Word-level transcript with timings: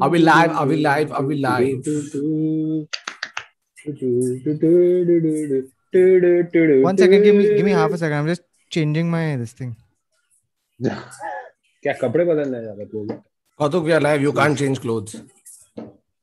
Are 0.00 0.08
we 0.10 0.18
live? 0.18 0.50
Are 0.50 0.66
we 0.66 0.76
live? 0.76 1.12
Are 1.12 1.22
we 1.22 1.36
live? 1.36 1.86
One 6.82 6.98
second, 6.98 7.22
give 7.22 7.34
me 7.34 7.54
give 7.56 7.64
me 7.64 7.72
half 7.72 7.92
a 7.92 7.98
second. 7.98 8.18
I'm 8.18 8.26
just 8.26 8.42
changing 8.70 9.10
my 9.10 9.36
this 9.36 9.52
thing. 9.52 9.76
क्या 10.82 11.92
कपड़े 12.00 12.24
बदलना 12.24 12.56
है 12.56 12.62
ज्यादा 12.64 12.84
तो 12.92 13.22
Kautuk, 13.60 13.84
we 13.84 13.92
are 13.92 14.00
live. 14.00 14.22
You 14.22 14.32
can't 14.32 14.58
change 14.58 14.80
clothes. 14.80 15.16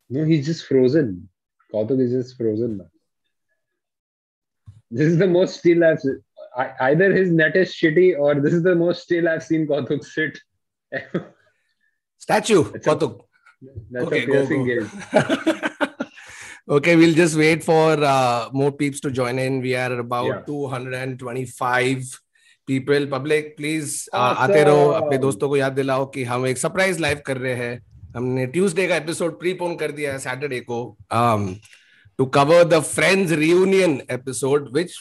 No, 0.09 0.23
he's 0.25 0.45
just 0.45 0.65
frozen. 0.65 1.29
Kautuk 1.73 1.99
is 2.05 2.11
just 2.11 2.37
frozen 2.37 2.77
now. 2.77 2.89
This 4.91 5.07
is 5.13 5.17
the 5.17 5.27
most 5.27 5.59
still 5.59 5.83
I've 5.83 5.99
se- 5.99 6.21
I- 6.56 6.72
either 6.90 7.12
his 7.12 7.30
net 7.32 7.56
is 7.56 7.70
shitty 7.72 8.18
or 8.18 8.34
this 8.40 8.52
is 8.52 8.62
the 8.62 8.74
most 8.74 9.02
still 9.02 9.28
I've 9.28 9.42
seen 9.42 9.66
Kautuk 9.66 10.04
sit. 10.04 10.38
Statue, 12.18 12.64
That's 12.72 12.86
a- 12.86 13.16
That's 13.90 14.06
Okay, 14.06 14.22
a 14.22 14.26
go, 14.26 14.32
piercing 14.32 14.66
go. 14.66 14.74
gaze. 14.74 14.90
okay, 16.68 16.96
we'll 16.96 17.14
just 17.14 17.36
wait 17.36 17.64
for 17.64 17.92
uh, 18.02 18.48
more 18.52 18.72
peeps 18.72 19.00
to 19.00 19.10
join 19.10 19.38
in. 19.38 19.60
We 19.60 19.74
are 19.74 19.98
about 19.98 20.26
Yeah. 20.26 20.40
225 20.46 22.04
people. 22.66 23.06
Public, 23.06 23.56
please 23.56 24.08
uh, 24.12 24.16
Awesome. 24.18 24.42
आते 24.44 24.62
रहो 24.64 24.88
अपने 25.00 25.18
दोस्तों 25.24 25.48
को 25.48 25.56
याद 25.56 25.72
दिलाओ 25.80 26.06
कि 26.14 26.24
हम 26.24 26.46
एक 26.46 26.58
सरप्राइज़ 26.58 27.00
लाइव 27.00 27.22
कर 27.26 27.36
रहे 27.38 27.54
हैं 27.62 27.80
हमने 28.16 28.46
ट्यूसडे 28.54 28.86
का 28.88 28.96
एपिसोड 28.96 29.38
प्रीपोन 29.40 29.74
कर 29.76 29.92
दिया 29.92 30.12
है 30.12 30.18
सैटरडे 30.18 30.60
को 30.70 30.78
um, 31.20 31.48
to 32.20 32.26
cover 32.38 32.60
the 32.64 32.80
friends 32.92 33.32
reunion 33.44 34.00
episode 34.16 34.68
which 34.78 34.94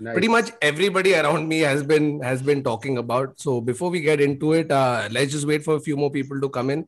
Nice. 0.00 0.14
pretty 0.14 0.28
much 0.28 0.48
everybody 0.68 1.14
around 1.14 1.48
me 1.48 1.58
has 1.60 1.82
been 1.90 2.06
has 2.28 2.40
been 2.42 2.62
talking 2.68 2.96
about 2.98 3.34
so 3.42 3.60
before 3.60 3.90
we 3.90 4.00
get 4.06 4.20
into 4.20 4.52
it 4.60 4.72
uh, 4.72 5.08
let's 5.16 5.30
just 5.32 5.46
wait 5.46 5.62
for 5.66 5.76
a 5.76 5.80
few 5.80 5.96
more 5.96 6.10
people 6.10 6.40
to 6.44 6.48
come 6.56 6.70
in 6.74 6.80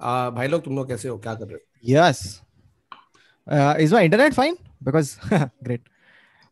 uh, 0.00 0.30
भाई 0.38 0.48
लोग 0.48 0.64
तुम 0.64 0.76
लोग 0.76 0.88
कैसे 0.88 1.08
हो 1.08 1.18
क्या 1.26 1.34
कर 1.34 1.46
रहे 1.46 1.54
हो 1.54 1.60
Yes. 1.90 2.22
Uh, 3.46 3.74
is 3.78 3.92
my 3.92 4.02
internet 4.08 4.34
fine? 4.34 4.56
Because 4.82 5.16
great. 5.62 5.80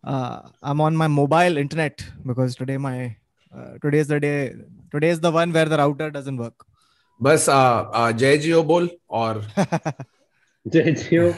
Uh, 0.05 0.42
I'm 0.62 0.80
on 0.80 0.97
my 0.97 1.08
mobile 1.08 1.56
internet 1.56 2.05
because 2.25 2.55
today 2.55 2.77
my 2.77 3.16
uh, 3.56 3.72
today 3.83 3.98
is 3.98 4.06
the 4.06 4.20
day. 4.20 4.55
Today 4.92 5.11
is 5.11 5.20
the 5.20 5.33
one 5.33 5.52
where 5.52 5.64
the 5.75 5.78
router 5.83 6.11
doesn't 6.11 6.36
work. 6.36 6.66
बस 7.22 7.48
uh, 7.48 7.91
uh, 7.94 8.12
जय 8.12 8.36
जियो 8.39 8.62
बोल 8.70 8.89
और 9.11 9.42
जय 10.66 10.92
जियो 10.92 11.33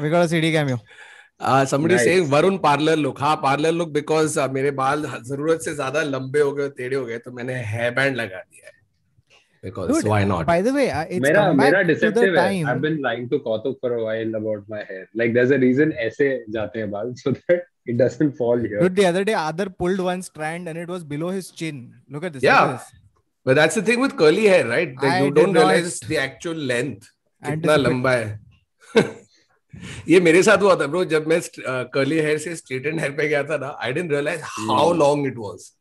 We 0.00 0.10
got 0.10 0.24
a 0.24 0.28
CD 0.28 0.52
cameo. 0.52 0.78
uh, 1.43 1.65
somebody 1.65 1.95
Nice. 1.95 2.05
saying 2.07 2.29
Varun 2.31 2.57
parlour 2.65 2.95
look 2.97 3.19
हाँ 3.21 3.35
parlour 3.43 3.71
look 3.71 3.89
because 3.93 4.39
मेरे 4.51 4.71
बाल 4.79 5.05
ज़रूरत 5.29 5.61
से 5.61 5.73
ज़्यादा 5.75 6.01
लंबे 6.03 6.39
हो 6.39 6.51
गए 6.53 6.69
टेढ़े 6.77 6.95
हो 6.95 7.05
गए 7.05 7.17
तो 7.25 7.31
मैंने 7.39 7.55
हेयर 7.71 7.91
बैंड 7.99 8.15
लगा 8.15 8.39
दिया 8.39 8.65
है 8.67 8.71
because 9.63 9.91
Dude, 9.91 10.05
why 10.05 10.25
not 10.25 10.45
By 10.47 10.61
the 10.67 10.73
way, 10.77 10.87
uh, 10.91 11.03
it's 11.09 11.25
मेरा 11.27 11.43
come 11.47 11.61
मेरा 11.61 11.81
back 11.81 11.87
to 11.87 11.93
the 11.93 11.99
deceptive 11.99 12.37
है 12.37 12.47
time. 12.47 12.69
I've 12.73 12.81
been 12.87 12.97
lying 13.07 13.27
to 13.33 13.39
Kautuk 13.47 13.77
for 13.85 13.93
a 13.97 14.01
while 14.07 14.35
about 14.41 14.67
my 14.75 14.81
hair 14.91 15.05
like 15.21 15.33
there's 15.37 15.55
a 15.57 15.61
reason 15.65 15.93
ऐसे 16.07 16.33
जाते 16.57 16.79
हैं 16.79 16.89
बाल 16.91 17.13
so 17.23 17.35
that 17.39 17.63
it 17.93 17.97
doesn't 18.03 18.37
fall 18.41 18.67
here 18.67 18.81
Dude, 18.83 18.95
the 19.01 19.07
other 19.13 19.23
day, 19.31 19.37
Adar 19.45 19.69
pulled 19.83 20.03
one 20.09 20.21
strand 20.29 20.69
and 20.73 20.83
it 20.85 20.93
was 20.97 21.03
below 21.15 21.31
his 21.37 21.49
chin. 21.61 21.81
Look 22.09 22.23
at 22.23 22.33
this. 22.33 22.43
Yeah. 22.43 22.61
At 22.63 22.77
this. 22.77 22.91
But 23.45 23.57
that's 23.59 23.75
the 23.75 23.81
thing 23.81 23.99
with 23.99 24.15
curly 24.21 24.45
hair, 24.47 24.67
right? 24.67 24.93
That 25.01 25.11
I 25.11 25.23
you 25.23 25.31
don't 25.31 25.51
not 25.53 26.07
the 26.11 26.17
actual 26.27 26.61
length. 26.71 27.09
कितना 27.43 27.75
लंबा 27.75 28.11
है 28.11 29.03
ये 30.07 30.19
मेरे 30.19 30.41
साथ 30.43 30.57
हुआ 30.61 30.75
था 30.75 30.87
bro 30.87 31.03
जब 31.13 31.27
मैं 31.27 31.39
कर्ली 31.93 32.19
हेयर 32.19 32.37
से 32.37 32.55
स्ट्रेट 32.55 32.85
एंड 32.85 32.99
हेयर 32.99 33.11
पे 33.17 33.27
गया 33.27 33.43
था 33.43 33.57
ना 33.57 33.75
I 33.83 33.93
didn't 33.93 34.11
realize 34.11 34.41
how. 34.43 34.93
Long 34.93 35.27
it 35.27 35.37
was. 35.37 35.71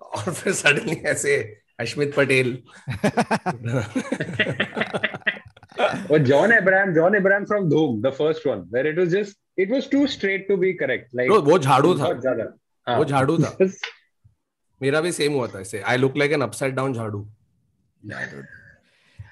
और 0.00 0.32
फिर 0.32 0.52
सडनली 0.52 0.96
ऐसे 1.12 1.36
Ashmit 1.80 2.14
Patel 2.16 2.58
Oh, 6.10 6.18
John 6.18 6.52
Abraham, 6.52 6.94
John 6.94 7.14
Abraham 7.16 7.46
from 7.46 7.68
Dhoom, 7.70 8.00
the 8.02 8.10
first 8.12 8.44
one, 8.46 8.66
where 8.70 8.86
it 8.86 8.96
was 8.96 9.12
just, 9.12 9.36
it 9.56 9.68
was 9.70 9.86
too 9.86 10.06
straight 10.14 10.48
to 10.48 10.56
be 10.56 10.72
correct. 10.74 11.14
Like, 11.14 11.30
वो 11.48 11.58
झाड़ू 11.58 11.94
था. 11.98 12.06
हाँ. 12.86 12.96
वो 12.98 13.04
झाड़ू 13.04 13.38
था 13.38 13.56
मेरा 14.82 15.00
भी 15.00 15.12
सेम 15.12 15.32
हुआ 15.32 15.46
था 15.48 15.60
ऐसे 15.60 15.80
I 15.92 15.96
look 15.96 16.16
like 16.16 16.32
an 16.32 16.40
upside 16.42 16.74
down 16.74 16.92
झाड़ू 16.94 17.26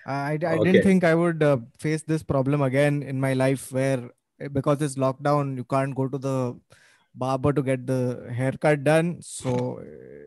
I, 0.07 0.39
I 0.41 0.55
okay. 0.55 0.73
didn't 0.73 0.85
think 0.85 1.05
I 1.05 1.15
would 1.15 1.43
uh, 1.43 1.59
face 1.79 2.03
this 2.03 2.23
problem 2.23 2.63
again 2.63 3.03
in 3.03 3.21
my 3.21 3.33
life 3.33 3.73
where 3.73 4.11
eh, 4.41 4.49
because 4.49 4.81
it's 4.81 4.95
lockdown, 4.95 5.57
you 5.57 5.65
can't 5.65 5.95
go 5.97 6.07
to 6.07 6.17
the 6.17 6.59
barber 7.15 7.53
to 7.53 7.63
get 7.63 7.87
the 7.87 8.33
haircut 8.33 8.85
done. 8.85 9.19
So 9.21 9.79
eh, 9.79 10.25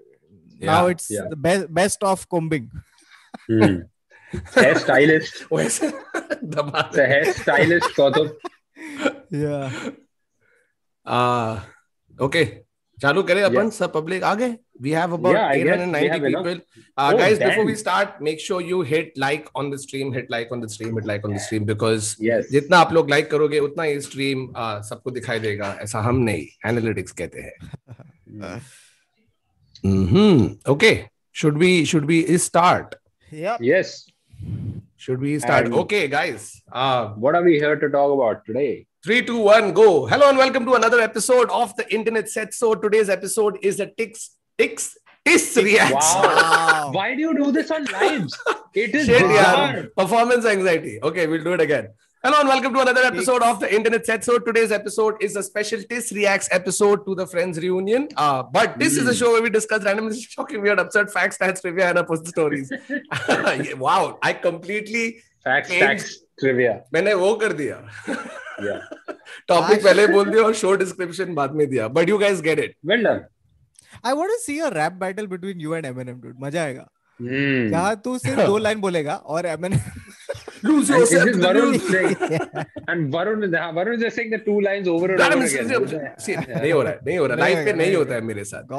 yeah, 0.60 0.66
now 0.66 0.88
it's 0.88 1.10
yeah. 1.10 1.28
the 1.30 1.38
best 1.38 1.74
best 1.74 2.04
of 2.04 2.28
combing. 2.28 2.70
Hair 3.48 4.76
stylist, 4.76 5.46
yes, 5.50 5.80
the 5.80 7.06
hairstylist 7.08 7.94
sort 7.96 8.18
of. 8.18 8.34
Yeah. 9.32 9.72
Uh 11.06 11.62
okay. 12.20 12.64
चालू 13.02 13.24
करें 13.24 13.44
अपन 13.44 13.56
yeah. 13.56 13.72
सब 13.72 13.94
public 13.94 14.24
आ 14.24 14.36
गए। 14.36 14.56
We 14.82 14.92
have 14.92 15.14
about 15.14 15.36
890 15.36 16.20
people 16.20 16.62
guys 17.00 17.40
before 17.40 17.66
we 17.66 17.76
start 17.76 18.10
make 18.22 18.42
sure 18.42 18.64
you 18.64 18.82
hit 18.82 19.14
like 19.18 19.46
on 19.56 19.72
the 19.72 19.78
stream 19.78 20.14
hit 20.14 20.32
like 20.32 20.52
on 20.52 20.62
the 20.62 20.68
stream 20.68 20.96
hit 20.96 21.06
like 21.06 21.26
on 21.26 21.36
the 21.36 21.38
stream 21.38 21.66
because 21.66 22.16
जितना 22.52 22.78
आप 22.78 22.94
लोग 22.94 23.10
like 23.10 23.32
करोगे 23.32 23.60
उतना 23.60 23.86
ये 23.86 24.02
स्ट्रीम 24.02 24.48
uh, 24.48 24.82
सबको 24.82 25.12
दिखाई 25.12 25.40
देगा। 25.40 25.78
ऐसा 25.82 26.00
हम 26.00 26.16
नहीं 26.16 26.70
एनालिटिक्स 26.70 27.12
कहते 27.12 27.40
हैं। 27.40 27.54
हम्म 29.86 30.72
okay 30.72 31.00
should 31.34 31.64
we 31.64 31.86
should 31.86 32.12
we 32.12 32.38
start? 32.38 32.96
Yeah 33.44 33.58
yes. 33.74 34.10
Should 34.98 35.20
we 35.20 35.40
start? 35.40 35.66
And 35.66 35.74
okay 35.74 36.08
guys. 36.08 36.64
Uh 36.74 37.14
what 37.16 37.36
are 37.36 37.44
we 37.44 37.54
here 37.60 37.76
to 37.76 37.90
talk 37.90 38.89
Three, 39.02 39.24
two, 39.24 39.38
one, 39.38 39.72
go. 39.72 40.08
Hello 40.08 40.28
and 40.28 40.38
welcome 40.38 40.66
to 40.66 40.74
another 40.74 41.00
episode 41.00 41.50
of 41.52 41.74
the 41.78 41.90
Internet 41.94 42.28
Said. 42.28 42.54
So 42.54 42.76
today's 42.76 43.08
episode 43.08 43.58
is 43.62 43.80
a 43.80 43.88
Tix 43.88 44.32
Tix 44.58 44.98
TISS 45.24 45.56
Reacts. 45.56 46.14
Wow. 46.16 46.90
Why 46.92 47.16
do 47.16 47.22
you 47.22 47.34
do 47.34 47.50
this 47.54 47.72
on 47.72 47.86
lives? 47.86 48.38
It 48.74 48.94
is 48.94 49.06
Shit, 49.06 49.22
yeah. 49.22 49.86
Performance 49.96 50.46
anxiety. 50.46 51.00
Okay, 51.02 51.28
we'll 51.28 51.46
do 51.46 51.54
it 51.54 51.62
again. 51.62 51.88
Hello 52.22 52.42
and 52.42 52.50
welcome 52.50 52.74
to 52.74 52.82
another 52.82 53.04
episode 53.04 53.42
of 53.42 53.62
the 53.62 53.74
Internet 53.74 54.06
Said. 54.06 54.22
So 54.26 54.38
today's 54.38 54.74
episode 54.74 55.16
is 55.24 55.38
a 55.38 55.44
special 55.44 55.82
TISS 55.82 56.12
Reacts 56.12 56.50
episode 56.52 57.06
to 57.06 57.16
the 57.16 57.26
Friends 57.26 57.58
reunion. 57.58 58.10
Uh, 58.18 58.44
but 58.44 58.78
this 58.78 58.98
is 58.98 59.08
a 59.08 59.16
show 59.16 59.32
where 59.32 59.42
we 59.42 59.50
discuss 59.50 59.86
random, 59.86 60.14
shocking, 60.14 60.62
weird, 60.62 60.78
absurd 60.78 61.10
facts, 61.10 61.38
stats, 61.38 61.62
trivia, 61.62 61.90
and 61.92 62.06
personal 62.06 62.26
stories. 62.26 62.70
Yeah, 63.30 63.76
wow, 63.76 64.20
I 64.22 64.34
completely 64.34 65.22
fact 65.46 65.70
fact 65.70 66.06
trivia 66.40 66.74
मैंने 66.94 67.14
वो 67.14 67.34
कर 67.36 67.54
दिया। 67.54 67.76
Topic 69.48 69.84
पहले 69.84 70.08
बोल 70.08 70.30
दिया 70.30 70.44
और 70.44 70.54
show 70.56 70.74
description 70.76 71.34
बाद 71.36 71.56
में 71.56 71.68
दिया। 71.70 71.88
But 71.88 72.10
you 72.10 72.18
guys 72.18 72.42
get 72.42 72.60
it 72.60 72.76
well 72.86 73.04
done 73.04 73.26
I 74.06 74.14
want 74.14 74.30
to 74.30 74.38
see 74.38 74.60
a 74.60 74.70
rap 74.74 74.94
battle 75.02 75.28
between 75.28 75.62
you 75.62 75.76
and 75.76 75.86
Eminem 75.86 76.22
dude 76.22 76.36
मज़ा 76.42 76.64
आएगा। 76.64 76.88
जहाँ 77.20 77.96
तू 78.04 78.18
सिर्फ़ 78.18 78.42
दो 78.42 78.58
लाइन 78.66 78.80
बोलेगा 78.82 79.16
और 79.16 79.46
Eminem 79.46 79.80
lose 80.64 80.90
And 80.90 81.00
yourself 81.00 81.26
to 81.26 81.38
Varun 81.38 81.80
saying, 81.92 82.16
and 82.88 83.14
Varun, 83.14 83.44
is- 83.46 83.52
Varun 83.52 83.96
is 83.96 84.02
just 84.02 84.16
saying 84.16 84.30
the 84.32 84.40
two 84.40 84.60
lines 84.62 84.88
over 84.88 85.12
and 85.14 85.22
over 85.22 85.44
again. 85.46 86.10
see, 86.18 86.36
नहीं 86.36 86.72
हो 86.74 86.82
रहा 86.82 86.92
है 86.92 87.00
नहीं 87.06 87.18
हो 87.18 87.26
रहा 87.26 87.38
लाइफ 87.38 87.66
पे 87.66 87.74
नहीं 87.74 87.96
होता 87.96 88.16
है 88.16 88.22
मेरे 88.22 88.44
साथ 88.44 88.74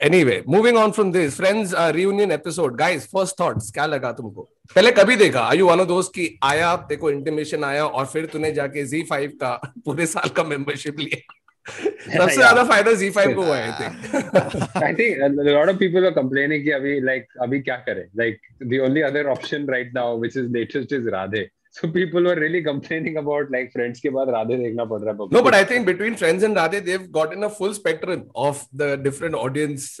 anyway 0.00 0.42
moving 0.46 0.76
on 0.76 0.92
from 0.92 1.12
this 1.12 1.36
friends 1.36 1.72
uh, 1.72 1.92
reunion 1.94 2.32
episode 2.32 2.76
guys 2.78 3.06
first 3.16 3.36
thoughts 3.42 3.70
क्या 3.74 3.86
लगा 3.86 4.12
तुमको 4.12 4.42
पहले 4.74 4.90
कभी 4.92 5.16
देखा 5.16 5.40
आयु 5.48 5.66
वन 5.66 5.84
दोस्त 5.86 6.12
की 6.14 6.26
आया 6.44 6.74
तेको 6.88 7.10
इंटीमेशन 7.10 7.64
आया 7.64 7.84
और 7.86 8.06
फिर 8.14 8.26
तूने 8.32 8.52
जाके 8.52 8.84
Z5 8.92 9.28
का 9.42 9.54
पूरे 9.84 10.06
साल 10.06 10.28
का 10.36 10.44
मेंबरशिप 10.44 10.98
लिया 11.00 11.20
सबसे 11.68 12.34
ज़्यादा 12.34 12.62
फ़ायदा 12.64 12.92
Z5 12.92 13.34
को 13.34 13.42
हुआ 13.42 13.56
है 13.56 13.70
I 13.70 13.72
think 13.80 14.82
I 14.82 14.94
think 14.94 15.40
lot 15.48 15.68
of 15.68 15.76
people 15.76 16.04
are 16.06 16.10
complaining 16.12 16.64
कि 16.64 16.70
अभी 16.72 17.00
लाइक 17.00 17.22
like, 17.22 17.42
अभी 17.42 17.60
क्या 17.60 17.76
करें? 17.88 18.04
Like 18.16 18.40
the 18.62 18.80
only 18.84 19.02
other 19.02 19.26
option 19.28 19.66
right 19.70 19.92
now 19.94 20.18
which 20.20 20.36
is 20.36 20.46
latest 20.52 20.92
is 20.92 21.08
Radhe 21.08 21.48
so 21.74 21.88
people 21.88 22.26
were 22.26 22.38
really 22.38 22.62
complaining 22.62 23.16
about 23.16 23.52
like 23.52 23.70
Friends 23.72 24.00
के 24.00 24.10
बाद 24.10 24.28
राधे 24.30 24.56
देखना 24.56 24.84
पड़ 24.84 25.00
रहा 25.00 25.12
है 25.12 25.28
no 25.32 25.42
but 25.42 25.54
I 25.54 25.64
think 25.64 25.86
between 25.86 26.14
Friends 26.14 26.44
and 26.44 26.58
Radhe 26.58 26.80
they 26.80 26.90
have 26.90 27.06
gotten 27.10 27.42
a 27.42 27.48
full 27.58 27.72
spectrum 27.72 28.22
of 28.48 28.64
the 28.76 28.98
different 29.02 29.34
audience 29.34 29.96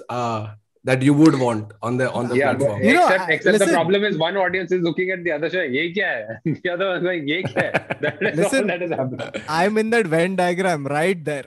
that 0.84 1.02
you 1.02 1.14
would 1.14 1.38
want 1.38 1.72
on 1.80 1.96
the 1.96 2.10
on 2.12 2.28
the 2.28 2.36
yeah 2.36 2.52
but 2.52 2.58
platform. 2.58 2.82
You 2.82 2.94
know, 2.94 3.06
except 3.08 3.30
except 3.30 3.58
the 3.60 3.66
problem 3.72 4.04
is 4.04 4.16
one 4.18 4.36
audience 4.36 4.72
is 4.72 4.82
looking 4.82 5.10
at 5.10 5.22
the 5.24 5.32
other 5.36 5.50
show 5.50 5.62
ये 5.76 5.84
क्या 5.98 6.08
है 6.08 6.40
the 6.62 6.70
other 6.74 6.88
one's 6.92 7.06
like 7.10 7.22
ये 7.32 7.42
क्या 7.42 7.66
है 7.66 8.00
that 8.00 8.22
is 8.22 8.36
Listen. 8.40 8.58
all 8.60 8.72
that 8.72 8.82
is 8.88 8.90
happening 8.90 9.44
I'm 9.60 9.78
in 9.84 9.90
that 9.94 10.10
Venn 10.16 10.36
diagram 10.42 10.86
right 10.94 11.24
there 11.24 11.46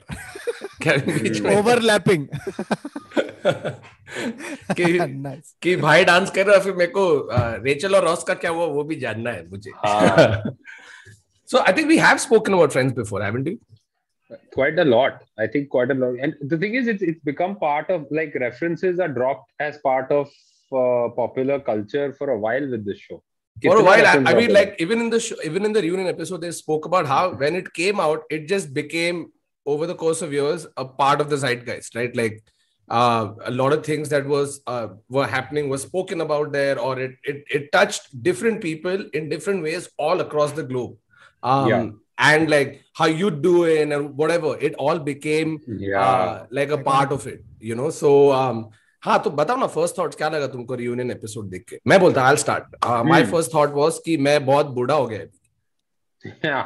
overlapping 1.56 2.26
कि 4.78 4.86
nice 5.28 5.54
कि 5.62 5.76
भाई 5.84 6.04
dance 6.04 6.30
कर 6.30 6.46
रहा 6.46 6.56
है 6.56 6.62
फिर 6.62 6.74
मेरे 6.74 6.92
को 6.96 7.06
रेचल 7.64 7.94
और 7.96 8.04
रॉस 8.04 8.24
का 8.28 8.34
क्या 8.34 8.50
हुआ 8.50 8.66
वो 8.78 8.84
भी 8.84 8.96
जानना 9.06 9.30
है 9.30 9.48
मुझे 9.50 9.70
हाँ. 9.84 10.42
so 11.46 11.60
I 11.60 11.72
think 11.72 11.88
we 11.88 11.98
have 11.98 12.20
spoken 12.20 12.54
about 12.54 12.72
Friends 12.72 12.92
before, 12.92 13.22
haven't 13.22 13.44
we? 13.44 13.58
Quite 14.52 14.78
a 14.78 14.84
lot. 14.84 15.22
I 15.38 15.46
think 15.46 15.70
quite 15.70 15.90
a 15.90 15.94
lot. 15.94 16.14
And 16.20 16.34
the 16.40 16.58
thing 16.58 16.74
is 16.74 16.88
it's 16.88 17.02
it's 17.02 17.20
become 17.20 17.56
part 17.56 17.90
of 17.90 18.06
like 18.10 18.34
references 18.34 18.98
are 18.98 19.08
dropped 19.08 19.50
as 19.60 19.78
part 19.78 20.10
of 20.10 20.28
uh, 20.72 21.08
popular 21.14 21.60
culture 21.60 22.12
for 22.12 22.30
a 22.30 22.38
while 22.38 22.68
with 22.68 22.84
this 22.84 22.98
show. 22.98 23.22
For 23.62 23.78
a 23.78 23.82
while 23.82 24.06
I, 24.06 24.32
I 24.32 24.34
mean 24.34 24.52
like 24.52 24.76
even 24.78 25.00
in 25.00 25.10
the 25.10 25.20
show, 25.20 25.36
even 25.44 25.64
in 25.64 25.72
the 25.72 25.80
reunion 25.80 26.08
episode 26.08 26.40
they 26.40 26.50
spoke 26.50 26.84
about 26.84 27.06
how 27.06 27.34
when 27.34 27.54
it 27.54 27.72
came 27.72 28.00
out 28.00 28.24
it 28.28 28.48
just 28.48 28.74
became 28.74 29.32
over 29.64 29.86
the 29.86 29.94
course 29.94 30.20
of 30.22 30.32
years 30.32 30.66
a 30.76 30.84
part 30.84 31.20
of 31.20 31.30
the 31.30 31.36
zeitgeist 31.36 31.94
right? 31.94 32.14
Like 32.14 32.42
uh, 32.88 33.32
a 33.44 33.50
lot 33.50 33.72
of 33.72 33.84
things 33.84 34.08
that 34.10 34.26
was 34.26 34.60
uh, 34.66 34.88
were 35.08 35.26
happening 35.26 35.68
was 35.68 35.82
spoken 35.82 36.20
about 36.20 36.52
there 36.52 36.78
or 36.78 36.98
it, 36.98 37.16
it 37.24 37.44
it 37.50 37.72
touched 37.72 38.22
different 38.22 38.60
people 38.60 39.08
in 39.12 39.28
different 39.28 39.62
ways 39.62 39.88
all 39.96 40.20
across 40.20 40.52
the 40.52 40.62
globe. 40.62 40.96
Um 41.42 41.68
Yeah 41.68 41.86
and 42.18 42.50
like 42.50 42.82
how 42.98 43.06
you 43.06 43.30
doing 43.30 43.92
and 43.92 44.16
whatever 44.16 44.56
it 44.58 44.74
all 44.74 44.98
became 44.98 45.58
yeah. 45.66 46.00
uh, 46.00 46.46
like 46.50 46.70
a 46.70 46.78
part 46.78 47.12
of 47.12 47.26
it 47.26 47.44
you 47.60 47.74
know? 47.74 47.90
So 47.90 48.32
um 48.32 48.64
हाँ 49.04 49.22
तो 49.22 49.30
बताओ 49.30 49.56
ना 49.56 49.66
first 49.66 49.98
thought 49.98 50.14
क्या 50.14 50.28
लगा 50.28 50.46
तुमको 50.46 50.74
reunion 50.74 51.10
episode 51.10 51.48
देख 51.48 51.64
के? 51.68 51.78
मैं 51.86 52.00
बोलता 52.00 52.22
I 52.22 52.36
start 52.36 52.64
my 52.86 53.24
first 53.26 53.54
thought 53.54 53.72
was 53.72 53.98
कि 54.04 54.16
मैं 54.16 54.46
बहुत 54.46 54.66
बूढ़ा 54.66 54.94
हो 54.94 55.06
गया 55.06 55.20
अभी। 55.20 55.40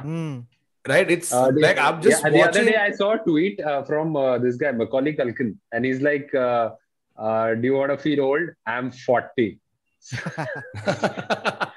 hmm. 0.05 0.47
Right? 0.89 1.11
It's 1.15 1.33
uh, 1.39 1.49
like 1.63 1.79
i'm 1.79 1.99
just 2.05 2.23
watching... 2.25 2.35
the 2.35 2.43
other 2.45 2.65
day 2.65 2.77
i 2.83 2.91
saw 3.01 3.09
a 3.15 3.19
tweet 3.25 3.59
uh, 3.71 3.83
from 3.89 4.15
uh, 4.17 4.39
this 4.45 4.57
guy 4.63 4.71
Macaulay 4.73 5.13
Culkin, 5.19 5.51
and 5.73 5.85
he's 5.85 6.01
like 6.07 6.33
do 6.33 7.69
you 7.69 7.75
want 7.75 7.93
to 7.93 7.99
feel 7.99 8.23
old? 8.29 8.55
I'm 8.67 8.91
40 8.91 9.61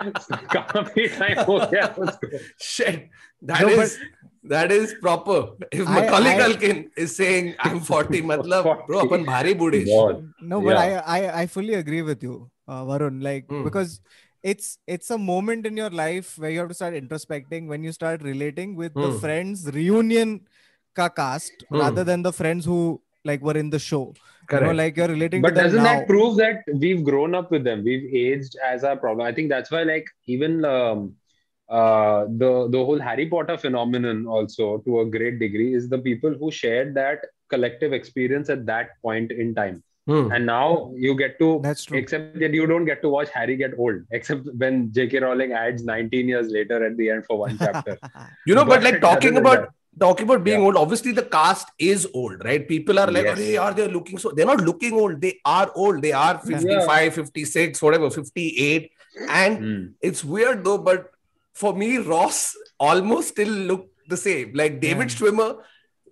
Shit. 2.59 3.09
That 3.41 3.61
no, 3.61 3.67
is, 3.67 3.99
that 4.43 4.71
is 4.71 4.95
proper. 5.01 5.49
If 5.71 5.87
Macaulay 5.87 6.31
I, 6.31 6.47
I, 6.47 6.85
is 6.97 7.15
saying 7.15 7.55
I'm 7.59 7.79
40, 7.91 8.21
matlab, 8.21 8.63
40. 8.63 8.83
bro, 8.87 9.01
apan 9.03 9.25
bhari 9.25 9.53
bude. 9.53 9.85
No, 10.41 10.61
but 10.61 10.75
yeah. 10.75 11.01
I, 11.05 11.19
I 11.19 11.41
I 11.41 11.47
fully 11.47 11.75
agree 11.75 12.01
with 12.01 12.23
you, 12.23 12.49
uh, 12.67 12.83
Varun. 12.83 13.23
Like 13.23 13.47
mm. 13.47 13.63
because 13.63 14.01
it's 14.43 14.77
it's 14.87 15.09
a 15.09 15.17
moment 15.17 15.65
in 15.65 15.77
your 15.77 15.89
life 15.89 16.37
where 16.37 16.51
you 16.51 16.59
have 16.59 16.67
to 16.67 16.73
start 16.75 16.93
introspecting 16.93 17.67
when 17.67 17.83
you 17.83 17.91
start 17.91 18.21
relating 18.21 18.75
with 18.75 18.93
mm. 18.93 19.01
the 19.01 19.11
hmm. 19.11 19.19
friends 19.19 19.69
reunion 19.71 20.41
ka 20.93 21.07
cast 21.07 21.53
mm. 21.71 21.79
rather 21.79 22.03
than 22.03 22.21
the 22.21 22.33
friends 22.33 22.65
who 22.65 23.01
like 23.25 23.41
were 23.41 23.57
in 23.57 23.69
the 23.69 23.79
show. 23.79 24.13
You 24.51 24.59
know, 24.59 24.71
like 24.71 24.97
you're 24.97 25.07
relating 25.07 25.41
But 25.41 25.49
to 25.49 25.55
them 25.55 25.63
doesn't 25.65 25.83
now. 25.83 25.99
that 25.99 26.07
prove 26.07 26.35
that 26.37 26.63
we've 26.73 27.03
grown 27.03 27.33
up 27.33 27.49
with 27.51 27.63
them? 27.63 27.83
We've 27.83 28.13
aged 28.13 28.57
as 28.63 28.83
our 28.83 28.97
problem. 28.97 29.25
I 29.25 29.33
think 29.33 29.49
that's 29.49 29.71
why, 29.71 29.83
like, 29.83 30.05
even 30.27 30.65
um, 30.65 31.15
uh, 31.69 32.25
the 32.25 32.67
the 32.69 32.83
whole 32.83 32.99
Harry 32.99 33.27
Potter 33.29 33.57
phenomenon, 33.57 34.27
also 34.27 34.79
to 34.79 34.99
a 35.01 35.05
great 35.05 35.39
degree, 35.39 35.73
is 35.73 35.87
the 35.89 35.99
people 35.99 36.33
who 36.33 36.51
shared 36.51 36.93
that 36.95 37.19
collective 37.49 37.93
experience 37.93 38.49
at 38.49 38.65
that 38.65 38.89
point 39.01 39.31
in 39.31 39.55
time. 39.55 39.81
Hmm. 40.05 40.31
And 40.33 40.45
now 40.45 40.91
you 40.95 41.15
get 41.15 41.39
to 41.39 41.61
That's 41.63 41.85
true. 41.85 41.97
except 41.97 42.37
that 42.39 42.53
you 42.53 42.65
don't 42.67 42.83
get 42.83 43.01
to 43.03 43.09
watch 43.09 43.29
Harry 43.29 43.55
get 43.55 43.71
old, 43.77 44.01
except 44.11 44.45
when 44.57 44.91
J.K. 44.91 45.19
Rowling 45.19 45.53
adds 45.53 45.85
19 45.85 46.27
years 46.27 46.49
later 46.49 46.85
at 46.85 46.97
the 46.97 47.09
end 47.09 47.25
for 47.25 47.37
one 47.39 47.57
chapter. 47.57 47.97
you 48.45 48.53
know 48.53 48.65
but 48.65 48.83
like 48.83 48.99
talking 48.99 49.37
other 49.37 49.41
than 49.41 49.45
about 49.45 49.69
talking 49.99 50.25
about 50.29 50.43
being 50.43 50.59
Yeah. 50.59 50.65
old 50.67 50.75
obviously 50.77 51.11
the 51.11 51.23
cast 51.23 51.67
is 51.77 52.07
old 52.13 52.43
right 52.45 52.67
people 52.67 52.99
are 52.99 53.09
like 53.11 53.25
Yes. 53.25 53.37
"Arey, 53.39 53.61
are 53.61 53.73
they 53.73 53.87
looking 53.87 54.17
so 54.17 54.31
they're 54.31 54.45
not 54.51 54.61
looking 54.61 54.93
old 54.93 55.21
they 55.21 55.39
are 55.45 55.71
old 55.75 56.01
they 56.01 56.11
are 56.11 56.39
55 56.39 57.13
56 57.13 57.81
whatever 57.81 58.09
58 58.09 58.91
and 59.29 59.57
Hmm. 59.57 59.83
it's 60.01 60.23
weird 60.23 60.63
though 60.63 60.77
but 60.77 61.09
for 61.53 61.73
me 61.83 61.97
ross 61.97 62.55
almost 62.79 63.29
still 63.29 63.53
looked 63.71 63.89
the 64.09 64.17
same 64.17 64.53
like 64.61 64.79
david 64.85 65.11
Yeah. 65.11 65.17
schwimmer 65.17 65.49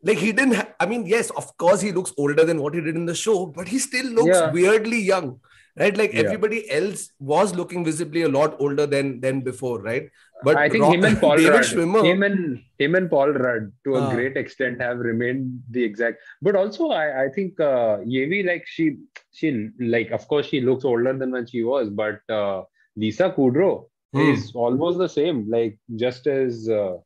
like 0.10 0.18
he 0.26 0.32
didn't 0.32 0.54
ha- 0.60 0.70
i 0.80 0.86
mean 0.86 1.06
yes 1.06 1.32
of 1.42 1.48
course 1.58 1.82
he 1.82 1.92
looks 1.92 2.14
older 2.18 2.46
than 2.50 2.62
what 2.62 2.76
he 2.76 2.82
did 2.82 2.96
in 2.96 3.06
the 3.06 3.16
show 3.16 3.46
but 3.58 3.68
he 3.68 3.80
still 3.80 4.06
looks 4.20 4.38
Yeah. 4.38 4.52
weirdly 4.52 5.00
young 5.14 5.40
right 5.82 5.98
like 5.98 6.14
Yeah. 6.14 6.22
everybody 6.22 6.60
else 6.78 7.10
was 7.34 7.56
looking 7.56 7.84
visibly 7.90 8.22
a 8.30 8.30
lot 8.38 8.56
older 8.60 8.86
than 8.94 9.20
than 9.26 9.42
before 9.50 9.76
right 9.82 10.10
but 10.44 10.58
I 10.58 10.68
think 10.70 10.86
him 10.86 11.04
and 11.06 11.20
Paul 11.20 11.38
david 11.38 11.52
Rudd, 11.54 11.64
schwimmer 11.64 12.04
him 12.06 12.24
and 12.24 12.64
him 12.80 12.96
and 12.96 13.10
Paul 13.10 13.32
Rudd, 13.34 13.72
to 13.86 13.96
a 13.96 14.02
Ah. 14.02 14.14
great 14.16 14.38
extent, 14.38 14.82
have 14.82 14.98
remained 15.00 15.60
the 15.70 15.84
exact. 15.84 16.18
But 16.42 16.56
also, 16.56 16.90
I 16.90 17.06
I 17.26 17.28
think 17.30 17.60
uh, 17.60 17.98
Yevi, 18.16 18.42
like 18.52 18.66
she 18.76 18.98
she 19.32 19.70
like 19.96 20.12
of 20.12 20.28
course 20.34 20.48
she 20.56 20.62
looks 20.62 20.84
older 20.86 21.14
than 21.22 21.32
when 21.32 21.46
she 21.54 21.64
was, 21.64 21.90
but 22.04 22.20
uh, 22.42 22.64
Lisa 22.96 23.30
Kudrow 23.38 23.74
Hmm. 24.14 24.30
is 24.30 24.52
almost 24.56 24.98
the 25.06 25.08
same, 25.22 25.48
like 25.60 25.80
just 26.08 26.28
as. 26.42 26.68
Uh, 26.82 26.98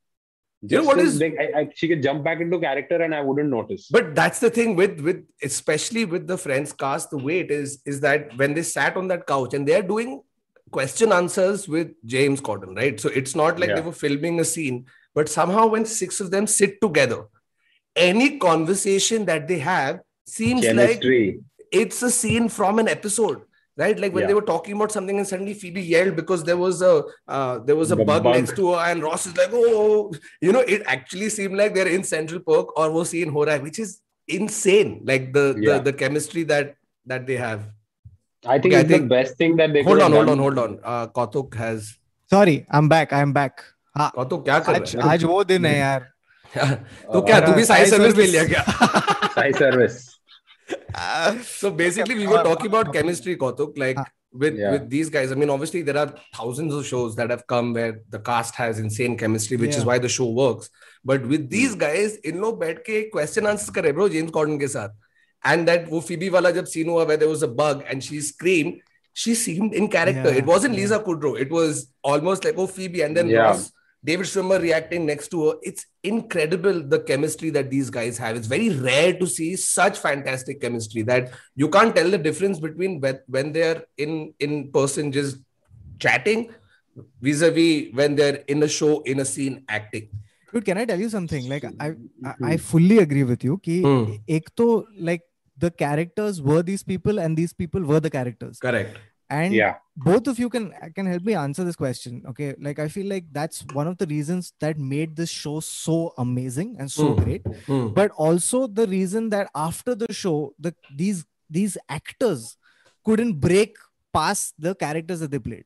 You 0.68 0.78
know 0.78 0.84
just 0.84 0.88
what 0.90 1.22
like 1.24 1.36
I, 1.42 1.46
I, 1.60 1.64
she 1.80 1.88
could 1.90 2.00
jump 2.06 2.24
back 2.28 2.40
into 2.44 2.58
character 2.62 2.98
and 3.08 3.14
I 3.18 3.20
wouldn't 3.26 3.52
notice. 3.56 3.84
but 3.96 4.08
that's 4.20 4.40
the 4.44 4.50
thing 4.56 4.72
with 4.80 4.94
with 5.08 5.20
especially 5.48 6.06
with 6.14 6.24
the 6.32 6.38
friends 6.46 6.72
cast 6.84 7.12
the 7.16 7.20
way 7.28 7.36
it 7.42 7.52
is 7.58 7.74
is 7.94 8.00
that 8.06 8.32
when 8.40 8.56
they 8.58 8.64
sat 8.70 8.98
on 9.02 9.12
that 9.12 9.28
couch 9.34 9.54
and 9.58 9.68
they're 9.72 9.84
doing 9.92 10.16
question 10.72 11.12
answers 11.12 11.68
with 11.68 11.90
james 12.06 12.42
corden 12.42 12.76
right 12.76 13.00
so 13.00 13.10
it's 13.10 13.36
not 13.36 13.60
like 13.60 13.70
Yeah. 13.70 13.76
they 13.76 13.82
were 13.82 13.92
filming 13.92 14.40
a 14.40 14.46
scene 14.46 14.86
but 15.14 15.30
somehow 15.30 15.68
when 15.68 15.86
six 15.86 16.20
of 16.20 16.32
them 16.32 16.48
sit 16.48 16.82
together 16.82 17.26
any 17.96 18.38
conversation 18.40 19.26
that 19.26 19.48
they 19.48 19.60
have 19.60 20.00
seems 20.28 20.66
like 20.66 20.76
Chemistry. 21.02 21.40
it's 21.72 22.02
a 22.02 22.10
scene 22.12 22.50
from 22.50 22.80
an 22.80 22.88
episode 22.88 23.42
right 23.78 24.00
like 24.00 24.14
when 24.14 24.24
Yeah. 24.24 24.28
they 24.28 24.34
were 24.34 24.42
talking 24.50 24.76
about 24.76 24.92
something 24.92 25.18
and 25.18 25.28
suddenly 25.28 25.54
phoebe 25.54 25.82
yelled 25.82 26.16
because 26.16 26.44
there 26.44 26.58
was 26.58 26.82
a 26.82 27.04
uh, 27.28 27.60
there 27.60 27.76
was 27.76 27.92
a 27.92 27.96
The 27.96 28.06
bug, 28.06 28.24
bug. 28.24 28.36
next 28.36 28.56
to 28.56 28.72
her 28.74 28.80
and 28.90 29.04
ross 29.04 29.26
is 29.28 29.38
like 29.38 29.50
oh 29.54 30.12
you 30.42 30.52
know 30.52 30.62
it 30.76 30.82
actually 30.86 31.30
seemed 31.30 31.56
like 31.56 31.74
they're 31.76 31.88
in 32.00 32.04
central 32.04 32.40
park 32.42 32.78
or 32.80 32.92
wo 32.92 33.04
scene 33.04 33.30
ho 33.38 33.46
raha 33.46 33.58
hai, 33.58 33.64
which 33.70 33.80
is 33.80 34.02
insane 34.28 35.02
like 35.06 35.32
the, 35.34 35.56
Yeah. 35.60 35.78
the 35.78 35.92
the 35.92 35.94
chemistry 36.04 36.44
that 36.52 36.76
that 37.06 37.28
they 37.28 37.36
have 37.36 37.66
I 38.47 38.59
think 38.59 38.75
Okay, 38.75 38.77
I 38.77 38.81
it's 38.81 38.91
think- 38.91 39.09
the 39.09 39.15
best 39.15 39.37
thing 39.39 39.57
that 39.57 39.73
they 39.73 39.83
hold 39.83 39.99
could 39.99 40.05
on 40.05 40.13
have 40.13 40.19
hold 40.19 40.27
done. 40.29 40.39
on 40.39 40.45
hold 40.45 40.59
on 40.59 40.79
uh, 40.93 41.07
kautuk 41.19 41.55
has 41.55 41.91
Sorry, 42.33 42.65
I'm 42.71 42.89
back. 42.89 43.13
I'm 43.13 43.33
back. 43.33 43.61
हाँ, 43.99 44.11
kautuk 44.17 44.45
क्या 44.45 44.59
कर 44.69 44.75
आज 44.81 44.95
रहा 44.97 45.11
आज 45.13 45.25
वो 45.25 45.43
दिन 45.45 45.65
है 45.67 45.77
यार 45.79 46.09
है 46.55 46.75
तो 47.13 47.21
क्या 47.31 47.41
तू 47.47 47.53
भी 47.53 47.63
Uh, 47.63 47.69
साई 47.69 47.85
साई 47.87 47.91
सर्विस 47.91 48.17
ले 48.17 48.27
service. 48.27 48.31
लिया 48.33 48.45
क्या 48.53 49.35
Sai 49.35 49.51
service. 49.59 49.99
so 51.61 51.71
basically 51.71 52.15
we 52.15 52.27
were 52.27 52.43
talking 52.49 52.67
about 52.73 52.93
chemistry 52.93 53.37
kautuk 53.37 53.79
like 53.85 53.99
Ah. 54.03 54.07
with 54.43 54.59
Yeah. 54.59 54.73
with 54.75 54.85
these 54.91 55.09
guys 55.15 55.33
i 55.35 55.37
mean 55.43 55.51
obviously 55.55 55.81
there 55.87 55.99
are 56.03 56.09
thousands 56.39 56.75
of 56.75 56.85
shows 56.91 57.15
that 57.21 57.31
have 57.35 57.41
come 57.53 57.73
where 57.79 57.95
the 58.17 58.21
cast 58.29 58.59
has 58.63 58.79
insane 58.83 59.17
chemistry 59.23 59.57
which 59.63 59.71
is 59.77 59.79
Yeah. 59.83 59.89
why 59.91 59.97
the 60.05 60.11
show 60.17 60.29
works 60.41 60.71
but 61.13 61.27
with 61.33 61.49
these 61.55 61.75
guys 61.81 62.15
इन 62.33 62.39
लोग 62.45 62.61
बैठ 62.61 62.79
के 62.91 63.01
question 63.17 63.49
answers 63.53 63.71
करे 63.79 63.93
bro 63.99 64.09
James 64.17 64.31
कॉर्डन 64.39 64.59
के 64.59 64.69
साथ 64.77 64.95
and 65.46 65.68
that 65.68 65.88
wo 65.90 66.02
Phoebe 66.02 66.30
wala 66.30 66.52
jab 66.52 66.68
scene 66.68 66.88
hua 66.88 67.06
where 67.06 67.18
there 67.18 67.30
was 67.30 67.44
a 67.44 67.48
bug 67.48 67.84
and 67.88 68.04
she 68.04 68.20
screamed, 68.20 68.82
she 69.14 69.36
seemed 69.36 69.74
in 69.74 69.88
character. 69.88 70.32
Yeah, 70.32 70.40
it 70.40 70.46
wasn't. 70.46 70.76
Lisa 70.76 71.00
Kudrow. 71.00 71.40
It 71.40 71.52
was 71.52 71.88
almost 72.04 72.44
like, 72.44 72.56
oh, 72.58 72.68
Phoebe. 72.68 73.04
And 73.04 73.16
then 73.16 73.30
yeah. 73.30 73.58
David 74.04 74.26
Schwimmer 74.26 74.62
reacting 74.62 75.06
next 75.06 75.30
to 75.30 75.48
her. 75.48 75.54
It's 75.64 75.86
incredible 76.04 76.82
the 76.82 77.00
chemistry 77.00 77.50
that 77.52 77.70
these 77.70 77.90
guys 77.90 78.18
have. 78.18 78.36
It's 78.36 78.48
very 78.48 78.70
rare 78.70 79.14
to 79.14 79.26
see 79.26 79.56
such 79.56 79.98
fantastic 79.98 80.62
chemistry 80.62 81.04
that 81.04 81.32
you 81.56 81.70
can't 81.70 81.96
tell 81.96 82.10
the 82.10 82.18
difference 82.18 82.60
between 82.60 83.02
when 83.28 83.52
they're 83.54 83.84
in, 83.98 84.34
in 84.40 84.72
person 84.72 85.12
just 85.12 85.38
chatting 86.00 86.54
vis-a-vis 87.22 87.94
when 87.94 88.16
they're 88.16 88.44
in 88.48 88.62
a 88.64 88.68
show, 88.68 89.02
in 89.02 89.20
a 89.20 89.26
scene, 89.26 89.64
acting. 89.70 90.10
Dude, 90.54 90.66
can 90.66 90.78
I 90.78 90.86
tell 90.86 91.00
you 91.00 91.10
something? 91.10 91.50
Like 91.50 91.66
I 91.66 91.96
I, 92.24 92.34
I 92.42 92.52
hmm. 92.52 92.58
fully 92.58 93.00
agree 93.00 93.24
with 93.24 93.44
you. 93.44 93.58
Ki 93.62 93.82
hmm. 93.82 94.14
ek 94.28 94.56
to 94.56 94.88
like 94.98 95.24
the 95.58 95.72
characters 95.72 96.42
were 96.42 96.62
these 96.64 96.84
people 96.84 97.20
and 97.20 97.38
these 97.38 97.54
people 97.54 97.82
were 97.82 98.00
the 98.00 98.10
characters. 98.10 98.60
Correct. 98.60 98.98
And 99.30 99.54
Yeah. 99.56 99.76
both 99.98 100.28
of 100.28 100.38
you 100.38 100.50
can 100.50 100.66
can 100.96 101.08
help 101.12 101.24
me 101.24 101.34
answer 101.34 101.64
this 101.64 101.76
question. 101.76 102.22
Okay, 102.32 102.54
like 102.60 102.78
I 102.80 102.88
feel 102.96 103.08
like 103.08 103.26
that's 103.32 103.64
one 103.74 103.88
of 103.88 103.98
the 103.98 104.06
reasons 104.06 104.54
that 104.60 104.78
made 104.78 105.16
this 105.16 105.30
show 105.30 105.60
so 105.62 106.14
amazing 106.26 106.76
and 106.80 106.92
so 106.92 107.08
Hmm. 107.14 107.24
great. 107.24 107.48
Hmm. 107.70 107.88
But 108.00 108.12
also 108.28 108.68
the 108.68 108.86
reason 108.88 109.30
that 109.32 109.50
after 109.56 109.96
the 109.96 110.12
show, 110.14 110.54
the 110.60 110.76
these 111.04 111.26
these 111.50 111.78
actors 111.90 112.58
couldn't 113.04 113.40
break 113.40 113.78
past 114.14 114.54
the 114.60 114.76
characters 114.76 115.20
that 115.22 115.32
they 115.32 115.40
played. 115.40 115.66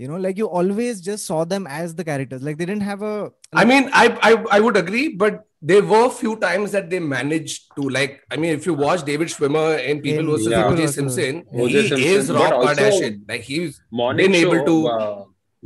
You 0.00 0.06
know, 0.08 0.16
like 0.24 0.36
you 0.38 0.46
always 0.58 1.00
just 1.00 1.26
saw 1.26 1.44
them 1.52 1.66
as 1.66 1.94
the 2.00 2.04
characters. 2.08 2.42
Like 2.48 2.56
they 2.56 2.66
didn't 2.66 2.82
have 2.88 3.02
a. 3.02 3.32
I 3.52 3.64
mean, 3.70 3.90
I, 3.92 4.04
I 4.28 4.32
I 4.56 4.60
would 4.60 4.76
agree, 4.80 5.08
but 5.22 5.40
there 5.60 5.82
were 5.92 6.08
few 6.18 6.34
times 6.44 6.70
that 6.76 6.88
they 6.92 7.00
managed 7.00 7.64
to 7.78 7.88
like. 7.96 8.20
I 8.30 8.36
mean, 8.36 8.52
if 8.58 8.64
you 8.64 8.74
watch 8.74 9.02
David 9.08 9.26
Schwimmer 9.32 9.64
in 9.84 10.00
People 10.00 10.20
In 10.20 10.30
versus 10.30 10.52
Yeah. 10.52 10.66
O.J. 10.68 10.86
Simpson, 10.98 11.42
O.J. 11.52 11.82
he 11.82 11.88
Simpson, 11.88 12.08
is 12.12 12.28
but 12.28 12.52
Rob 12.52 12.62
Kardashian. 12.68 13.18
Like 13.28 13.40
he's 13.40 13.80
Morning 13.90 14.30
Been 14.30 14.40
able 14.46 14.64
to- 14.70 14.86
uh, 14.88 15.24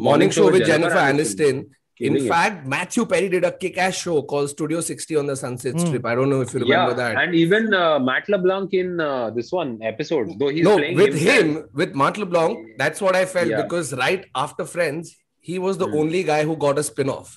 morning 0.09 0.31
show 0.31 0.51
with 0.51 0.65
Jennifer 0.65 0.97
Aniston. 0.97 1.53
Aniston. 1.53 1.65
In 2.01 2.13
Killing 2.13 2.25
it. 2.25 2.30
fact, 2.30 2.68
Matthew 2.68 3.04
Perry 3.12 3.27
did 3.27 3.44
a 3.44 3.51
kick-ass 3.51 3.96
show 3.96 4.22
called 4.22 4.50
Studio 4.51 4.82
60 4.82 5.16
on 5.16 5.25
the 5.25 5.36
Sunset 5.36 5.74
Hmm. 5.74 5.80
Strip. 5.88 6.06
I 6.06 6.13
don't 6.13 6.30
know 6.30 6.42
if 6.42 6.54
you 6.54 6.60
yeah, 6.63 6.82
remember 6.82 6.94
that. 6.98 7.16
and 7.22 7.34
even 7.34 7.74
uh, 7.74 7.98
Matt 7.98 8.30
LeBlanc 8.30 8.72
in 8.82 9.00
uh, 9.00 9.32
this 9.32 9.51
one 9.51 9.80
episode, 9.82 10.30
though 10.39 10.50
he's 10.50 10.63
no, 10.63 10.77
playing 10.77 10.96
with 10.96 11.16
himself. 11.16 11.46
him, 11.46 11.70
with 11.74 11.96
Mark 11.96 12.20
LeBlanc, 12.20 12.77
that's 12.77 13.01
what 13.01 13.16
I 13.16 13.25
felt 13.25 13.48
Yeah. 13.56 13.63
because 13.63 13.94
right 14.04 14.24
after 14.36 14.63
Friends, 14.75 15.16
he 15.39 15.58
was 15.58 15.80
the 15.80 15.88
Hmm. 15.88 15.96
only 16.04 16.24
guy 16.32 16.44
who 16.44 16.56
got 16.68 16.77
a 16.77 16.84
spin-off. 16.84 17.34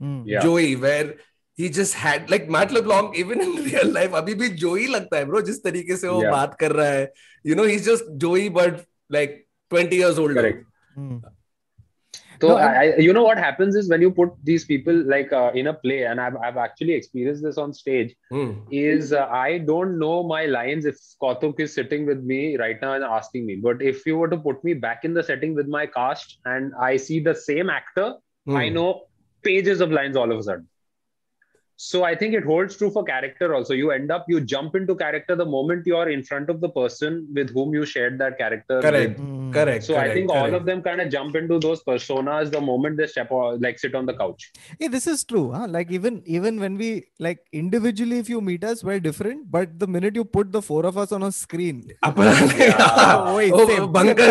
Hmm. 0.00 0.22
Yeah. 0.26 0.40
Joey, 0.42 0.74
where 0.74 1.14
he 1.54 1.68
just 1.80 1.94
had 1.94 2.28
like 2.30 2.48
Matt 2.48 2.72
LeBlanc 2.72 3.16
even 3.24 3.40
in 3.48 3.56
real 3.70 3.88
life 4.00 4.12
अभी 4.24 4.34
भी 4.42 4.48
जोई 4.66 4.86
लगता 4.98 5.16
है 5.18 5.26
bro 5.30 5.40
जिस 5.46 5.62
तरीके 5.64 5.96
से 6.02 6.08
वो 6.08 6.20
Yeah. 6.22 6.30
बात 6.32 6.54
कर 6.60 6.72
रहा 6.80 6.86
है 7.00 7.10
you 7.44 7.54
know 7.58 7.66
he's 7.72 7.84
just 7.94 8.08
Joey 8.24 8.48
but 8.60 8.78
like 9.16 9.34
20 9.74 9.96
years 10.04 10.18
older 10.18 10.34
Correct. 10.42 10.64
Hmm. 10.96 11.18
So 12.41 12.49
No, 12.49 12.55
I, 12.57 12.67
I- 12.83 12.97
you 12.97 13.13
know 13.13 13.23
what 13.23 13.37
happens 13.37 13.75
is 13.75 13.89
when 13.89 14.01
you 14.01 14.11
put 14.11 14.29
these 14.43 14.65
people 14.65 14.93
like 14.93 15.31
uh, 15.33 15.51
in 15.53 15.67
a 15.67 15.73
play, 15.73 16.03
and 16.05 16.19
I've, 16.19 16.35
I've 16.37 16.57
actually 16.57 16.93
experienced 16.93 17.43
this 17.43 17.57
on 17.57 17.73
stage. 17.73 18.15
Hmm. 18.31 18.51
Is 18.71 19.13
uh, 19.13 19.25
I 19.27 19.59
don't 19.59 19.97
know 19.99 20.23
my 20.23 20.45
lines 20.45 20.85
if 20.85 20.97
Kautuk 21.21 21.59
is 21.59 21.73
sitting 21.73 22.05
with 22.05 22.23
me 22.23 22.57
right 22.57 22.77
now 22.81 22.93
and 22.93 23.03
asking 23.03 23.45
me. 23.45 23.55
But 23.55 23.81
if 23.81 24.05
you 24.05 24.17
were 24.17 24.27
to 24.29 24.37
put 24.37 24.63
me 24.63 24.73
back 24.73 25.05
in 25.05 25.13
the 25.13 25.23
setting 25.23 25.55
with 25.55 25.67
my 25.67 25.85
cast 25.85 26.39
and 26.45 26.73
I 26.79 26.97
see 26.97 27.19
the 27.19 27.35
same 27.35 27.69
actor, 27.69 28.13
Hmm. 28.47 28.55
I 28.57 28.69
know 28.69 29.05
pages 29.43 29.81
of 29.81 29.91
lines 29.91 30.15
all 30.15 30.31
of 30.31 30.37
a 30.37 30.43
sudden 30.43 30.67
so 31.77 32.03
i 32.03 32.15
think 32.15 32.33
it 32.33 32.43
holds 32.43 32.77
true 32.77 32.89
for 32.89 33.03
character 33.03 33.53
also. 33.53 33.73
You 33.73 33.91
end 33.91 34.11
up 34.11 34.25
you 34.29 34.39
jump 34.39 34.75
into 34.75 34.95
character 34.95 35.35
the 35.35 35.45
moment 35.45 35.85
you 35.85 35.97
are 35.97 36.09
in 36.09 36.23
front 36.23 36.49
of 36.49 36.61
the 36.61 36.69
person 36.69 37.27
with 37.33 37.49
whom 37.49 37.73
you 37.73 37.85
shared 37.85 38.17
that 38.19 38.37
character 38.37 38.81
correct. 38.81 39.19
Mm. 39.19 39.53
correct 39.53 39.83
so 39.83 39.93
correct, 39.93 40.11
i 40.11 40.13
think 40.13 40.29
correct. 40.29 40.45
all 40.45 40.55
of 40.55 40.65
them 40.65 40.81
kind 40.81 41.01
of 41.01 41.09
jump 41.09 41.35
into 41.35 41.59
those 41.59 41.83
personas 41.83 42.51
the 42.51 42.61
moment 42.61 42.97
they 42.97 43.07
step 43.07 43.31
or 43.31 43.57
like 43.57 43.77
sit 43.79 43.95
on 43.95 44.05
the 44.05 44.13
couch. 44.13 44.51
Hey 44.79 44.87
this 44.87 45.07
is 45.07 45.23
true 45.23 45.51
huh? 45.51 45.67
like 45.67 45.91
even 45.91 46.23
even 46.25 46.59
when 46.59 46.77
we 46.77 47.07
like 47.19 47.39
individually 47.51 48.19
if 48.19 48.29
you 48.29 48.39
meet 48.39 48.63
us 48.63 48.83
we're 48.83 48.99
different 48.99 49.51
but 49.51 49.77
the 49.77 49.87
minute 49.87 50.15
you 50.15 50.23
put 50.23 50.51
the 50.51 50.61
four 50.61 50.85
of 50.85 50.97
us 50.97 51.11
on 51.11 51.23
a 51.23 51.31
screen 51.31 51.91
bunkers 52.01 52.53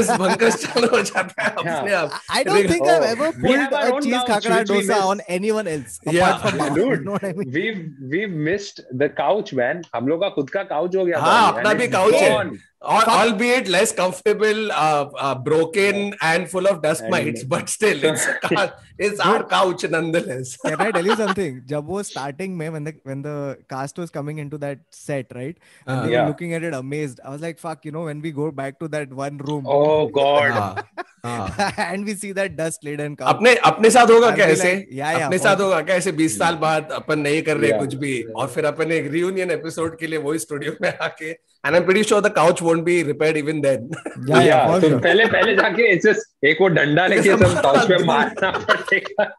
bunkers 0.18 0.66
yeah. 0.74 2.08
Oh, 2.08 2.14
oh, 2.14 2.20
i 2.30 2.42
don't 2.42 2.68
think 2.68 2.86
i've 2.86 3.02
oh. 3.02 3.14
ever 3.14 3.32
pulled 3.32 3.72
a 3.82 4.00
cheese 4.00 4.22
kakra 4.30 4.64
dosa 4.64 5.02
on 5.02 5.20
anyone 5.28 5.66
else 5.66 6.00
yeah. 6.06 6.70
dude. 6.74 7.04
no, 7.04 7.18
we've 7.36 7.80
we've 8.12 8.34
missed 8.48 8.80
the 9.02 9.08
couch, 9.08 9.52
man. 9.54 9.82
हम 9.94 10.08
लोग 10.08 10.20
का 10.20 10.28
खुद 10.28 10.50
का 10.50 10.62
couch 10.62 10.96
हो 10.96 11.04
गया 11.04 11.18
हाँ, 11.18 11.52
अपना 11.52 11.72
भी 11.72 11.88
काउच 11.88 12.14
है। 12.14 12.50
gone. 12.83 12.83
Al- 12.95 13.09
albeit 13.13 13.67
less 13.67 13.91
comfortable, 13.95 14.59
uh, 14.71 15.05
uh, 15.27 15.35
broken, 15.47 15.97
and 16.27 16.47
full 16.51 16.67
of 16.71 16.77
dust 16.83 17.01
And- 17.01 17.11
mites, 17.15 17.43
but 17.53 17.67
still, 17.73 18.05
it's 18.09 18.27
a 18.33 18.35
car, 18.45 18.63
it's 19.07 19.19
our 19.29 19.41
couch 19.53 19.83
nonetheless. 19.95 20.53
Can 20.65 20.79
I 20.85 20.87
tell 20.97 21.09
you 21.11 21.17
something? 21.23 21.57
जब 21.73 21.87
वो 21.95 22.03
starting 22.11 22.55
में 22.61 22.69
when 22.77 22.87
the 22.89 22.93
when 23.11 23.21
the 23.27 23.35
cast 23.73 23.99
was 24.03 24.13
coming 24.19 24.39
into 24.45 24.61
that 24.63 24.85
set, 25.01 25.35
right? 25.39 25.57
And 25.87 25.95
Uh, 25.97 26.05
they 26.05 26.13
Yeah. 26.13 26.21
were 26.23 26.29
looking 26.33 26.53
at 26.59 26.67
it 26.69 26.77
amazed. 26.79 27.19
I 27.25 27.35
was 27.35 27.43
like, 27.47 27.59
fuck, 27.65 27.83
you 27.89 27.93
know, 27.97 28.05
when 28.11 28.23
we 28.27 28.31
go 28.39 28.49
back 28.61 28.79
to 28.85 28.91
that 28.95 29.13
one 29.23 29.43
room 29.49 29.69
Oh 29.75 30.07
God. 30.19 30.51
हाँ, 30.59 30.87
हाँ. 31.25 31.73
and 31.89 32.05
we 32.05 32.15
see 32.23 32.31
that 32.39 32.55
dust 32.61 32.83
laden 32.89 33.15
come. 33.21 33.27
अपने 33.33 33.55
अपने 33.73 33.89
साथ 33.97 34.15
होगा 34.15 34.27
I'll 34.27 34.35
क्या 34.35 34.45
be 34.45 34.51
ऐसे 34.57 34.73
like, 34.75 34.87
yeah, 35.01 35.13
yeah, 35.17 35.25
अपने 35.25 35.37
for- 35.37 35.43
साथ 35.47 35.61
होगा 35.65 35.81
क्या 35.91 35.95
ऐसे 36.03 36.11
20 36.23 36.37
साल 36.37 36.55
बाद 36.63 36.91
अपन 37.01 37.19
नहीं 37.27 37.41
कर 37.51 37.57
रहे 37.57 37.69
Yeah. 37.71 37.79
कुछ 37.79 37.95
भी 38.05 38.13
और 38.43 38.47
फिर 38.55 38.65
अपन 38.73 38.91
एक 39.01 39.11
रियूनियन 39.19 39.51
एपिसोड 39.59 39.97
के 39.99 40.07
लिए 40.07 40.19
वही 40.29 40.39
स्टूडियो 40.47 40.75
में 40.81 40.89
आके 40.97 41.29
and 41.29 41.73
I 41.75 41.79
am 41.79 41.85
pretty 41.85 42.03
sure 42.09 42.21
the 42.21 42.31
couch 42.35 42.61
won't 42.74 42.84
be 42.84 43.02
repaired 43.12 43.36
even 43.36 43.60
then 43.60 43.88
Yeah, 43.92 44.42
yeah, 44.48 44.66
Yeah, 44.74 44.80
तो. 44.80 44.98
पहले 45.06 45.26
पहले 45.36 45.54
जाके 45.62 45.88
it's 45.94 46.06
just 46.10 46.46
एक 46.52 46.60
वो 46.60 46.68
डंडा 46.80 47.06
लेके 47.14 47.36
सब 47.38 47.62
couch 47.64 47.88
पे 47.94 48.02
मारना 48.12 48.50
पड़ेगा. 48.58 49.30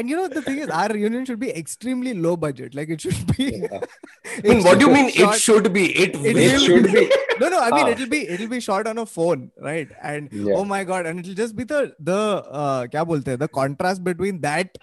And 0.00 0.10
you 0.10 0.16
know 0.18 0.26
the 0.34 0.40
thing 0.44 0.58
is, 0.64 0.70
our 0.80 0.88
reunion 0.96 1.24
should 1.30 1.40
be 1.40 1.48
extremely 1.60 2.12
low 2.26 2.30
budget. 2.42 2.76
Like 2.76 2.92
it 2.94 3.02
should 3.06 3.32
be. 3.32 3.46
Yeah. 3.64 3.82
I 4.36 4.44
mean, 4.46 4.62
what 4.66 4.78
do 4.82 4.86
you 4.86 4.92
mean 4.92 5.10
Short, 5.16 5.34
it 5.34 5.42
should 5.46 5.66
be 5.74 5.82
it, 6.04 6.14
It 6.14 6.22
will 6.36 6.38
It 6.44 6.62
should 6.62 6.86
be. 6.94 7.02
No, 7.42 7.50
no. 7.54 7.58
I 7.64 7.66
mean, 7.74 7.82
Ah. 7.88 7.90
it'll 7.96 8.08
be 8.14 8.20
it'll 8.36 8.48
be 8.52 8.60
shot 8.66 8.88
on 8.92 9.02
a 9.02 9.04
phone, 9.16 9.42
right? 9.66 9.92
And 10.12 10.32
Yeah. 10.46 10.54
oh 10.60 10.64
my 10.70 10.78
god, 10.92 11.08
and 11.10 11.20
it'll 11.24 11.36
just 11.42 11.56
be 11.60 11.66
the 11.74 11.82
the 12.10 12.16
uh, 12.62 12.80
क्या 12.94 13.04
बोलते 13.12 13.34
हैं 13.34 13.40
the 13.44 13.50
contrast 13.58 14.04
between 14.08 14.40
that 14.46 14.80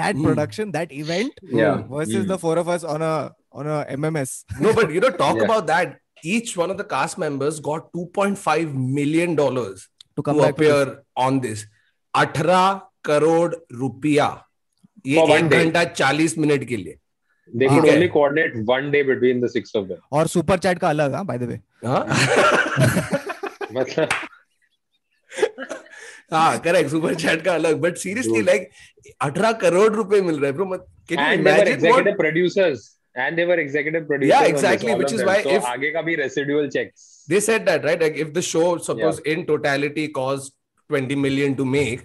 that 0.00 0.20
Hmm. 0.20 0.28
production 0.28 0.74
that 0.76 0.92
event 1.04 1.40
Yeah. 1.62 1.80
versus 1.96 2.18
Hmm. 2.20 2.28
the 2.34 2.38
four 2.44 2.54
of 2.64 2.72
us 2.76 2.86
on 2.96 3.06
a 3.08 3.14
on 3.62 3.72
a 3.78 3.80
MMS. 3.98 4.36
no 4.66 4.74
but 4.82 4.94
you 4.98 5.04
know 5.06 5.14
talk 5.24 5.40
Yeah. 5.42 5.48
about 5.48 5.70
that 5.74 5.96
each 6.24 6.56
one 6.56 6.70
of 6.70 6.78
the 6.78 6.84
cast 6.84 7.18
members 7.18 7.60
got 7.60 7.92
2.5 7.92 8.74
million 9.00 9.34
dollars 9.34 9.88
To 10.16 10.22
come 10.22 10.36
to 10.36 10.42
back 10.42 10.56
to 10.56 11.02
on 11.26 11.40
this 11.40 11.64
18 12.14 12.80
crore 13.04 13.54
रुपया 13.82 14.26
ये 15.06 15.18
For 15.20 15.28
one 15.28 15.52
एक 15.52 15.58
घंटा 15.58 15.82
40 15.94 16.38
minute 16.38 16.64
के 16.68 16.76
लिए 16.76 16.96
They 17.48 17.68
could 17.68 17.78
Okay. 17.84 17.94
only 17.96 18.08
coordinate 18.08 18.56
one 18.66 18.90
day 18.90 19.02
between 19.02 19.40
the 19.44 19.48
six 19.48 19.74
of 19.74 19.86
them. 19.88 19.98
और 20.12 20.26
super 20.34 20.58
chat 20.58 20.78
का 20.78 20.88
अलग 20.88 21.14
हाँ 21.14 21.24
by 21.26 21.36
the 21.38 21.46
way. 21.46 21.58
हाँ 21.84 22.04
मतलब 23.72 24.08
हाँ 26.32 26.58
करेक्ट 26.64 26.90
सुपर 26.90 27.14
चैट 27.22 27.42
का 27.44 27.54
अलग 27.54 27.80
बट 27.80 27.96
सीरियसली 27.98 28.42
लाइक 28.42 28.68
18 29.24 29.58
करोड़ 29.60 29.92
रुपए 29.94 30.20
मिल 30.20 30.38
रहे 30.40 30.50
हैं 30.50 30.54
bro 30.56 30.66
can 31.08 31.18
you 31.18 31.40
imagine 31.40 31.74
executive 31.76 32.16
producers. 32.20 32.84
And 33.23 33.37
they 33.39 33.45
were 33.49 33.55
executive 33.63 34.07
producers. 34.07 34.35
on 34.37 34.43
this, 34.43 34.51
exactly, 34.53 34.91
all 34.93 34.97
which 35.01 35.11
of 35.13 35.13
is 35.13 35.19
them. 35.19 35.27
why 35.29 35.41
so 35.43 35.51
if- 35.57 35.67
आगे 35.73 35.91
का 35.93 36.01
भी 36.07 36.15
residual 36.21 36.65
checks. 36.77 37.03
they 37.33 37.39
said 37.45 37.65
that 37.69 37.85
right 37.89 38.01
like 38.05 38.17
if 38.23 38.33
the 38.37 38.41
show 38.47 38.63
suppose 38.87 39.19
in 39.33 39.45
totality 39.51 40.07
cost 40.17 40.53
20 40.89 41.15
million 41.25 41.55
to 41.59 41.65
make 41.75 42.01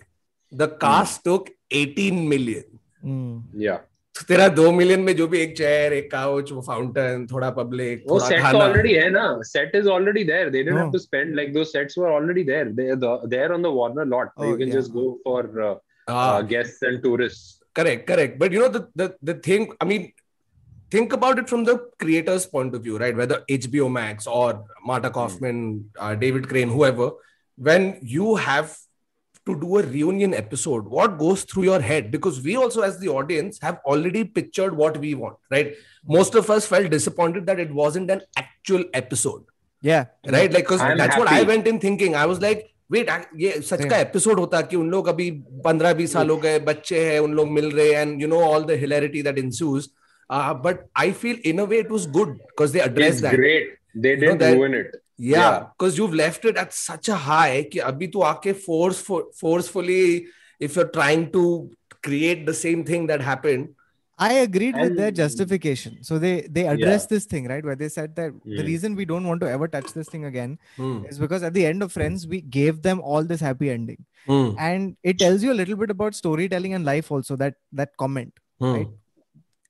the 0.63 0.69
cast 0.85 1.25
took 1.31 1.51
18 1.81 2.21
million 2.35 2.65
Hmm. 3.03 3.41
Yeah. 3.65 3.81
तो 4.19 4.25
तेरा 4.29 4.47
दो 4.61 4.71
million 4.77 5.01
में 5.09 5.13
जो 5.17 5.27
भी 5.33 5.39
एक 5.41 5.57
चेयर 5.57 5.93
एक 5.99 6.11
काउच 6.13 6.51
वो 6.53 6.61
फाउंटेन 6.69 7.27
थोड़ा 7.33 7.51
पब्लिक 7.59 8.03
वो 8.09 8.19
थोड़ा 8.19 8.29
set 8.29 8.37
तो 8.39 8.43
खाना 8.43 8.65
already 8.71 8.95
है 9.03 9.09
ना 9.19 9.27
set 9.51 9.77
is 9.81 9.87
already 9.97 10.25
there 10.31 10.49
they 10.57 10.63
didn't 10.63 10.79
Oh. 10.79 10.85
have 10.85 10.93
to 10.97 11.03
spend 11.05 11.37
like 11.41 11.53
those 11.59 11.73
sets 11.77 11.97
were 12.03 12.11
already 12.17 12.45
there 12.55 12.67
they're 12.81 12.97
the, 13.05 13.13
there 13.37 13.53
on 13.59 13.63
the 13.69 13.73
Warner 13.81 14.07
lot 14.15 14.33
Oh, 14.37 14.49
you 14.51 14.57
can 14.63 14.69
yeah. 14.69 14.79
just 14.81 14.93
go 15.03 15.07
for 15.25 15.43
uh, 15.69 15.75
Ah, 16.09 16.39
uh, 16.39 16.43
guests 16.55 16.83
and 16.91 17.03
tourists 17.07 17.61
correct 17.81 18.07
correct 18.13 18.39
but 18.45 18.53
you 18.59 18.61
know 18.65 18.73
the, 18.79 18.83
the 19.03 19.09
the 19.33 19.35
thing 19.49 19.69
i 19.81 19.85
mean 19.93 20.11
think 20.92 21.14
about 21.14 21.40
it 21.40 21.50
from 21.50 21.64
the 21.64 21.90
creator's 22.00 22.46
point 22.46 22.76
of 22.76 22.84
view, 22.84 22.98
right? 22.98 23.16
Whether 23.16 23.44
HBO 23.50 23.92
Max 23.92 24.28
or 24.28 24.66
Marta 24.86 25.08
hmm. 25.08 25.14
Kauffman, 25.14 25.80
mm. 25.80 25.86
uh, 26.00 26.16
David 26.16 26.48
Crane, 26.48 26.70
whoever, 26.70 27.12
when 27.58 27.98
you 28.02 28.36
have 28.36 28.78
to 29.46 29.60
do 29.60 29.78
a 29.78 29.84
reunion 29.84 30.34
episode, 30.34 30.86
what 30.86 31.18
goes 31.18 31.44
through 31.44 31.64
your 31.64 31.80
head? 31.80 32.12
Because 32.12 32.42
we 32.42 32.56
also, 32.56 32.82
as 32.82 33.00
the 33.00 33.10
audience, 33.10 33.60
have 33.62 33.80
already 33.86 34.24
pictured 34.24 34.76
what 34.76 34.98
we 34.98 35.14
want, 35.14 35.38
right? 35.52 35.76
Most 36.06 36.36
of 36.36 36.50
us 36.50 36.66
felt 36.66 36.90
disappointed 36.90 37.46
that 37.46 37.60
it 37.60 37.72
wasn't 37.72 38.10
an 38.10 38.22
actual 38.38 38.84
episode. 38.94 39.44
Yeah. 39.82 40.06
Right? 40.26 40.52
Like, 40.52 40.64
because 40.64 40.80
that's 40.80 41.00
happy. 41.00 41.20
what 41.20 41.30
I 41.30 41.44
went 41.44 41.68
in 41.68 41.80
thinking. 41.80 42.16
I 42.16 42.26
was 42.26 42.42
like, 42.42 42.72
wait 42.92 43.10
ये 43.38 43.52
सच 43.62 43.80
yeah. 43.80 43.90
का 43.90 43.98
episode 43.98 44.40
होता 44.40 44.60
कि 44.62 44.76
उन 44.76 44.90
लोग 44.92 45.08
अभी 45.08 45.30
पंद्रह 45.66 45.94
बीस 45.94 46.12
साल 46.14 46.30
हो 46.30 46.36
गए 46.38 46.60
बच्चे 46.66 47.00
हैं 47.06 47.20
उन 47.20 47.34
लोग 47.36 47.48
मिल 47.52 47.70
रहे 47.72 47.94
हैं 47.94 48.02
and 48.02 48.22
you 48.22 48.28
know 48.28 48.42
all 48.50 48.64
the 48.64 48.72
hilarity 48.82 49.22
that 49.24 49.38
ensues 49.38 49.88
uh, 50.30 50.54
but 50.54 50.90
I 50.96 51.12
feel 51.12 51.38
in 51.44 51.60
a 51.60 51.66
way 51.66 51.78
it 51.78 51.90
was 51.90 52.08
good 52.08 52.40
because 52.50 52.72
they 52.72 52.80
addressed 52.80 53.14
it's 53.14 53.22
that. 53.22 53.36
Great. 53.36 53.70
They 53.94 54.16
didn't 54.16 54.22
you 54.22 54.30
know, 54.30 54.38
that, 54.38 54.54
ruin 54.58 54.74
it. 54.74 54.96
Yeah, 55.18 55.68
because 55.78 55.98
yeah. 55.98 56.04
you've 56.04 56.14
left 56.14 56.46
it 56.46 56.58
at 56.58 56.74
such 56.74 57.08
a 57.08 57.16
high 57.16 57.70
That 57.74 58.58
forcefully 59.34 60.28
if 60.60 60.76
you're 60.76 60.90
trying 60.90 61.32
to 61.32 61.72
create 62.04 62.46
the 62.46 62.54
same 62.54 62.84
thing 62.84 63.08
that 63.08 63.22
happened. 63.22 63.70
I 64.18 64.34
agreed 64.34 64.76
and, 64.76 64.84
with 64.84 64.98
their 64.98 65.12
justification. 65.12 66.02
So 66.02 66.18
they 66.18 66.48
they 66.50 66.68
addressed 66.68 67.12
yeah. 67.12 67.16
this 67.16 67.26
thing 67.26 67.48
right 67.48 67.64
where 67.64 67.76
they 67.76 67.90
said 67.90 68.16
that 68.16 68.32
mm. 68.32 68.44
the 68.46 68.62
hmm. 68.62 68.68
reason 68.68 68.96
we 68.96 69.06
don't 69.06 69.28
want 69.28 69.42
to 69.42 69.50
ever 69.50 69.68
touch 69.68 69.92
this 69.94 70.08
thing 70.08 70.26
again 70.26 70.58
mm. 70.78 71.10
is 71.10 71.20
because 71.20 71.44
at 71.44 71.54
the 71.54 71.66
end 71.66 71.84
of 71.84 71.92
Friends 71.92 72.26
we 72.26 72.40
gave 72.40 72.82
them 72.82 73.02
all 73.02 73.24
this 73.24 73.42
happy 73.42 73.70
ending, 73.70 74.06
mm. 74.28 74.56
and 74.58 74.96
it 75.04 75.20
tells 75.20 75.44
you 75.44 75.52
a 75.52 75.60
little 75.62 75.76
bit 75.76 75.90
about 75.90 76.16
storytelling 76.16 76.74
and 76.74 76.86
life 76.86 77.12
also 77.12 77.36
that 77.36 77.56
that 77.74 77.98
comment 77.98 78.34
hmm. 78.60 78.74
right 78.74 78.88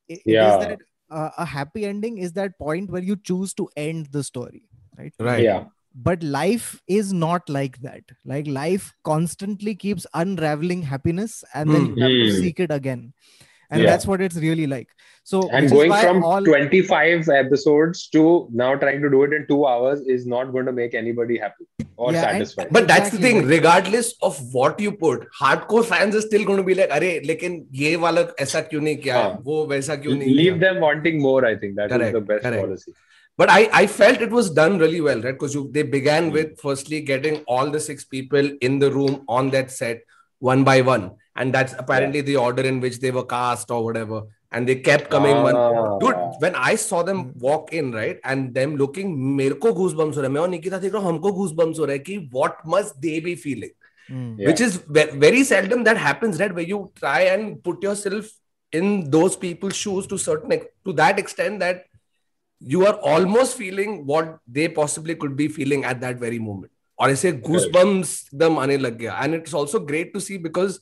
it- 0.07 0.23
it 0.27 0.41
is 0.41 0.57
Yeah. 0.57 0.57
that 0.57 0.79
uh, 1.11 1.29
a 1.37 1.45
happy 1.45 1.85
ending 1.85 2.17
is 2.17 2.33
that 2.33 2.57
point 2.57 2.89
where 2.89 3.03
you 3.03 3.15
choose 3.15 3.53
to 3.55 3.69
end 3.77 4.07
the 4.07 4.23
story, 4.23 4.69
right? 4.97 5.13
right 5.19 5.41
yeah 5.41 5.65
But 6.07 6.23
life 6.23 6.81
is 6.87 7.13
not 7.13 7.49
like 7.55 7.75
that. 7.83 8.03
Like 8.31 8.47
life 8.47 8.93
constantly 9.09 9.75
keeps 9.75 10.07
unraveling 10.21 10.81
happiness, 10.83 11.43
and 11.53 11.73
then 11.75 11.85
Hmm. 11.85 11.93
you 11.93 12.03
have 12.05 12.17
to 12.23 12.27
Hmm. 12.27 12.37
seek 12.37 12.59
it 12.65 12.71
again, 12.77 13.13
and 13.69 13.81
yeah. 13.81 13.89
that's 13.89 14.05
what 14.05 14.21
it's 14.21 14.35
really 14.35 14.67
like 14.67 14.89
so 15.23 15.49
and 15.49 15.69
going 15.69 15.91
from 15.91 16.23
all... 16.23 16.43
25 16.43 17.29
episodes 17.29 18.07
to 18.09 18.47
now 18.51 18.75
trying 18.75 19.01
to 19.01 19.09
do 19.09 19.23
it 19.23 19.33
in 19.33 19.47
2 19.47 19.65
hours 19.65 20.01
is 20.01 20.25
not 20.25 20.51
going 20.51 20.65
to 20.65 20.71
make 20.71 20.93
anybody 20.93 21.37
happy 21.37 21.65
or 21.97 22.11
yeah, 22.11 22.21
satisfied 22.21 22.65
and, 22.65 22.73
but 22.73 22.87
that's 22.87 23.13
exactly. 23.13 23.33
the 23.33 23.39
thing 23.39 23.47
regardless 23.47 24.13
of 24.21 24.37
what 24.53 24.79
you 24.79 24.91
put 24.91 25.27
hardcore 25.39 25.85
fans 25.85 26.15
are 26.15 26.21
still 26.21 26.45
going 26.45 26.57
to 26.57 26.63
be 26.63 26.75
like 26.75 26.91
are 26.91 27.01
lekin 27.31 27.65
ye 27.71 27.95
wala 28.05 28.27
aisa 28.45 28.63
kyun 28.69 28.87
nahi 28.89 29.01
kiya 29.07 29.17
yeah. 29.23 29.35
wo 29.49 29.65
waisa 29.73 29.99
kyun 30.05 30.23
nahi 30.23 30.37
leave 30.43 30.61
them 30.67 30.79
wanting 30.87 31.19
more 31.27 31.41
i 31.51 31.55
think 31.63 31.75
that 31.81 31.89
correct, 31.95 32.15
is 32.15 32.19
the 32.19 32.25
best 32.31 32.47
correct. 32.47 32.65
policy 32.67 32.93
but 33.37 33.49
I, 33.49 33.69
I 33.73 33.87
felt 33.87 34.21
it 34.21 34.31
was 34.31 34.49
done 34.49 34.77
really 34.79 35.01
well, 35.01 35.21
right? 35.21 35.33
Because 35.33 35.57
they 35.71 35.83
began 35.83 36.27
hmm. 36.27 36.31
with 36.35 36.59
firstly 36.59 37.01
getting 37.01 37.43
all 37.47 37.69
the 37.69 37.81
six 37.81 38.05
people 38.05 38.49
in 38.61 38.79
the 38.79 38.91
room 38.91 39.25
on 39.27 39.49
that 39.49 39.71
set 39.71 40.03
one 40.39 40.63
by 40.63 40.81
one 40.81 41.11
And 41.36 41.54
that's 41.54 41.74
apparently 41.78 42.20
the 42.20 42.36
order 42.36 42.62
in 42.62 42.80
which 42.80 43.00
they 43.00 43.10
were 43.10 43.24
cast 43.24 43.70
or 43.70 43.82
whatever. 43.84 44.22
And 44.52 44.68
they 44.68 44.74
kept 44.76 45.10
coming 45.10 45.36
one. 45.42 45.56
Ah. 45.56 45.98
Dude, 45.98 46.16
when 46.44 46.54
I 46.54 46.74
saw 46.74 47.02
them 47.02 47.32
walk 47.38 47.72
in, 47.72 47.92
right, 47.92 48.18
and 48.24 48.54
them 48.54 48.76
looking, 48.76 49.12
मेरे 49.36 49.54
को 49.64 49.70
goosebumps 49.80 50.16
हो 50.16 50.20
रहा 50.20 50.28
है 50.28 50.32
मैं 50.34 50.40
और 50.40 50.48
निकिता 50.48 50.78
देख 50.78 50.92
रहा 50.94 51.02
हूँ 51.02 51.08
हमको 51.12 51.30
goosebumps 51.38 51.78
हो 51.78 51.84
रहा 51.84 51.92
है 51.92 51.98
कि 52.08 52.16
what 52.38 52.64
must 52.74 53.00
they 53.06 53.20
be 53.28 53.34
feeling? 53.44 53.70
Hmm. 54.08 54.34
Yeah. 54.38 54.48
which 54.48 54.60
is 54.60 54.76
ve- 54.96 55.10
very 55.24 55.44
seldom 55.44 55.84
that 55.84 55.96
happens 55.96 56.40
right 56.40 56.52
where 56.52 56.66
you 56.68 56.78
try 57.00 57.18
and 57.32 57.62
put 57.62 57.84
yourself 57.88 58.30
in 58.72 59.08
those 59.10 59.36
people's 59.36 59.76
shoes 59.76 60.08
to 60.12 60.18
certain 60.18 60.52
ex- 60.56 60.66
to 60.84 60.92
that 61.00 61.20
extent 61.22 61.60
that 61.60 61.84
you 62.60 62.84
are 62.86 62.94
almost 63.12 63.56
feeling 63.56 64.04
what 64.06 64.32
they 64.58 64.66
possibly 64.68 65.14
could 65.14 65.36
be 65.36 65.46
feeling 65.58 65.84
at 65.84 66.00
that 66.00 66.18
very 66.26 66.40
moment. 66.50 66.70
और 67.00 67.10
ऐसे 67.10 67.32
goosebumps 67.46 68.10
एकदम 68.34 68.58
आने 68.58 68.76
लग 68.78 68.98
गया 68.98 69.20
and 69.24 69.34
it's 69.40 69.54
also 69.60 69.78
great 69.92 70.12
to 70.14 70.20
see 70.20 70.36
because 70.48 70.80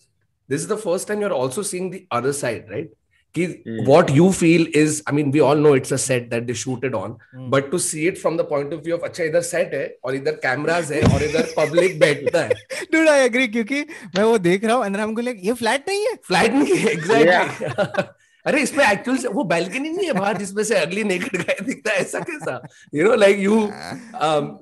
This 0.50 0.62
is 0.62 0.68
the 0.68 0.78
first 0.78 1.08
time 1.08 1.22
you're 1.22 1.40
also 1.40 1.62
seeing 1.72 1.90
the 1.92 2.06
other 2.20 2.34
side 2.42 2.70
right 2.76 2.92
कि 3.36 3.46
Hmm. 3.68 3.78
what 3.90 4.10
you 4.16 4.26
feel 4.40 4.66
is 4.80 4.98
I 5.12 5.14
mean 5.20 5.32
we 5.36 5.40
all 5.46 5.62
know 5.66 5.70
it's 5.78 5.94
a 5.96 5.98
set 6.02 6.26
that 6.34 6.44
they 6.50 6.56
shoot 6.64 6.84
it 6.90 6.98
on 6.98 7.16
Hmm. 7.36 7.46
but 7.54 7.70
to 7.72 7.80
see 7.86 8.04
it 8.10 8.20
from 8.24 8.36
the 8.42 8.46
point 8.52 8.76
of 8.78 8.84
view 8.88 8.98
of 8.98 9.06
अच्छा 9.10 9.24
इधर 9.24 9.44
set 9.48 9.74
है 9.74 9.84
और 10.06 10.16
इधर 10.16 10.40
cameras 10.44 10.92
है 10.92 11.02
और 11.14 11.24
इधर 11.30 11.54
public 11.60 12.00
बैठता 12.00 12.42
है 12.42 12.86
dude 12.96 13.10
i 13.14 13.20
agree 13.30 13.48
क्योंकि 13.54 13.82
मैं 14.18 14.24
वो 14.24 14.38
देख 14.50 14.66
रहा 14.66 14.76
हूँ 14.76 14.86
and 14.86 14.96
then 14.96 15.04
i'm 15.06 15.16
going 15.20 15.30
like 15.32 15.46
ये 15.46 15.54
flat 15.64 15.88
नहीं 15.88 16.06
है 16.08 16.16
फ्लैट 16.28 16.54
नहीं 16.54 16.78
है 16.84 16.92
एग्जैक्टली 16.92 18.12
अरे 18.46 18.62
इसमें 18.62 18.84
एक्चुअल 18.86 19.18
से 19.18 19.28
वो 19.36 19.44
बैल्कनी 19.50 19.90
नहीं 19.90 20.08
है 20.08 20.14
बाहर 20.14 20.38
जिसमें 20.38 20.64
से 20.64 20.76
अगली 20.76 21.04
नेकेड 21.04 21.42
गाय 21.42 21.58
दिखता 21.66 21.92
है 21.92 21.98
ऐसा 22.00 22.20
कैसा 22.30 22.62
you 22.96 23.04
know 23.08 23.14
like 23.16 23.38
you 23.40 23.60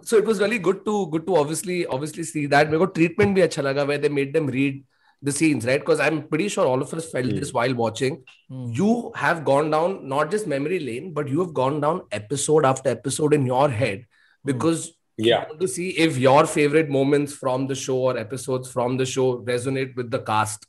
so 0.09 0.17
it 0.17 0.25
was 0.25 0.41
really 0.41 0.59
good 0.67 0.83
to 0.85 1.05
good 1.13 1.25
to 1.25 1.35
obviously 1.35 1.83
obviously 1.83 2.23
see 2.23 2.45
that 2.47 2.67
मेरे 2.67 2.77
को 2.79 2.85
ट्रीटमेंट 2.97 3.33
भी 3.35 3.41
अच्छा 3.41 3.61
लगा 3.61 3.83
where 3.83 4.01
they 4.01 4.09
made 4.19 4.33
them 4.33 4.50
read 4.50 4.81
the 5.22 5.32
scenes, 5.32 5.66
right? 5.66 5.80
Because 5.80 6.00
I'm 6.00 6.24
pretty 6.24 6.48
sure 6.48 6.66
all 6.66 6.82
of 6.82 6.94
us 6.94 7.10
felt 7.12 7.28
hmm. 7.28 7.38
this 7.38 7.54
while 7.54 7.74
watching. 7.75 8.24
Mm. 8.51 8.75
You 8.75 9.12
have 9.16 9.46
gone 9.46 9.70
down 9.70 10.08
not 10.08 10.32
just 10.32 10.48
memory 10.48 10.80
lane, 10.80 11.13
but 11.13 11.28
you 11.28 11.40
have 11.42 11.54
gone 11.54 11.80
down 11.80 12.01
episode 12.12 12.66
after 12.66 12.90
episode 12.90 13.34
in 13.34 13.46
your 13.46 13.70
head 13.70 14.00
hmm. 14.00 14.51
because 14.51 14.90
mm. 14.90 14.94
yeah. 15.18 15.42
you 15.42 15.48
want 15.50 15.62
to 15.62 15.68
see 15.68 15.90
if 15.90 16.18
your 16.18 16.46
favorite 16.48 16.90
moments 16.90 17.34
from 17.34 17.68
the 17.68 17.75
show 17.75 17.98
or 17.98 18.18
episodes 18.18 18.72
from 18.72 18.98
the 18.98 19.06
show 19.06 19.38
resonate 19.40 19.96
with 19.96 20.10
the 20.10 20.20
cast, 20.20 20.66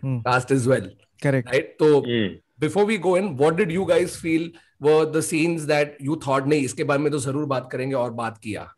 hmm. 0.00 0.18
cast 0.26 0.50
as 0.50 0.66
well. 0.66 0.88
Correct. 1.22 1.48
Right. 1.48 1.70
So 1.78 2.02
before 2.58 2.84
we 2.84 2.98
go 2.98 3.14
in, 3.14 3.36
what 3.36 3.56
did 3.56 3.70
you 3.70 3.86
guys 3.86 4.16
feel 4.16 4.50
were 4.80 5.06
the 5.06 5.22
scenes 5.22 5.66
that 5.66 6.00
you 6.00 6.16
thought, 6.16 6.44
nahi, 6.44 6.64
iske 6.68 6.86
baare 6.90 7.02
mein 7.06 7.12
to 7.12 7.18
zarur 7.24 7.46
baat 7.52 7.70
karenge 7.70 7.98
aur 8.02 8.10
baat 8.20 8.40
kiya? 8.46 8.68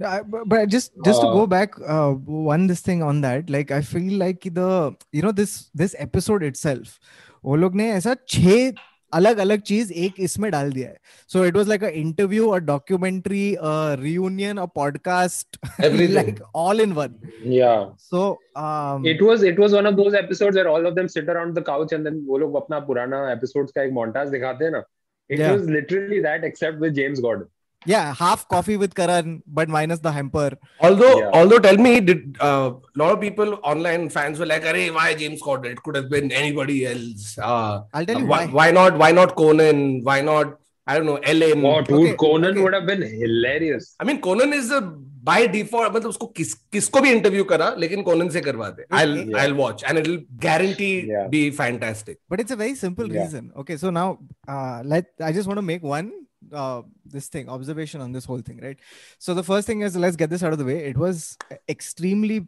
Yeah, 0.00 0.12
I- 0.18 0.22
but, 0.34 0.44
but 0.50 0.68
just 0.74 0.92
just 1.06 1.20
to 1.22 1.26
Uh, 1.28 1.32
go 1.38 1.46
back 1.46 1.74
uh, 1.94 2.12
one 2.50 2.62
this 2.68 2.80
thing 2.84 3.02
on 3.08 3.18
that 3.24 3.50
like 3.54 3.72
i 3.78 3.80
feel 3.88 4.12
like 4.22 4.46
the 4.60 4.68
you 5.18 5.24
know 5.24 5.32
this 5.40 5.56
this 5.80 5.96
episode 6.04 6.46
itself 6.48 6.94
वो 7.44 7.56
लोग 7.64 7.74
ने 7.80 7.90
ऐसा 7.96 8.14
छह 8.28 8.72
अलग 9.18 9.38
अलग 9.44 9.60
चीज 9.68 9.90
एक 10.06 10.14
इसमें 10.26 10.50
डाल 10.52 10.70
दिया 10.72 10.88
है 10.88 10.96
so 11.32 11.44
it 11.44 11.56
was 11.56 11.68
like 11.68 11.84
a 11.84 11.88
interview 12.00 12.48
a 12.48 12.58
documentary 12.70 13.42
a 13.54 13.72
reunion 14.00 14.56
a 14.56 14.64
podcast 14.80 15.58
Everything. 15.88 16.14
like 16.18 16.42
all 16.64 16.82
in 16.86 16.94
one 17.00 17.14
Yeah. 17.58 17.86
so 18.10 18.24
um 18.64 19.06
It 19.14 19.22
was 19.28 19.46
it 19.52 19.62
was 19.66 19.76
one 19.80 19.90
of 19.92 19.96
those 20.02 20.18
episodes 20.24 20.60
where 20.60 20.68
all 20.74 20.90
of 20.92 20.98
them 21.00 21.08
sit 21.18 21.32
around 21.36 21.60
the 21.60 21.66
couch 21.70 21.94
and 21.98 22.10
then 22.10 22.20
वो 22.32 22.38
लोग 22.46 22.56
अपना 22.64 22.80
पुराना 22.90 23.22
episodes 23.36 23.72
का 23.78 23.82
एक 23.88 23.96
montage 24.02 24.30
दिखाते 24.38 24.64
हैं 24.64 24.72
ना. 24.78 24.82
It 25.30 25.42
Yeah. 25.44 25.56
was 25.56 25.68
literally 25.78 26.20
that 26.28 26.46
except 26.52 26.84
with 26.86 26.96
James 27.00 27.24
Gordon. 27.28 27.48
yeah 27.86 28.12
half 28.20 28.40
coffee 28.52 28.76
with 28.80 28.94
karan 28.94 29.28
but 29.58 29.68
minus 29.76 30.00
the 30.06 30.12
hamper 30.12 30.48
although 30.88 31.12
Yeah. 31.20 31.30
although 31.38 31.58
tell 31.66 31.78
me 31.86 31.92
did 32.08 32.36
a 32.40 32.44
uh, 32.48 32.66
lot 33.02 33.12
of 33.14 33.20
people 33.26 33.54
online 33.72 34.08
fans 34.16 34.38
were 34.38 34.48
like 34.50 34.64
Arey, 34.72 34.86
why 34.96 35.14
James 35.14 35.40
Corden 35.46 35.72
it 35.76 35.82
could 35.82 35.96
have 36.00 36.10
been 36.10 36.30
anybody 36.42 36.76
else 36.92 37.38
uh, 37.38 37.80
i'll 37.94 38.04
tell 38.10 38.20
you 38.20 38.26
why, 38.26 38.40
why 38.46 38.52
why 38.58 38.70
not 38.78 38.98
why 39.04 39.10
not 39.20 39.34
Conan 39.42 40.02
why 40.10 40.20
not 40.32 40.56
I 40.90 40.94
don't 40.98 41.06
know 41.06 41.16
Ellen 41.30 41.64
Oh, 41.64 41.80
dude, 41.88 41.96
Okay, 41.96 42.14
Conan 42.20 42.50
okay. 42.52 42.62
would 42.62 42.74
have 42.74 42.86
been 42.86 43.02
hilarious. 43.02 43.94
I 44.00 44.04
mean 44.08 44.20
Conan 44.20 44.52
is 44.52 44.70
a 44.72 44.80
by 45.28 45.46
default 45.46 45.92
मतलब 45.94 46.08
उसको 46.14 46.26
किस 46.38 46.52
किसको 46.76 47.00
भी 47.00 47.10
interview 47.16 47.44
करा 47.52 47.68
लेकिन 47.82 48.02
Conan 48.02 48.28
से 48.36 48.40
करवा 48.46 48.68
दे 48.78 48.84
I'll 49.00 49.12
Yeah. 49.18 49.36
I'll 49.42 49.54
watch 49.60 49.84
and 49.90 50.00
it'll 50.02 50.18
guarantee 50.46 50.92
Yeah. 51.10 51.28
be 51.34 51.42
fantastic 51.60 52.18
but 52.28 52.40
it's 52.44 52.56
a 52.56 52.58
very 52.62 52.74
simple 52.82 53.12
Yeah. 53.12 53.20
reason 53.22 53.52
okay 53.64 53.76
so 53.84 53.90
now 53.98 54.08
uh 54.56 54.82
let 54.94 55.12
i 55.28 55.32
just 55.38 55.52
want 55.52 55.62
to 55.62 55.66
make 55.72 55.86
one 55.92 56.10
uh 56.53 56.81
this 57.05 57.27
thing 57.27 57.49
observation 57.49 58.01
on 58.01 58.11
this 58.11 58.25
whole 58.25 58.41
thing 58.41 58.59
right 58.61 58.77
so 59.19 59.33
the 59.33 59.43
first 59.43 59.65
thing 59.67 59.81
is 59.81 59.95
let's 59.95 60.15
get 60.15 60.29
this 60.29 60.43
out 60.43 60.51
of 60.53 60.59
the 60.59 60.65
way 60.65 60.85
it 60.85 60.97
was 60.97 61.37
extremely 61.69 62.47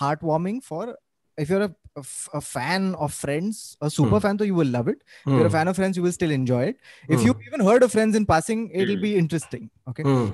heartwarming 0.00 0.62
for 0.62 0.96
if 1.36 1.48
you're 1.48 1.62
a, 1.62 1.74
a 1.96 2.00
f- 2.00 2.28
a 2.34 2.40
fan 2.40 2.94
of 2.96 3.12
friends 3.14 3.76
a 3.80 3.90
super 3.90 4.16
Hmm. 4.16 4.18
fan 4.26 4.38
so 4.38 4.44
you 4.44 4.54
will 4.54 4.66
love 4.66 4.88
it 4.88 5.02
if 5.26 5.32
you're 5.32 5.46
a 5.46 5.48
Hmm. 5.48 5.56
fan 5.56 5.68
of 5.68 5.76
friends 5.76 5.96
you 5.96 6.02
will 6.02 6.12
still 6.12 6.30
enjoy 6.30 6.64
it 6.64 6.76
if 7.08 7.20
Hmm. 7.20 7.26
you've 7.26 7.42
even 7.46 7.60
heard 7.60 7.82
of 7.82 7.92
friends 7.92 8.16
in 8.16 8.26
passing 8.26 8.70
it'll 8.72 8.96
be 8.96 9.16
interesting 9.16 9.70
okay 9.88 10.02
Hmm. 10.02 10.26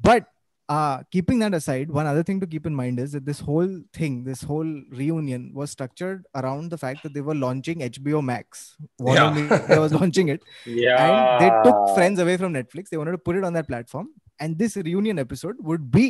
but 0.00 0.26
uh 0.68 1.00
keeping 1.12 1.38
that 1.38 1.54
aside 1.54 1.90
one 1.90 2.06
other 2.06 2.22
thing 2.28 2.40
to 2.40 2.46
keep 2.46 2.66
in 2.66 2.74
mind 2.74 2.98
is 2.98 3.12
that 3.12 3.24
this 3.24 3.38
whole 3.38 3.68
thing 3.92 4.24
this 4.24 4.42
whole 4.42 4.70
reunion 4.90 5.52
was 5.54 5.70
structured 5.70 6.24
around 6.34 6.70
the 6.70 6.78
fact 6.84 7.02
that 7.04 7.14
they 7.14 7.20
were 7.20 7.36
launching 7.36 7.78
hbo 7.88 8.22
max 8.30 8.76
Warner 8.98 9.20
Yeah. 9.20 9.30
Media 9.58 9.80
was 9.80 9.92
launching 10.00 10.28
it 10.28 10.42
Yeah. 10.64 11.04
and 11.06 11.44
they 11.44 11.50
took 11.68 11.94
friends 11.94 12.18
away 12.18 12.36
from 12.36 12.52
netflix 12.52 12.88
they 12.88 12.96
wanted 12.96 13.12
to 13.12 13.18
put 13.18 13.36
it 13.36 13.44
on 13.44 13.52
that 13.52 13.68
platform 13.68 14.08
and 14.40 14.58
this 14.58 14.76
reunion 14.76 15.20
episode 15.20 15.54
would 15.60 15.88
be 15.92 16.08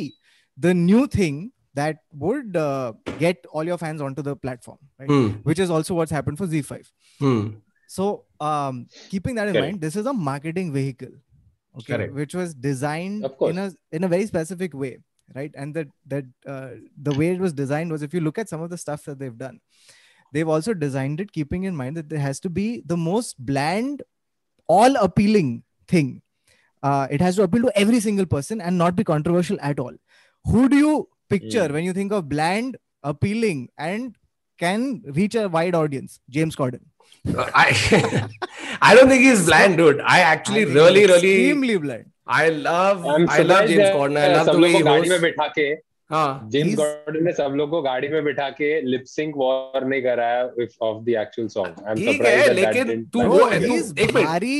the 0.57 0.73
new 0.73 1.05
thing 1.05 1.51
that 1.75 1.97
would 2.11 2.57
uh, 2.57 2.93
get 3.19 3.45
all 3.51 3.63
your 3.63 3.77
fans 3.77 4.01
onto 4.01 4.23
the 4.23 4.35
platform 4.35 4.79
right 4.99 5.07
Hmm. 5.11 5.27
which 5.51 5.59
is 5.59 5.69
also 5.69 5.93
what's 5.93 6.11
happened 6.11 6.39
for 6.39 6.47
ZEE5 6.47 6.91
Hmm. 7.19 7.47
so 7.87 8.25
um 8.39 8.87
keeping 9.11 9.35
that 9.35 9.47
in 9.49 9.53
Correct. 9.53 9.67
mind 9.73 9.81
this 9.81 9.95
is 9.95 10.07
a 10.07 10.13
marketing 10.13 10.73
vehicle 10.73 11.13
okay. 11.77 11.93
Correct. 11.93 12.13
which 12.13 12.33
was 12.33 12.53
designed 12.53 13.25
in 13.41 13.57
a 13.57 13.71
in 13.91 14.03
a 14.03 14.07
very 14.07 14.25
specific 14.25 14.73
way 14.73 14.97
right? 15.35 15.51
And 15.55 15.73
that 15.75 15.87
that 16.07 16.25
uh, 16.45 16.69
the 17.01 17.13
way 17.13 17.29
it 17.29 17.39
was 17.39 17.53
designed 17.53 17.91
was 17.91 18.01
if 18.01 18.13
you 18.13 18.21
look 18.21 18.37
at 18.37 18.47
some 18.49 18.61
of 18.61 18.69
the 18.69 18.77
stuff 18.77 19.03
that 19.05 19.19
they've 19.19 19.37
done 19.37 19.59
they've 20.33 20.47
also 20.47 20.73
designed 20.73 21.19
it 21.19 21.31
keeping 21.31 21.63
in 21.63 21.75
mind 21.75 21.97
that 21.97 22.07
there 22.09 22.19
has 22.19 22.39
to 22.41 22.49
be 22.49 22.81
the 22.85 22.97
most 22.97 23.35
bland 23.45 24.03
all 24.67 24.95
appealing 24.97 25.63
thing. 25.87 26.21
Uh, 26.83 27.07
it 27.09 27.21
has 27.21 27.35
to 27.37 27.43
appeal 27.43 27.63
to 27.63 27.77
every 27.77 27.99
single 27.99 28.25
person 28.25 28.61
and 28.61 28.77
not 28.77 28.95
be 28.95 29.03
controversial 29.03 29.57
at 29.61 29.79
all. 29.79 29.93
Who 30.45 30.69
do 30.69 30.77
you 30.77 31.09
picture 31.29 31.67
Mm. 31.67 31.71
when 31.73 31.83
you 31.83 31.93
think 31.93 32.11
of 32.11 32.29
bland 32.29 32.77
appealing 33.03 33.69
and 33.77 34.15
can 34.57 35.01
reach 35.05 35.35
a 35.35 35.47
wide 35.47 35.75
audience? 35.75 36.19
James 36.29 36.55
Corden. 36.55 36.81
I 37.55 38.29
I 38.81 38.95
don't 38.95 39.09
think 39.09 39.23
he's 39.23 39.45
blind, 39.45 39.77
dude. 39.77 39.99
I 40.01 40.19
actually 40.19 40.61
I 40.61 40.73
really, 40.73 41.05
really 41.05 41.13
extremely 41.13 41.77
bland. 41.77 42.11
I 42.25 42.49
love 42.49 43.05
I 43.05 43.25
I 43.29 43.41
love 43.43 43.67
James 43.67 43.89
Corden. 43.89 44.17
I 44.17 44.27
love 44.33 44.51
the 44.51 44.59
way 44.59 44.73
he 44.73 44.81
hosts. 44.81 45.31
हाँ। 46.11 46.49
James 46.51 46.75
Gordon 46.75 47.25
ने 47.25 47.31
सब 47.33 47.53
लोग 47.55 47.69
को 47.69 47.81
गाड़ी 47.81 48.07
में 48.07 48.23
बिठा 48.23 48.49
के 48.49 48.69
lip 48.81 49.03
sync 49.07 49.33
war 49.37 49.85
नहीं 49.85 50.01
कराया 50.01 50.43
ऑफ़ 50.81 51.03
द 51.03 51.09
एक्चुअल 51.21 51.47
सॉन्ग 51.47 51.99
लेकिन 52.51 53.03
तू 53.13 53.23
वो 53.23 53.49
एक 53.49 54.11
भारी 54.13 54.55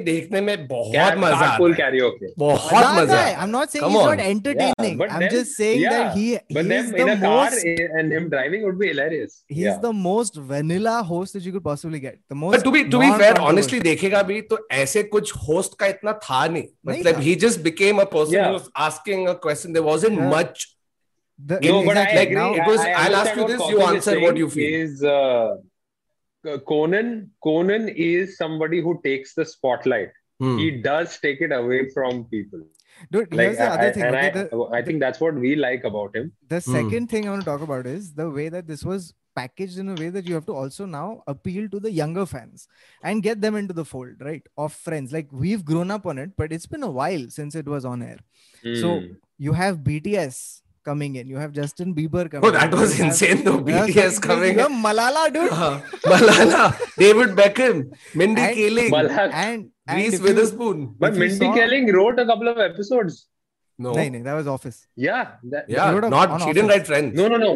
देखने 0.00 0.40
में 0.40 0.66
बहुत 0.68 0.94
मज़ा 1.18 1.36
आता 1.36 1.84
है। 1.84 2.28
बहुत 2.38 2.84
मज़ा 2.98 3.16
I 3.24 3.32
am 3.42 3.50
not 3.50 3.68
saying 3.68 3.86
it's 3.86 4.04
not 4.06 4.20
entertaining 4.20 5.02
I 5.02 5.24
am 5.24 5.28
just 5.28 5.50
saying 5.52 5.82
that 5.84 6.16
he 6.16 6.32
is 6.34 6.92
the 6.94 7.18
most 7.24 7.66
and 7.66 8.12
him 8.12 8.28
driving 8.28 8.64
would 8.64 8.78
be 8.78 8.86
hilarious 8.86 9.42
he 9.52 9.64
is 9.64 9.80
the 9.82 9.92
most 10.04 10.38
vanilla 10.50 10.96
host 11.10 11.36
that 11.36 11.46
you 11.46 11.52
could 11.52 11.62
possibly 11.62 12.00
get 12.00 12.18
the 12.32 12.36
most 12.36 12.64
to 12.64 12.70
be 12.70 12.84
to 12.84 12.98
be 12.98 13.10
fair 13.10 13.38
honestly 13.50 13.80
देखेगा 13.80 14.22
भी 14.22 14.40
तो 14.52 14.66
ऐसे 14.72 15.02
कुछ 15.02 15.32
host 15.48 15.78
का 15.80 15.86
इतना 15.86 16.12
था 16.24 16.46
नहीं। 16.46 16.64
मतलब 16.86 17.20
he 17.20 17.34
just 17.34 17.60
became 17.60 17.98
a 17.98 18.04
person 18.14 18.44
who 18.44 18.52
was 18.52 18.68
who 19.06 19.10
was 19.12 19.18
asking 19.20 19.28
a 19.28 19.34
question 19.34 19.72
there 19.72 19.82
wasn't 19.82 20.14
Yeah. 20.16 20.28
much 20.28 20.76
The, 21.46 21.58
no 21.60 21.84
but 21.84 21.96
I 21.96 22.02
exactly. 22.02 22.22
agree 22.22 22.34
Now, 22.36 22.54
it 22.54 22.66
was- 22.70 22.80
I, 22.80 22.90
I 22.92 23.04
I'll 23.06 23.16
ask 23.16 23.36
you 23.36 23.46
this, 23.46 23.60
you 23.70 23.76
Kaushik 23.78 23.94
answer 23.94 24.20
what 24.20 24.36
you 24.36 24.48
feel. 24.50 24.80
is 24.80 25.02
uh, 25.02 25.56
Conan 26.66 27.30
Conan 27.42 27.88
is 27.88 28.36
somebody 28.36 28.80
who 28.80 29.00
takes 29.04 29.34
the 29.34 29.44
spotlight 29.44 30.10
Hmm. 30.42 30.56
he 30.56 30.70
does 30.70 31.18
take 31.18 31.40
it 31.42 31.52
away 31.52 31.90
from 31.94 32.24
people 32.34 32.60
dude, 33.12 33.30
like 33.34 33.40
here's 33.48 33.58
the 33.58 33.64
I, 33.64 33.74
other 33.74 33.88
I- 33.88 33.92
thing. 33.92 34.04
okay, 34.04 34.26
I, 34.26 34.30
the, 34.30 34.68
I 34.78 34.82
think 34.82 35.00
that's 35.00 35.20
what 35.20 35.34
we 35.34 35.54
like 35.54 35.84
about 35.84 36.16
him 36.16 36.32
the 36.48 36.60
Hmm. 36.60 36.72
second 36.76 37.08
thing 37.10 37.26
I 37.26 37.30
want 37.32 37.42
to 37.42 37.50
talk 37.50 37.60
about 37.60 37.86
is 37.86 38.14
the 38.14 38.30
way 38.30 38.48
that 38.48 38.66
this 38.66 38.82
was 38.92 39.12
packaged 39.36 39.78
in 39.78 39.88
a 39.90 39.94
way 39.94 40.08
that 40.08 40.26
you 40.26 40.34
have 40.34 40.46
to 40.46 40.54
also 40.54 40.86
now 40.86 41.22
appeal 41.26 41.68
to 41.74 41.78
the 41.78 41.90
younger 41.90 42.24
fans 42.26 42.66
and 43.04 43.22
get 43.22 43.40
them 43.40 43.54
into 43.54 43.72
the 43.72 43.84
fold, 43.84 44.16
right? 44.20 44.42
Of 44.58 44.72
friends. 44.72 45.12
Like 45.12 45.28
we've 45.30 45.64
grown 45.64 45.90
up 45.90 46.04
on 46.04 46.18
it, 46.18 46.30
but 46.36 46.52
it's 46.52 46.66
been 46.66 46.82
a 46.82 46.90
while 46.90 47.28
since 47.28 47.54
it 47.54 47.68
was 47.68 47.84
on 47.84 48.02
air. 48.02 48.18
So 48.62 49.00
Hmm. 49.00 49.06
you 49.38 49.52
have 49.54 49.78
BTS 49.84 50.62
coming 50.84 51.16
in, 51.16 51.26
you 51.28 51.36
have 51.36 51.52
Justin 51.52 51.94
Bieber 51.94 52.30
coming 52.30 52.48
Oh, 52.48 52.50
that 52.50 52.72
in, 52.72 52.78
was 52.78 52.98
you 52.98 53.04
have- 53.04 53.12
insane 53.12 53.44
though. 53.44 53.58
Yeah, 53.66 53.86
BTS 53.86 54.14
so 54.16 54.20
coming. 54.28 54.58
you 54.58 54.68
Malala, 54.84 55.32
dude. 55.32 55.50
हाँ, 55.50 55.82
Malala, 56.12 56.76
David 56.98 57.34
Beckham, 57.40 57.82
Mindy 58.14 58.42
And- 58.42 58.56
Kaling, 58.56 58.90
Malak. 58.90 59.30
And, 59.34 59.70
and 59.86 59.96
Reese 59.98 60.14
you- 60.18 60.24
Witherspoon. 60.24 60.94
but 60.98 61.14
Mindy 61.14 61.36
saw- 61.36 61.54
Kaling 61.54 61.92
wrote 61.92 62.18
a 62.18 62.26
couple 62.26 62.48
of 62.48 62.58
episodes 62.58 63.26
No. 63.78 63.92
No, 63.96 64.02
no, 64.14 64.22
that 64.24 64.34
was 64.34 64.46
Office. 64.46 64.78
yeah 64.94 65.36
that, 65.52 65.64
Yeah, 65.74 65.92
She 65.94 66.08
not. 66.14 66.28
on 66.30 66.40
She 66.40 66.52
didn't 66.56 66.68
write 66.72 66.86
Friends. 66.86 67.14
no 67.20 67.28
no 67.28 67.36
no 67.44 67.52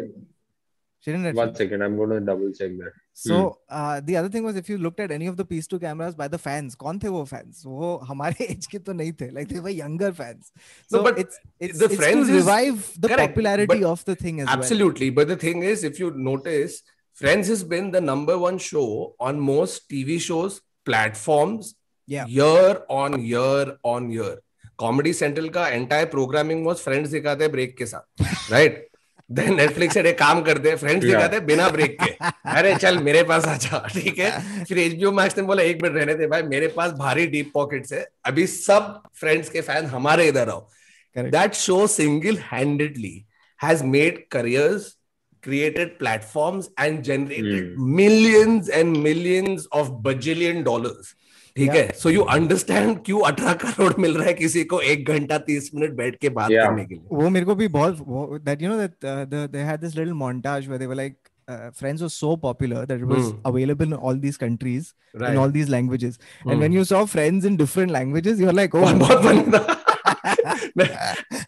She 1.05 1.13
didn't 1.13 1.27
write 1.27 1.37
one 1.37 1.55
second 1.55 1.83
i'm 1.85 1.97
going 1.97 2.13
to 2.13 2.21
double 2.29 2.53
check 2.59 2.77
that 2.83 3.01
So 3.17 3.35
hmm. 3.35 3.75
uh, 3.79 4.01
the 4.05 4.17
other 4.17 4.29
thing 4.29 4.45
was 4.45 4.57
if 4.57 4.69
you 4.69 4.77
looked 4.85 5.01
at 5.03 5.13
any 5.17 5.27
of 5.33 5.37
the 5.41 5.45
PS2 5.51 5.81
cameras 5.83 6.15
by 6.21 6.27
the 6.31 6.39
fans, 6.45 6.75
कौन 6.75 6.99
थे 7.03 7.09
वो 7.17 7.21
fans? 7.33 7.61
वो 7.65 7.91
हमारे 8.09 8.47
age 8.55 8.67
के 8.73 8.79
तो 8.79 8.93
नहीं 8.93 9.13
थे. 9.21 9.29
Like 9.37 9.49
they 9.49 9.61
were 9.67 9.75
younger 9.75 10.11
fans. 10.21 10.51
No, 10.95 10.99
So 10.99 11.03
but 11.05 11.21
it's 11.23 11.39
it's, 11.61 11.79
the 11.79 11.85
it's 11.85 11.95
Friends 12.01 12.33
to 12.33 12.39
is- 12.39 12.89
the 13.05 13.09
correct, 13.13 13.35
popularity 13.35 13.67
but 13.67 13.85
of 13.91 14.05
the 14.05 14.17
thing 14.23 14.41
as 14.41 14.49
Absolutely. 14.49 15.11
well. 15.11 15.17
But 15.21 15.29
the 15.29 15.37
thing 15.45 15.63
is, 15.63 15.85
if 15.85 16.01
you 16.01 16.11
notice, 16.31 16.83
Friends 17.13 17.47
has 17.47 17.63
been 17.63 17.93
the 17.93 18.01
number 18.01 18.37
one 18.37 18.59
show 18.59 19.15
on 19.21 19.39
most 19.39 19.89
TV 19.89 20.19
shows, 20.21 20.61
platforms, 20.85 21.75
Yeah. 22.17 22.27
year 22.27 22.83
on 22.89 23.21
year 23.35 23.77
on 23.95 24.11
year. 24.11 24.33
Comedy 24.79 25.13
Central 25.13 25.49
का 25.49 25.69
entire 25.69 26.07
programming 26.17 26.67
was 26.67 26.77
Friends 26.77 27.11
दिखाते 27.11 27.49
break 27.49 27.77
के 27.79 27.87
साथ 27.87 28.51
right 28.53 28.94
Netflix 29.33 29.99
अरे 29.99 30.13
काम 30.13 30.41
करते 30.43 30.69
हैं 30.69 30.77
friends 30.77 31.05
दिखाते 31.07 31.37
हैं 31.37 31.47
बिना 31.47 31.69
ब्रेक 31.69 31.97
के। 32.03 32.11
अरे 32.59 32.75
चल 32.77 32.99
मेरे 32.99 33.23
पास 33.23 33.45
आ 33.45 33.57
जा 33.57 33.79
ठीक 33.95 34.19
है? 34.19 34.65
फिर 34.65 34.79
एच 34.79 34.95
बी 34.95 35.05
ओ 35.05 35.13
मैक्स 35.13 35.39
ने 35.39 35.43
बोला 35.43 35.63
एक 35.63 35.83
मिनट 35.83 35.97
रहने 35.97 36.15
थे 36.15 36.27
भाई 36.27 36.43
मेरे 36.43 36.69
पास 36.69 36.93
भारी 36.93 37.27
डीप 37.27 37.51
पॉकेट 37.55 37.93
है। 37.93 38.07
अभी 38.25 38.47
सब 38.47 39.03
फ्रेंड्स 39.21 39.49
के 39.49 39.61
फ़ैन 39.61 39.87
हमारे 39.87 40.29
इधर 40.29 40.49
आओ। 40.49 40.69
That 41.17 41.55
show 41.55 41.87
single 41.87 42.39
handedly 42.53 43.25
has 43.61 43.85
made 43.85 44.29
careers 44.31 44.95
created 45.43 45.99
platforms 45.99 46.69
and 46.81 47.03
generated 47.03 47.75
millions 47.79 48.71
and 48.71 48.97
millions 48.97 49.67
of 49.73 49.89
bazillion 49.89 50.63
dollars 50.63 51.15
ठीक 51.57 51.71
है 51.71 51.87
सो 52.03 52.11
यू 52.11 52.23
अंडरस्टैंड 52.37 52.97
क्यों 53.07 53.21
अठारह 53.27 53.53
करोड़ 53.65 53.93
मिल 54.05 54.15
रहा 54.17 54.27
है 54.27 54.33
किसी 54.35 54.63
को 54.73 54.81
एक 54.93 55.09
घंटा 55.11 55.39
तीस 55.51 55.71
मिनट 55.75 55.93
बैठ 56.01 56.17
के 56.23 56.29
बात 56.39 56.51
Yeah. 56.51 56.65
करने 56.67 56.85
के 56.85 56.95
लिए 56.95 57.05
वो 57.21 57.29
मेरे 57.37 57.47
को 57.47 57.55
भी 57.61 57.69
बहुत 57.77 57.99
वो- 58.09 58.41
that 58.49 58.65
you 58.65 58.71
know 58.73 58.79
that 58.81 59.07
uh, 59.13 59.25
the, 59.35 59.43
they 59.53 59.67
had 59.71 59.85
this 59.87 59.95
little 60.01 60.17
montage 60.25 60.67
where 60.73 60.81
they 60.83 60.89
were 60.93 60.99
like 61.03 61.17
uh, 61.49 61.71
Friends 61.81 62.03
was 62.07 62.15
so 62.25 62.33
popular 62.47 62.83
that 62.91 63.05
it 63.05 63.09
was 63.15 63.25
Hmm. 63.31 63.39
available 63.53 63.89
in 63.91 63.95
all 64.09 64.21
these 64.27 64.39
countries 64.45 64.91
right. 65.15 65.31
in 65.33 65.41
all 65.45 65.55
these 65.59 65.71
languages 65.77 66.19
and 66.45 66.55
Hmm. 66.55 66.63
when 66.65 66.77
you 66.79 66.85
saw 66.93 67.03
Friends 67.17 67.49
in 67.53 67.59
different 67.63 67.97
languages 67.99 68.41
you're 68.45 68.57
like 68.61 68.75
oh 68.83 68.85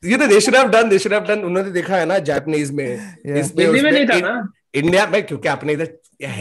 ये 0.04 0.16
तो 0.16 0.26
they 0.28 0.40
should 0.40 0.56
have 0.56 0.68
done 0.70 0.88
they 0.88 0.98
should 1.04 1.12
have 1.12 1.22
done 1.28 1.40
उन्होंने 1.44 1.70
देखा 1.70 1.96
है 1.96 2.04
ना 2.06 2.18
Japanese 2.30 2.70
में 2.80 2.86
Yeah. 2.86 3.38
इसमें 3.40 3.66
में 3.82 3.90
नहीं 3.90 4.06
था 4.08 4.18
ना 4.28 4.34
इंडिया 4.82 5.06
में 5.12 5.22
क्योंकि 5.26 5.48
अपने 5.48 5.72
इधर 5.72 5.88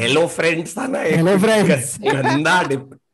हेलो 0.01 0.25
फ्रेंड्स 0.35 0.77
था 0.77 0.85
ना 0.95 0.99
Hello 1.15 1.37
Friends. 1.45 1.97
गंदा 2.03 2.61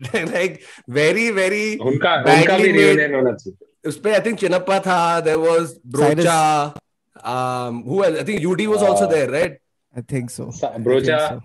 लाइक 0.14 0.58
वेरी 0.98 1.30
वेरी 1.40 1.76
उनका 1.90 2.14
Badly 2.24 2.40
उनका 2.40 2.56
भी 2.58 2.72
made. 2.72 2.80
reunion 2.80 3.14
होना 3.16 3.32
चाहिए 3.36 3.88
उसपे 3.88 4.12
आई 4.14 4.20
थिंक 4.26 4.38
चिनप्पा 4.38 4.78
था 4.86 4.98
there 5.28 5.36
was 5.48 5.74
Broacha 5.96 6.40
um 7.34 7.82
who 7.88 8.02
else? 8.06 8.18
i 8.20 8.24
think 8.30 8.44
ud 8.52 8.60
was 8.72 8.82
also 8.88 9.04
Uh, 9.06 9.12
there 9.12 9.30
right 9.36 9.54
I 10.00 10.02
think 10.12 10.30
so 10.36 10.50
Sa- 10.56 10.68
I 10.68 10.72
think 10.74 10.84
Brocha. 10.88 11.18
so. 11.28 11.40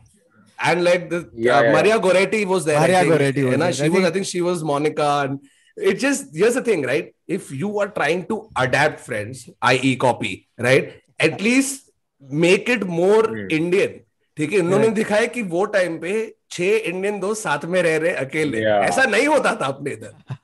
and 0.69 0.84
like 0.88 1.06
the 1.12 1.19
Yeah, 1.34 1.58
uh, 1.58 1.62
yeah. 1.67 1.71
maria 1.75 1.99
goretti 2.06 2.41
was 2.49 2.65
there 2.69 2.80
Maria 2.82 2.97
I 2.97 3.04
think, 3.04 3.13
Goretti 3.13 3.43
was 3.45 3.51
you 3.54 3.58
know, 3.62 3.69
there. 3.69 3.77
she 3.80 3.86
I 3.86 3.89
was 3.93 3.99
i 3.99 4.04
think- 4.04 4.13
think 4.17 4.25
she 4.32 4.41
was 4.47 4.63
monica 4.71 5.08
and 5.21 5.39
it 5.91 6.01
just 6.04 6.36
here's 6.41 6.58
the 6.60 6.63
thing 6.69 6.84
right 6.89 7.08
if 7.38 7.47
you 7.62 7.69
are 7.84 7.88
trying 7.99 8.25
to 8.32 8.38
adapt 8.65 8.99
friends 9.08 9.45
i.e 9.71 9.93
copy 10.06 10.34
right 10.67 10.91
at 11.30 11.41
least 11.47 11.89
make 12.45 12.69
it 12.75 12.84
more 12.99 13.23
Hmm. 13.30 13.47
indian 13.60 13.95
ठीक 14.37 14.53
है 14.53 14.59
इन्होंने 14.59 14.88
दिखाया 14.96 15.27
कि 15.35 15.42
वो 15.53 15.64
time 15.77 15.99
पे 15.99 16.12
छह 16.51 16.88
Indian 16.90 17.18
दोस्त 17.20 17.42
साथ 17.42 17.64
में 17.75 17.81
रह 17.83 17.96
रहे 17.96 18.12
अकेले 18.25 18.62
ऐसा 18.64 19.05
नहीं 19.14 19.27
होता 19.27 19.55
था 19.61 19.66
अपने 19.66 19.90
इधर 19.92 20.37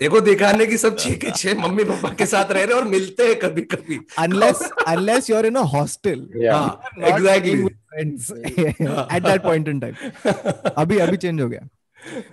देखो 0.00 0.20
दिखाने 0.26 0.66
की 0.66 0.76
सब 0.82 0.96
छह 0.98 1.14
के 1.22 1.30
छह 1.36 1.54
मम्मी 1.62 1.84
पापा 1.84 2.08
के 2.18 2.26
साथ 2.26 2.52
रह 2.52 2.64
रहे 2.64 2.74
और 2.76 2.84
मिलते 2.88 3.26
हैं 3.26 3.38
कभी 3.38 3.62
कभी 3.74 3.98
unless 4.26 4.62
unless 4.92 5.28
you're 5.32 5.44
in 5.50 5.56
a 5.62 5.64
hostel 5.74 6.22
Yeah. 6.44 6.54
हाँ, 6.54 6.80
not 6.98 7.10
exactly 7.10 7.52
being 7.56 7.64
with 7.64 7.76
friends 7.90 8.30
at 9.16 9.28
that 9.28 9.42
point 9.48 9.68
in 9.74 9.80
time 9.84 9.96
अभी 10.84 10.98
अभी 11.06 11.16
चेंज 11.16 11.40
हो 11.40 11.48
गया 11.48 11.68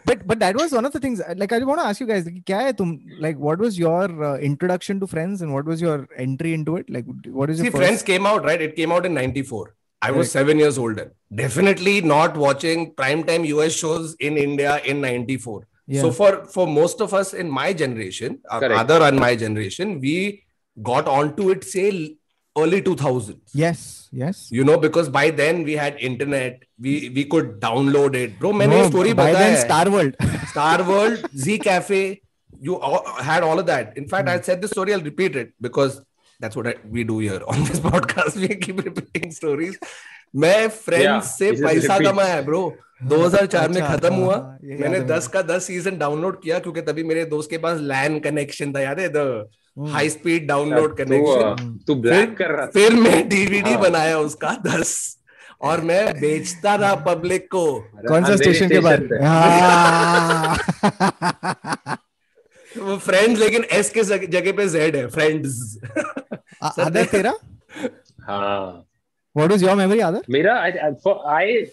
but 0.09 0.21
but 0.27 0.39
that 0.41 0.59
was 0.61 0.73
one 0.79 0.85
of 0.89 0.93
the 0.93 0.99
things 1.05 1.21
like 1.39 1.53
I 1.55 1.59
want 1.69 1.81
to 1.83 1.87
ask 1.87 2.03
you 2.05 2.07
guys 2.11 2.27
कि 2.27 2.43
क्या 2.51 2.59
है 2.59 2.73
तुम 2.81 2.93
like 3.25 3.41
what 3.47 3.65
was 3.65 3.79
your 3.85 4.03
uh, 4.29 4.37
introduction 4.51 5.01
to 5.01 5.09
friends 5.15 5.41
and 5.47 5.57
what 5.57 5.71
was 5.73 5.81
your 5.87 5.97
entry 6.27 6.53
into 6.59 6.77
it 6.83 6.93
like 6.97 7.09
what 7.41 7.55
is 7.55 7.59
See, 7.59 7.65
your 7.65 7.73
first 7.73 7.83
Friends 7.85 8.05
came 8.11 8.29
out, 8.33 8.45
right? 8.51 8.61
It 8.69 8.77
came 8.77 8.93
out 8.97 9.09
in 9.11 9.19
94. 9.23 9.73
I 10.01 10.11
was 10.11 10.31
seven 10.31 10.59
years 10.59 10.77
older. 10.77 11.13
Definitely 11.33 12.01
not 12.01 12.37
watching 12.37 12.93
primetime 12.93 13.45
US 13.47 13.73
shows 13.73 14.15
in 14.19 14.37
India 14.37 14.79
in 14.85 15.01
94. 15.01 15.67
Yeah. 15.87 16.01
So 16.01 16.11
for, 16.11 16.45
for 16.45 16.67
most 16.67 17.01
of 17.01 17.13
us 17.13 17.33
in 17.33 17.49
my 17.49 17.73
generation, 17.73 18.39
uh, 18.49 18.59
Correct. 18.59 18.79
other 18.79 18.99
than 18.99 19.17
my 19.17 19.35
generation, 19.35 19.99
we 19.99 20.43
got 20.83 21.07
onto 21.07 21.49
it, 21.49 21.63
say, 21.63 22.17
early 22.57 22.81
2000s. 22.81 23.39
Yes, 23.53 24.09
yes. 24.11 24.51
You 24.51 24.63
know, 24.63 24.77
because 24.77 25.09
by 25.09 25.29
then 25.29 25.63
we 25.63 25.73
had 25.73 25.97
internet, 25.99 26.63
we 26.79 27.09
we 27.09 27.25
could 27.25 27.59
download 27.59 28.15
it. 28.15 28.39
Bro, 28.39 28.53
many 28.53 28.75
no, 28.75 28.89
story 28.89 29.13
by 29.13 29.31
then 29.31 29.53
hai. 29.53 29.59
Star 29.59 29.89
World. 29.89 30.15
Star 30.47 30.83
World, 30.83 31.25
Zee 31.35 31.59
Café, 31.59 32.21
you 32.59 32.79
all, 32.79 33.03
had 33.21 33.43
all 33.43 33.59
of 33.59 33.65
that. 33.67 33.95
In 33.97 34.07
fact, 34.07 34.27
mm. 34.27 34.31
I 34.31 34.41
said 34.41 34.61
this 34.61 34.71
story, 34.71 34.93
I'll 34.93 35.01
repeat 35.01 35.35
it 35.35 35.53
because 35.61 36.01
that's 36.41 36.55
what 36.55 36.67
I, 36.67 36.75
we 36.91 37.03
do 37.03 37.19
here 37.19 37.41
on 37.47 37.63
this 37.63 37.79
podcast. 37.89 38.35
We 38.35 38.47
keep 38.47 38.85
repeating 38.85 39.31
stories. 39.31 39.77
मैं 40.35 40.67
Friends 40.67 41.25
Yeah, 41.25 41.37
से 41.37 41.51
पैसा 41.51 41.99
कमाया 41.99 42.41
bro 42.41 42.75
2004 43.03 43.67
में 43.67 43.81
अच्छा, 43.81 43.95
खत्म 43.95 44.13
हाँ, 44.13 44.21
हुआ। 44.21 44.35
हाँ, 44.35 44.59
मैंने 44.63 44.99
10 44.99 45.27
का 45.27 45.41
10 45.41 45.59
सीज़न 45.59 45.97
डाउनलोड 45.97 46.41
किया 46.41 46.59
क्योंकि 46.59 46.81
तभी 46.81 47.03
मेरे 47.03 47.25
दोस्त 47.25 47.49
के 47.49 47.57
पास 47.57 47.79
लैन 47.79 48.19
कनेक्शन 48.19 48.73
था 48.73 48.79
याद 48.79 48.99
है? 48.99 49.09
The. 49.09 49.49
High 49.79 50.09
speed 50.09 50.47
download 50.47 50.97
connection 50.97 51.79
तू 51.87 51.95
ब्लैक 51.95 52.37
कर 52.37 52.47
रहा 52.47 52.65
था। 52.65 52.71
फिर 52.71 52.93
मैं 52.93 53.29
डीवीडी 53.29 53.71
हाँ। 53.71 53.79
बनाया 53.79 53.89
बनाया 53.89 54.19
उसका 54.19 54.63
10 54.63 55.17
और 55.61 55.81
मैं 55.81 56.19
बेचता 56.19 56.77
था 56.77 56.95
पब्लिक 56.95 57.45
को। 57.51 57.79
कौन 58.07 58.25
सा 58.25 58.35
स्टेशन 58.35 58.69
के 58.69 58.79
बाद 58.79 59.09
हाँ। 59.21 60.57
वो 62.77 62.97
फ्रेंड्स 62.97 63.39
लेकिन 63.39 63.65
एस 63.79 63.89
के 63.97 64.03
जगह 64.27 64.51
पे 64.57 64.67
जेड 64.69 64.95
है 64.95 65.07
फ्रेंड्स 65.17 65.77
आदर 66.63 67.05
तेरा 67.15 67.33
हाँ 68.27 68.83
what 69.39 69.51
was 69.53 69.63
your 69.63 69.75
memory 69.79 70.01
आदर 70.01 70.23
Mira, 70.35 70.53
I, 70.59 71.67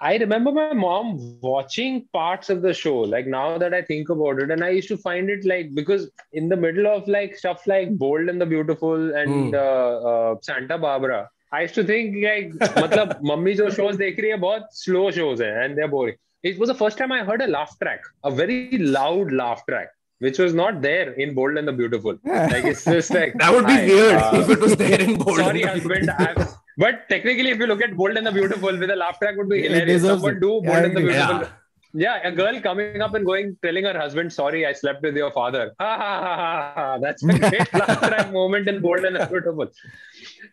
I, 0.00 0.14
remember 0.22 0.52
my 0.52 0.72
mom 0.72 1.40
watching 1.40 1.96
parts 2.12 2.50
of 2.50 2.62
the 2.62 2.72
show. 2.72 2.92
Like 3.14 3.26
now 3.26 3.58
that 3.58 3.74
I 3.74 3.80
think 3.82 4.12
about 4.14 4.38
it, 4.44 4.52
and 4.52 4.62
I 4.66 4.68
used 4.74 4.88
to 4.92 4.96
find 4.96 5.28
it 5.28 5.44
like 5.44 5.74
because 5.78 6.04
in 6.32 6.48
the 6.48 6.58
middle 6.66 6.86
of 6.86 7.08
like 7.08 7.34
stuff 7.40 7.66
like 7.66 7.90
Bold 8.04 8.28
and 8.28 8.40
the 8.40 8.46
Beautiful 8.46 9.10
and 9.22 9.34
Hmm. 9.34 9.58
uh, 9.64 10.12
uh, 10.12 10.36
Santa 10.50 10.78
Barbara, 10.78 11.18
I 11.52 11.62
used 11.62 11.74
to 11.80 11.84
think 11.90 12.16
like, 12.28 12.54
मतलब 12.78 13.18
mummy 13.32 13.54
जो 13.62 13.68
shows 13.80 13.98
देख 14.04 14.20
रही 14.20 14.30
है 14.30 14.36
बहुत 14.46 14.68
slow 14.84 15.10
shows 15.20 15.40
हैं 15.40 15.52
and 15.64 15.76
they're 15.76 15.92
boring. 15.96 16.20
It 16.44 16.58
was 16.62 16.68
the 16.68 16.78
first 16.84 17.02
time 17.02 17.10
I 17.10 17.24
heard 17.24 17.42
a 17.42 17.52
laugh 17.58 17.76
track, 17.82 18.08
a 18.22 18.30
very 18.30 18.78
loud 18.78 19.32
laugh 19.32 19.66
track, 19.66 19.88
which 20.20 20.38
was 20.38 20.52
not 20.54 20.80
there 20.82 21.12
in 21.12 21.34
Bold 21.34 21.56
and 21.56 21.66
the 21.68 21.72
Beautiful. 21.72 22.18
Like 22.24 22.64
it's 22.64 22.84
just 22.84 23.10
like 23.10 23.34
That 23.38 23.52
would 23.54 23.66
be 23.66 23.72
I- 23.72 23.86
weird 23.86 24.14
uh, 24.16 24.30
if 24.42 24.48
it 24.50 24.60
was 24.60 24.76
there 24.76 25.00
in 25.00 25.16
bold. 25.18 25.36
Sorry, 25.38 25.62
husband. 25.62 26.10
I'm, 26.18 26.36
but 26.76 27.08
technically, 27.08 27.50
if 27.50 27.58
you 27.58 27.66
look 27.66 27.82
at 27.82 27.96
Bold 27.96 28.16
and 28.16 28.26
the 28.26 28.32
Beautiful, 28.32 28.76
with 28.78 28.90
a 28.90 28.96
laugh 28.96 29.18
track 29.18 29.36
would 29.36 29.48
be 29.48 29.58
It 29.64 29.70
hilarious. 29.70 30.02
deserves 30.02 30.20
Someone 30.22 30.36
it. 30.36 30.40
do 30.40 30.60
Yeah, 30.62 30.68
Bold 30.70 30.76
I 30.76 30.82
and 30.88 30.96
the. 30.96 31.00
Beautiful. 31.00 31.40
Yeah. 31.40 31.48
Yeah. 31.94 32.28
a 32.28 32.30
girl 32.32 32.60
coming 32.60 33.00
up 33.00 33.14
and 33.14 33.24
going, 33.24 33.56
telling 33.64 33.84
her 33.84 33.98
husband, 33.98 34.32
"Sorry, 34.32 34.66
I 34.66 34.72
slept 34.72 35.02
with 35.02 35.16
your 35.16 35.30
father." 35.32 35.72
Ha 35.80 35.96
ha 35.96 36.22
ha 36.24 36.36
ha! 36.42 36.72
ha. 36.76 36.98
That's 36.98 37.22
a 37.24 37.38
great 37.38 37.72
laugh 37.74 38.00
track 38.08 38.32
moment 38.32 38.68
in 38.68 38.80
Bold 38.82 39.04
and 39.10 39.16
the 39.16 39.26
Beautiful. 39.26 39.68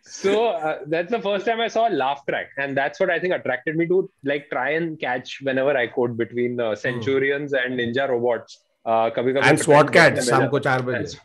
So 0.02 0.48
uh, 0.48 0.78
that's 0.86 1.10
the 1.10 1.20
first 1.20 1.44
time 1.46 1.60
I 1.60 1.68
saw 1.68 1.88
a 1.88 1.94
laugh 2.02 2.22
track, 2.28 2.48
and 2.58 2.76
that's 2.76 2.98
what 3.00 3.10
I 3.10 3.18
think 3.20 3.34
attracted 3.34 3.76
me 3.76 3.86
to 3.88 4.10
like 4.24 4.48
try 4.50 4.70
and 4.70 4.98
catch 4.98 5.40
whenever 5.42 5.76
I 5.76 5.86
could 5.88 6.16
between 6.16 6.58
uh, 6.60 6.74
Centurions 6.74 7.52
and 7.52 7.78
Ninja 7.78 8.08
Robots. 8.08 8.62
Uh, 8.86 9.10
कभी 9.16 9.32
कभी 9.32 9.48
And 9.50 9.58
SWAT 9.64 9.88
cats 9.96 10.28
शाम 10.30 10.46
को 10.48 10.58
चार 10.66 10.82
बजे। 10.88 11.18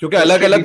क्योंकि 0.00 0.16
अलग 0.16 0.42
अलग 0.42 0.64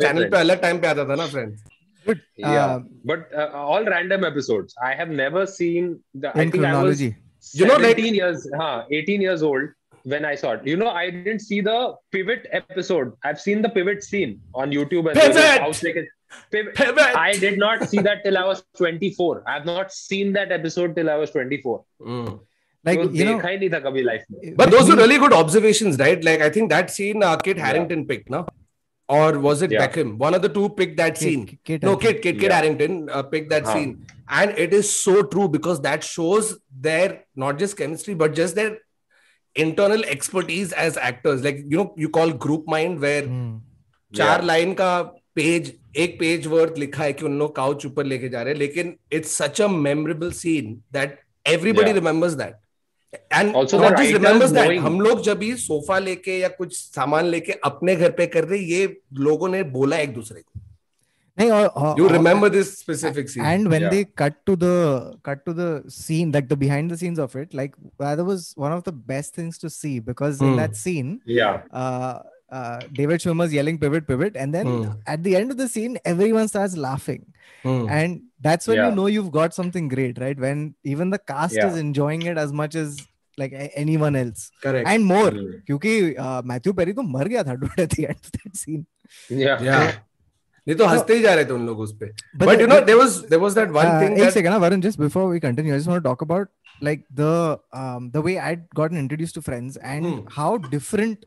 channel 0.00 0.28
पे 0.30 0.36
अलग 0.36 0.60
टाइम 0.62 0.78
पे 0.80 0.86
आता 0.86 1.04
था 1.08 1.14
ना 1.22 1.26
Friends 1.34 1.60
but 2.06 2.22
yeah 2.42 2.54
uh, 2.60 2.78
but 3.08 3.34
uh, 3.40 3.48
all 3.72 3.84
random 3.92 4.24
episodes 4.28 4.74
i 4.86 4.88
have 5.00 5.10
never 5.18 5.42
seen 5.50 5.90
the 6.24 6.30
i 6.38 6.44
in 6.44 6.50
think 6.54 6.64
i 6.70 6.72
was 6.84 7.02
You 7.58 7.66
know, 7.68 7.76
like- 7.84 8.00
17 8.00 8.16
years 8.16 8.46
huh, 8.62 8.84
18 8.98 9.22
years 9.26 9.44
old 9.50 9.68
when 10.14 10.26
i 10.30 10.32
saw 10.40 10.50
it 10.56 10.66
you 10.70 10.74
know 10.80 10.88
i 11.02 11.04
didn't 11.18 11.44
see 11.44 11.60
the 11.68 11.76
pivot 12.16 12.48
episode 12.60 13.12
i've 13.30 13.40
seen 13.44 13.62
the 13.66 13.70
pivot 13.76 14.02
scene 14.08 14.32
on 14.64 14.74
youtube 14.78 15.10
and 15.12 15.20
Pivot! 15.20 15.60
house 15.66 15.82
like 15.88 16.00
pivot. 16.56 16.74
Pivot! 16.80 17.16
i 17.22 17.32
did 17.44 17.58
not 17.64 17.84
see 17.92 18.02
that 18.08 18.24
till 18.26 18.40
i 18.42 18.44
was 18.50 18.64
24 18.82 19.42
i 19.46 19.54
have 19.58 19.68
not 19.72 19.94
seen 20.00 20.32
that 20.38 20.56
episode 20.58 20.96
till 21.00 21.12
i 21.16 21.16
was 21.24 21.36
24 21.38 21.78
Mm. 22.16 22.32
Like 22.86 23.00
तो 23.02 23.08
you 23.18 23.24
know 23.28 23.38
ही 23.46 23.56
नहीं 23.58 23.70
था 23.70 23.78
कभी 23.88 24.02
life 24.02 24.24
में 24.30 24.56
But 24.62 24.70
those 24.74 24.88
were 24.90 24.96
really 25.02 25.18
good 25.24 25.34
observations, 25.38 25.98
right? 26.04 26.24
Like 26.28 26.42
I 26.48 26.50
think 26.56 26.70
that 26.74 26.90
scene 26.96 27.22
uh, 27.30 27.36
Kit 27.48 27.58
Harrington 27.66 28.06
picked, 28.12 28.30
no? 28.36 28.40
Or 29.08 29.28
was 29.44 29.62
it 29.66 29.72
Yeah. 29.74 29.82
Beckham? 29.84 30.10
One 30.24 30.36
of 30.38 30.42
the 30.42 30.50
two 30.56 30.68
picked 30.80 30.96
that 31.02 31.18
Kit- 31.18 31.22
scene. 31.28 31.40
Kit 31.70 31.82
no, 31.88 31.96
Kit, 32.04 32.22
Kit, 32.26 32.38
Kit 32.38 32.48
Yeah. 32.48 32.54
Harrington 32.56 32.96
uh, 33.18 33.22
picked 33.34 33.50
that 33.54 33.66
Huh. 33.70 33.74
scene. 33.74 33.92
And 34.40 34.58
it 34.66 34.72
is 34.78 34.90
so 34.98 35.14
true 35.34 35.48
because 35.56 35.82
that 35.86 36.06
shows 36.10 36.50
their 36.88 37.08
not 37.44 37.58
just 37.64 37.76
chemistry, 37.82 38.14
but 38.24 38.34
just 38.40 38.60
their 38.60 38.70
internal 39.56 40.04
expertise 40.16 40.72
as 40.72 40.96
actors. 40.96 41.42
Like, 41.44 41.58
you 41.68 41.76
know, 41.82 41.94
you 41.96 42.08
call 42.08 42.32
group 42.46 42.66
mind 42.76 43.00
where 43.06 43.22
Hmm. 43.26 43.50
चार 44.12 44.38
Yeah. 44.40 44.46
Line 44.46 44.72
का 44.80 44.92
page 45.36 45.72
एक 46.04 46.18
page 46.20 46.46
worth 46.46 46.78
लिखा 46.78 47.04
है 47.04 47.12
कि 47.12 47.24
उन 47.24 47.38
लोग 47.38 47.54
couch 47.56 47.84
ऊपर 47.86 48.04
लेके 48.06 48.28
जा 48.28 48.42
रहे 48.42 48.52
हैं 48.52 48.58
लेकिन 48.60 48.94
it's 49.18 49.36
such 49.42 49.60
a 49.60 49.68
memorable 49.68 50.30
scene 50.40 50.74
that 50.92 51.18
everybody 51.46 51.90
Yeah. 51.90 51.98
Remembers 51.98 52.32
that 52.40 52.54
हम 54.78 55.00
लोग 55.00 55.22
जब 55.22 55.38
भी 55.38 55.54
सोफा 55.56 55.98
लेके 55.98 56.38
या 56.38 56.48
कुछ 56.48 56.76
सामान 56.76 57.26
लेके 57.26 57.52
अपने 57.64 57.96
घर 57.96 58.10
पे 58.10 58.26
कर 58.26 58.44
रहे 58.44 58.58
ये 58.58 59.00
लोगों 59.12 59.48
ने 59.48 59.62
बोला 59.62 59.96
एक 59.96 60.14
दूसरे 60.14 60.40
को। 60.40 60.60
नहीं 61.38 61.50
और 61.50 62.00
you 62.00 62.08
remember 62.08 62.48
this 62.48 62.78
specific 62.78 63.28
scene 63.28 63.44
and 63.44 63.68
when 63.68 63.88
they 63.90 64.04
cut 64.18 64.34
to 64.46 64.56
the 64.56 65.20
cut 65.26 65.44
to 65.46 65.52
the 65.52 65.82
scene 65.88 66.32
like 66.32 66.48
the 66.48 66.52
behind 66.52 66.92
the 66.92 66.96
scenes 66.96 67.18
of 67.18 67.38
it 67.38 67.54
like 67.54 67.76
that 68.02 68.18
was 68.18 68.54
one 68.58 68.72
of 68.72 68.90
the 68.90 68.94
best 69.08 69.38
things 69.38 69.60
to 69.62 69.68
see 69.68 69.98
because 70.00 70.44
in 70.44 70.56
that 70.56 70.74
scene 70.74 71.18
या 71.28 71.52
Hmm. 72.51 72.53
that 72.53 72.75
scene 72.75 72.77
Yeah. 72.77 72.77
uh, 72.77 72.77
uh, 72.77 72.79
david 72.93 73.19
schwimmer's 73.19 73.53
yelling 73.53 73.77
pivot 73.77 74.07
pivot 74.07 74.35
and 74.35 74.53
then 74.53 74.65
Hmm. 74.67 74.91
at 75.05 75.23
the 75.23 75.35
end 75.35 75.51
of 75.51 75.57
the 75.57 75.67
scene 75.67 75.97
everyone 76.05 76.47
starts 76.47 76.77
laughing 76.77 77.25
Hmm. 77.63 77.87
and 77.89 78.21
that's 78.41 78.67
when 78.67 78.77
Yeah. 78.77 78.89
you 78.89 78.95
know 78.95 79.07
you've 79.07 79.31
got 79.31 79.53
something 79.53 79.87
great 79.87 80.19
right 80.19 80.39
when 80.39 80.75
even 80.83 81.09
the 81.09 81.19
cast 81.19 81.55
Yeah. 81.55 81.67
is 81.67 81.77
enjoying 81.77 82.21
it 82.21 82.37
as 82.37 82.53
much 82.53 82.75
as 82.75 82.97
like 83.37 83.53
a- 83.53 83.79
anyone 83.79 84.15
else 84.15 84.51
Correct. 84.63 84.87
and 84.87 85.05
more 85.05 85.31
Hmm. 85.31 85.51
क्योंकि 85.67 86.15
Matthew 86.45 86.73
Perry 86.73 86.93
तो 86.93 87.01
मर 87.01 87.27
गया 87.27 87.43
था 87.43 87.59
dude 87.59 87.79
at 87.79 87.89
the 87.89 88.07
end 88.07 88.19
of 88.23 88.31
that 88.31 88.55
scene 88.55 88.85
Yeah. 89.29 89.61
yeah. 89.61 89.91
नहीं 90.67 90.75
तो 90.77 90.85
हंसते 90.85 91.13
ही 91.15 91.21
जा 91.21 91.33
रहे 91.33 91.45
थे 91.45 91.53
उन 91.53 91.65
लोग 91.65 91.79
उस 91.79 91.91
पे 91.99 92.05
But 92.37 92.47
but 92.47 92.55
the- 92.55 92.61
you 92.61 92.67
know 92.67 92.85
there 92.85 92.97
was 92.97 93.23
there 93.33 93.39
was 93.39 93.53
that 93.55 93.71
one 93.71 93.87
uh, 93.87 93.99
thing 93.99 94.17
एक 94.17 94.23
that 94.23 94.33
second, 94.33 94.53
uh, 94.53 94.59
Varun, 94.59 94.81
just 94.81 94.99
before 94.99 95.29
we 95.29 95.39
continue, 95.39 95.73
I 95.73 95.77
just 95.77 95.87
want 95.87 96.03
to 96.03 96.09
talk 96.09 96.21
about 96.21 96.49
like 96.81 97.05
the 97.19 97.59
um 97.73 98.11
the 98.11 98.21
way 98.21 98.37
I'd 98.39 98.65
gotten 98.75 98.97
introduced 98.97 99.33
to 99.35 99.41
friends 99.41 99.77
and 99.77 100.05
Hmm. 100.05 100.25
how 100.39 100.57
different 100.57 101.25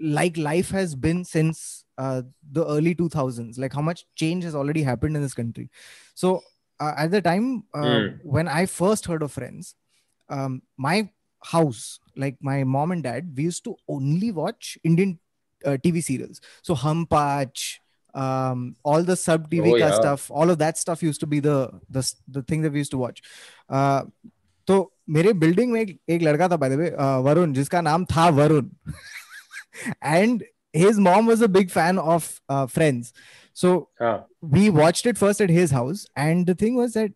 like 0.00 0.36
life 0.36 0.70
has 0.70 0.94
been 0.94 1.24
since 1.24 1.84
uh, 1.98 2.22
the 2.52 2.66
early 2.66 2.94
2000s 2.94 3.58
like 3.58 3.72
how 3.72 3.82
much 3.82 4.06
change 4.14 4.44
has 4.44 4.54
already 4.54 4.82
happened 4.82 5.16
in 5.16 5.22
this 5.22 5.34
country. 5.34 5.70
So 6.14 6.42
uh, 6.80 6.94
at 6.96 7.10
the 7.10 7.20
time 7.20 7.64
uh, 7.74 7.82
mm. 7.82 8.18
when 8.24 8.48
i 8.48 8.64
first 8.66 9.06
heard 9.06 9.22
of 9.22 9.30
friends 9.30 9.74
um, 10.30 10.62
my 10.76 11.10
house 11.44 12.00
like 12.16 12.36
my 12.40 12.64
mom 12.64 12.90
and 12.92 13.02
dad 13.02 13.32
we 13.36 13.44
used 13.44 13.64
to 13.64 13.76
only 13.88 14.30
watch 14.32 14.78
indian 14.82 15.18
uh, 15.64 15.76
tv 15.84 16.02
serials. 16.02 16.40
So 16.62 16.74
Hum 16.74 17.06
Paanch, 17.06 17.80
um, 18.14 18.76
all 18.82 19.02
the 19.02 19.16
sub 19.16 19.50
tv 19.50 19.72
oh, 19.72 19.76
yeah. 19.76 19.94
stuff 19.94 20.30
all 20.30 20.50
of 20.50 20.58
that 20.58 20.78
stuff 20.78 21.02
used 21.02 21.20
to 21.20 21.26
be 21.26 21.40
the 21.40 21.70
the, 21.88 22.12
the 22.28 22.42
thing 22.42 22.62
that 22.62 22.72
we 22.72 22.78
used 22.78 22.90
to 22.92 22.98
watch. 22.98 23.22
Uh, 23.68 24.04
so 24.66 24.92
मेरे 25.10 25.32
building 25.32 25.72
में 25.72 25.80
एक, 25.80 25.98
एक 26.08 26.22
लड़का 26.22 26.48
था 26.48 26.56
by 26.56 26.70
the 26.70 26.72
way 26.78 26.90
Varun 27.22 27.52
जिसका 27.52 27.80
नाम 27.80 28.04
था 28.04 28.28
Varun 28.28 28.68
and 30.04 30.42
his 30.72 30.98
mom 31.04 31.26
was 31.26 31.40
a 31.44 31.48
big 31.54 31.70
fan 31.76 31.98
of 31.98 32.26
uh, 32.48 32.66
friends. 32.72 33.12
So 33.60 33.70
Ah. 34.08 34.24
we 34.56 34.70
watched 34.70 35.06
it 35.12 35.18
first 35.22 35.40
at 35.46 35.50
his 35.50 35.72
house. 35.76 36.02
And 36.24 36.46
the 36.50 36.54
thing 36.60 36.76
was 36.80 36.92
that 36.98 37.10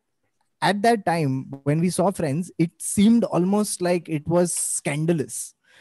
at 0.70 0.80
that 0.86 1.04
time 1.08 1.36
when 1.68 1.80
we 1.84 1.90
saw 1.96 2.06
friends 2.20 2.50
it 2.64 2.72
seemed 2.86 3.24
almost 3.38 3.84
like 3.88 4.08
it 4.08 4.26
was 4.36 4.54
scandalous. 4.62 5.36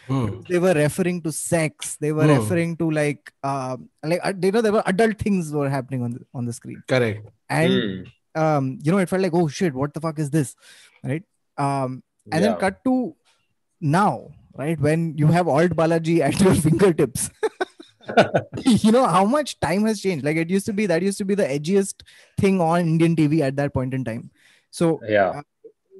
Hmm. 0.07 0.29
they 0.49 0.59
were 0.59 0.73
referring 0.77 1.19
to 1.25 1.31
sex. 1.31 1.95
They 2.05 2.11
were 2.19 2.27
Hmm. 2.27 2.35
referring 2.37 2.75
to 2.83 2.91
like 2.99 3.31
uh, 3.51 3.77
like 4.13 4.21
uh, 4.29 4.33
you 4.45 4.51
know 4.57 4.61
there 4.67 4.73
were 4.77 4.83
adult 4.93 5.17
things 5.27 5.51
were 5.61 5.69
happening 5.75 6.03
on 6.09 6.13
the 6.17 6.21
on 6.41 6.45
the 6.51 6.55
screen. 6.59 6.79
Correct. 6.93 7.29
And 7.61 7.73
Hmm. 7.81 8.43
um 8.45 8.67
you 8.87 8.91
know 8.95 9.01
it 9.07 9.09
felt 9.15 9.25
like 9.27 9.37
oh 9.41 9.47
shit 9.59 9.73
what 9.81 9.93
the 9.97 10.01
fuck 10.07 10.19
is 10.27 10.29
this? 10.37 10.53
Right? 11.11 11.25
Um 11.69 11.99
and 12.31 12.43
then 12.47 12.55
cut 12.65 12.83
to 12.89 12.95
now 13.99 14.13
right? 14.57 14.79
When 14.79 15.17
you 15.17 15.27
have 15.27 15.47
alt 15.47 15.71
balaji 15.71 16.19
at 16.19 16.39
your 16.39 16.55
fingertips. 16.67 17.29
You 18.65 18.91
know 18.91 19.05
how 19.07 19.23
much 19.23 19.59
time 19.61 19.85
has 19.85 20.01
changed? 20.01 20.25
Like 20.25 20.35
it 20.35 20.49
used 20.49 20.65
to 20.65 20.73
be 20.73 20.85
that 20.87 21.01
used 21.01 21.17
to 21.19 21.25
be 21.25 21.35
the 21.35 21.45
edgiest 21.45 22.01
thing 22.37 22.59
on 22.59 22.81
indian 22.81 23.15
tv 23.15 23.39
at 23.41 23.55
that 23.55 23.73
point 23.73 23.93
in 23.93 24.03
time. 24.03 24.29
So 24.71 24.99
Yeah. 25.07 25.41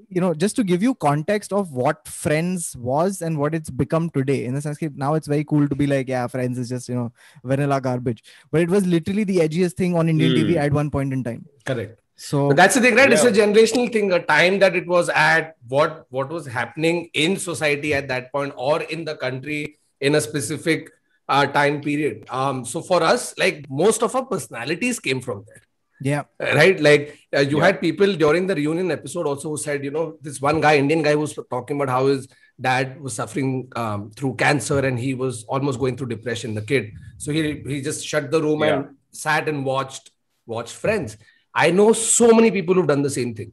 you 0.10 0.22
know 0.24 0.34
just 0.34 0.58
to 0.58 0.64
give 0.72 0.84
you 0.84 0.94
context 0.96 1.54
of 1.54 1.72
what 1.72 2.06
friends 2.08 2.76
was 2.90 3.22
and 3.22 3.40
what 3.44 3.56
it's 3.56 3.70
become 3.70 4.10
today 4.18 4.44
in 4.50 4.54
the 4.54 4.62
sense 4.66 4.78
that 4.80 4.98
now 4.98 5.14
it's 5.14 5.28
very 5.36 5.46
cool 5.46 5.68
to 5.70 5.76
be 5.84 5.88
like 5.88 6.12
yeah 6.16 6.28
friends 6.28 6.60
is 6.64 6.68
just 6.76 6.90
you 6.90 6.96
know 6.96 7.12
vanilla 7.44 7.80
garbage. 7.80 8.22
But 8.52 8.62
it 8.62 8.70
was 8.70 8.86
literally 8.86 9.24
the 9.24 9.38
edgiest 9.48 9.74
thing 9.84 9.96
on 9.96 10.10
indian 10.10 10.34
tv 10.34 10.52
Hmm. 10.58 10.66
at 10.68 10.74
one 10.74 10.92
point 10.92 11.14
in 11.14 11.24
time. 11.24 11.46
Correct 11.66 12.03
so 12.16 12.48
But 12.50 12.58
that's 12.58 12.76
the 12.76 12.82
thing, 12.82 12.96
right? 12.96 13.12
It's 13.12 13.24
a 13.24 13.32
generational 13.32 13.92
thing. 13.92 14.12
A 14.12 14.20
time 14.20 14.60
that 14.60 14.76
it 14.76 14.88
was 14.88 15.10
at, 15.10 15.56
what 15.68 16.06
what 16.10 16.30
was 16.30 16.46
happening 16.46 17.10
in 17.14 17.38
society 17.38 17.94
at 17.94 18.08
that 18.08 18.32
point, 18.32 18.54
or 18.56 18.82
in 18.84 19.06
the 19.06 19.16
country 19.16 19.78
in 20.00 20.16
a 20.16 20.22
specific 20.22 20.90
uh, 21.28 21.46
time 21.48 21.82
period. 21.82 22.26
Um, 22.30 22.66
so 22.66 22.82
for 22.82 23.02
us, 23.02 23.34
like 23.38 23.66
most 23.70 24.04
of 24.04 24.16
our 24.16 24.26
personalities 24.26 25.00
came 25.00 25.22
from 25.22 25.46
there. 25.48 25.62
yeah 26.10 26.24
right 26.60 26.80
like 26.86 27.04
uh, 27.38 27.44
you 27.52 27.58
Yeah. 27.60 27.66
had 27.66 27.76
people 27.82 28.14
during 28.22 28.48
the 28.48 28.56
reunion 28.60 28.90
episode 28.96 29.28
also 29.32 29.52
who 29.52 29.58
said 29.66 29.84
you 29.88 29.92
know 29.98 30.02
this 30.28 30.40
one 30.46 30.58
guy 30.66 30.72
indian 30.80 31.04
guy 31.08 31.14
was 31.22 31.36
talking 31.54 31.78
about 31.78 31.92
how 31.96 32.02
his 32.08 32.26
dad 32.68 32.90
was 33.06 33.14
suffering 33.20 33.52
um, 33.82 34.02
through 34.18 34.32
cancer 34.42 34.80
and 34.90 35.00
he 35.04 35.12
was 35.22 35.38
almost 35.58 35.80
going 35.84 35.96
through 36.00 36.10
depression 36.16 36.58
the 36.60 36.66
kid 36.72 36.90
so 37.26 37.36
he 37.38 37.44
he 37.74 37.78
just 37.90 38.02
shut 38.14 38.28
the 38.36 38.42
room 38.48 38.66
and 38.70 38.90
sat 39.24 39.48
and 39.54 39.64
watched 39.72 40.12
watched 40.56 40.76
friends 40.84 41.16
i 41.54 41.70
know 41.72 41.94
so 41.94 42.28
many 42.34 42.52
people 42.52 42.74
who've 42.76 42.88
done 42.88 43.02
the 43.02 43.10
same 43.20 43.34
thing 43.34 43.52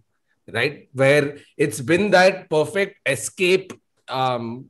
right? 0.52 0.88
Where 0.94 1.38
it's 1.56 1.80
been 1.80 2.10
that 2.10 2.50
perfect 2.50 2.96
escape 3.06 3.72
um, 4.08 4.64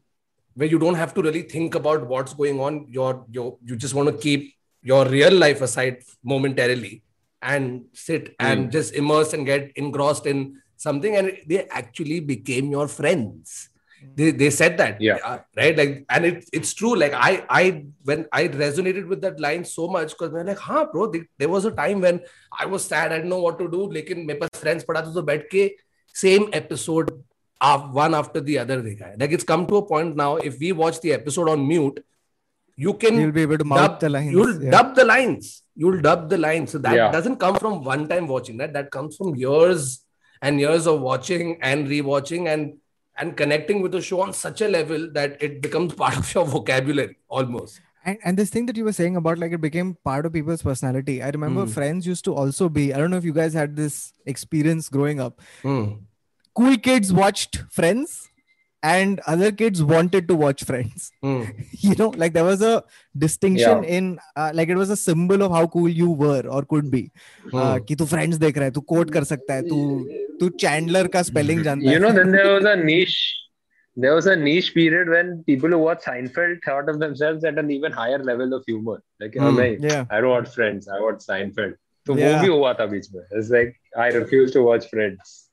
where 0.54 0.68
you 0.68 0.78
don't 0.78 0.96
have 0.96 1.14
to 1.14 1.22
really 1.22 1.40
think 1.42 1.74
about 1.74 2.06
what's 2.06 2.34
going 2.34 2.60
on. 2.60 2.84
You're, 2.90 3.24
you're 3.30 3.56
you 3.64 3.76
just 3.76 3.94
want 3.94 4.10
to 4.10 4.16
keep 4.18 4.52
your 4.82 5.06
real 5.06 5.32
life 5.32 5.62
aside 5.62 6.02
momentarily 6.22 7.02
and 7.40 7.86
sit 7.94 8.34
and 8.38 8.66
Mm. 8.68 8.72
just 8.72 8.92
immerse 8.94 9.32
and 9.32 9.46
get 9.46 9.72
engrossed 9.76 10.26
in 10.26 10.60
something. 10.76 11.16
And 11.16 11.32
they 11.46 11.66
actually 11.68 12.20
became 12.20 12.70
your 12.70 12.86
friends 12.88 13.69
they, 14.14 14.30
they 14.30 14.50
said 14.50 14.76
that 14.78 15.00
yeah 15.00 15.18
uh, 15.24 15.38
right 15.56 15.76
like 15.76 16.04
and 16.08 16.24
it, 16.24 16.48
it's 16.52 16.72
true 16.74 16.94
like 16.96 17.12
i 17.14 17.44
i 17.48 17.84
when 18.04 18.26
i 18.32 18.48
resonated 18.48 19.06
with 19.06 19.20
that 19.20 19.38
line 19.40 19.64
so 19.64 19.88
much 19.88 20.10
because 20.10 20.32
they're 20.32 20.44
like 20.44 20.58
huh 20.58 20.86
bro 20.92 21.06
they, 21.10 21.22
there 21.38 21.48
was 21.48 21.64
a 21.64 21.70
time 21.70 22.00
when 22.00 22.20
i 22.58 22.66
was 22.66 22.84
sad 22.84 23.12
i 23.12 23.16
didn't 23.16 23.30
know 23.30 23.40
what 23.40 23.58
to 23.58 23.70
do 23.70 23.90
like 23.92 24.10
in 24.10 24.26
my 24.26 24.36
friends 24.54 24.84
pada 24.84 25.02
to 25.14 25.22
bed 25.22 25.44
ke 25.52 25.70
same 26.12 26.48
episode 26.52 27.10
uh, 27.60 27.78
one 27.78 28.14
after 28.14 28.40
the 28.40 28.58
other 28.58 28.82
dekha 28.82 29.10
hai. 29.10 29.16
like 29.18 29.32
it's 29.32 29.44
come 29.44 29.66
to 29.66 29.76
a 29.76 29.86
point 29.86 30.16
now 30.16 30.36
if 30.36 30.58
we 30.58 30.72
watch 30.72 31.00
the 31.00 31.12
episode 31.12 31.48
on 31.48 31.66
mute 31.66 32.04
you 32.76 32.94
can 32.94 33.20
you'll 33.20 33.32
be 33.32 33.42
able 33.42 33.58
to 33.58 33.64
dub, 33.64 34.00
the 34.00 34.08
lines 34.08 34.32
you'll 34.32 34.62
yeah. 34.62 34.70
dub 34.70 34.94
the 34.94 35.04
lines 35.04 35.62
you'll 35.76 36.00
dub 36.00 36.28
the 36.30 36.38
lines 36.38 36.70
so 36.72 36.78
that 36.78 36.94
yeah. 36.94 37.10
doesn't 37.10 37.36
come 37.36 37.56
from 37.56 37.82
one 37.84 38.08
time 38.08 38.26
watching 38.26 38.56
that 38.56 38.72
that 38.72 38.90
comes 38.90 39.16
from 39.16 39.34
years 39.34 40.04
and 40.42 40.58
years 40.58 40.86
of 40.86 41.00
watching 41.00 41.58
and 41.60 41.88
rewatching 41.88 42.48
and 42.52 42.78
and 43.18 43.36
connecting 43.36 43.82
with 43.82 43.92
the 43.92 44.00
show 44.00 44.20
on 44.22 44.32
such 44.32 44.60
a 44.60 44.68
level 44.68 45.10
that 45.12 45.40
it 45.42 45.60
becomes 45.62 45.94
part 45.94 46.16
of 46.16 46.34
your 46.34 46.44
vocabulary 46.46 47.16
almost 47.28 47.80
and, 48.04 48.18
and 48.24 48.36
this 48.38 48.48
thing 48.50 48.64
that 48.66 48.76
you 48.76 48.84
were 48.84 48.92
saying 48.92 49.16
about 49.16 49.38
like 49.38 49.52
it 49.52 49.60
became 49.60 49.94
part 50.04 50.24
of 50.26 50.32
people's 50.32 50.62
personality 50.62 51.22
i 51.22 51.28
remember 51.30 51.64
Hmm. 51.66 51.70
friends 51.70 52.06
used 52.06 52.24
to 52.24 52.34
also 52.34 52.68
be 52.68 52.94
i 52.94 52.98
don't 52.98 53.10
know 53.10 53.18
if 53.18 53.24
you 53.24 53.32
guys 53.32 53.52
had 53.52 53.76
this 53.76 54.12
experience 54.26 54.88
growing 54.88 55.20
up 55.20 55.40
Hmm. 55.62 55.84
cool 56.54 56.76
kids 56.78 57.12
watched 57.12 57.62
friends 57.70 58.29
and 58.82 59.20
other 59.26 59.52
kids 59.52 59.82
wanted 59.82 60.26
to 60.26 60.34
watch 60.34 60.64
friends 60.64 61.10
mm. 61.22 61.66
you 61.72 61.94
know 61.96 62.08
like 62.16 62.32
there 62.32 62.44
was 62.44 62.62
a 62.62 62.82
distinction 63.16 63.82
yeah. 63.82 63.96
in 63.96 64.18
uh, 64.36 64.50
like 64.54 64.68
it 64.68 64.76
was 64.76 64.90
a 64.90 64.96
symbol 64.96 65.42
of 65.42 65.52
how 65.52 65.66
cool 65.66 65.88
you 65.88 66.10
were 66.10 66.42
or 66.48 66.62
could 66.62 66.90
be 66.90 67.10
mm. 67.46 67.60
uh, 67.62 67.78
ki 67.90 67.96
friends 68.14 68.38
dekh 68.38 68.62
raha 68.62 68.70
hai 68.70 68.76
tu 68.78 68.86
quote 68.94 69.12
kar 69.18 69.24
sakta 69.32 69.58
hai 69.58 69.66
tu 69.74 69.82
tu 70.40 70.50
chandler 70.64 71.04
ka 71.18 71.22
spelling 71.32 71.62
janta 71.68 71.94
you 71.94 72.00
know 72.06 72.16
then 72.20 72.32
there 72.38 72.50
was 72.54 72.72
a 72.72 72.76
niche 72.76 73.20
there 73.96 74.14
was 74.14 74.26
a 74.26 74.36
niche 74.36 74.72
period 74.74 75.08
when 75.08 75.42
people 75.44 75.68
who 75.68 75.78
watched 75.78 76.06
Seinfeld 76.06 76.62
thought 76.64 76.88
of 76.88 76.98
themselves 77.00 77.44
at 77.44 77.58
an 77.58 77.70
even 77.70 77.92
higher 77.92 78.18
level 78.18 78.54
of 78.54 78.64
humor. 78.66 79.02
Like, 79.18 79.32
mm, 79.32 79.82
yeah. 79.82 80.04
I 80.10 80.20
don't 80.20 80.30
watch 80.30 80.48
Friends, 80.54 80.88
I 80.88 81.00
watch 81.00 81.18
Seinfeld. 81.26 81.74
So, 82.06 82.16
yeah. 82.16 82.36
movie 82.36 82.52
hua 82.52 82.74
tha 82.74 82.86
beech 82.86 83.06
mein. 83.12 83.24
It's 83.32 83.50
like, 83.50 83.76
I 83.96 84.08
refuse 84.08 84.52
to 84.52 84.62
watch 84.62 84.88
Friends. 84.88 85.49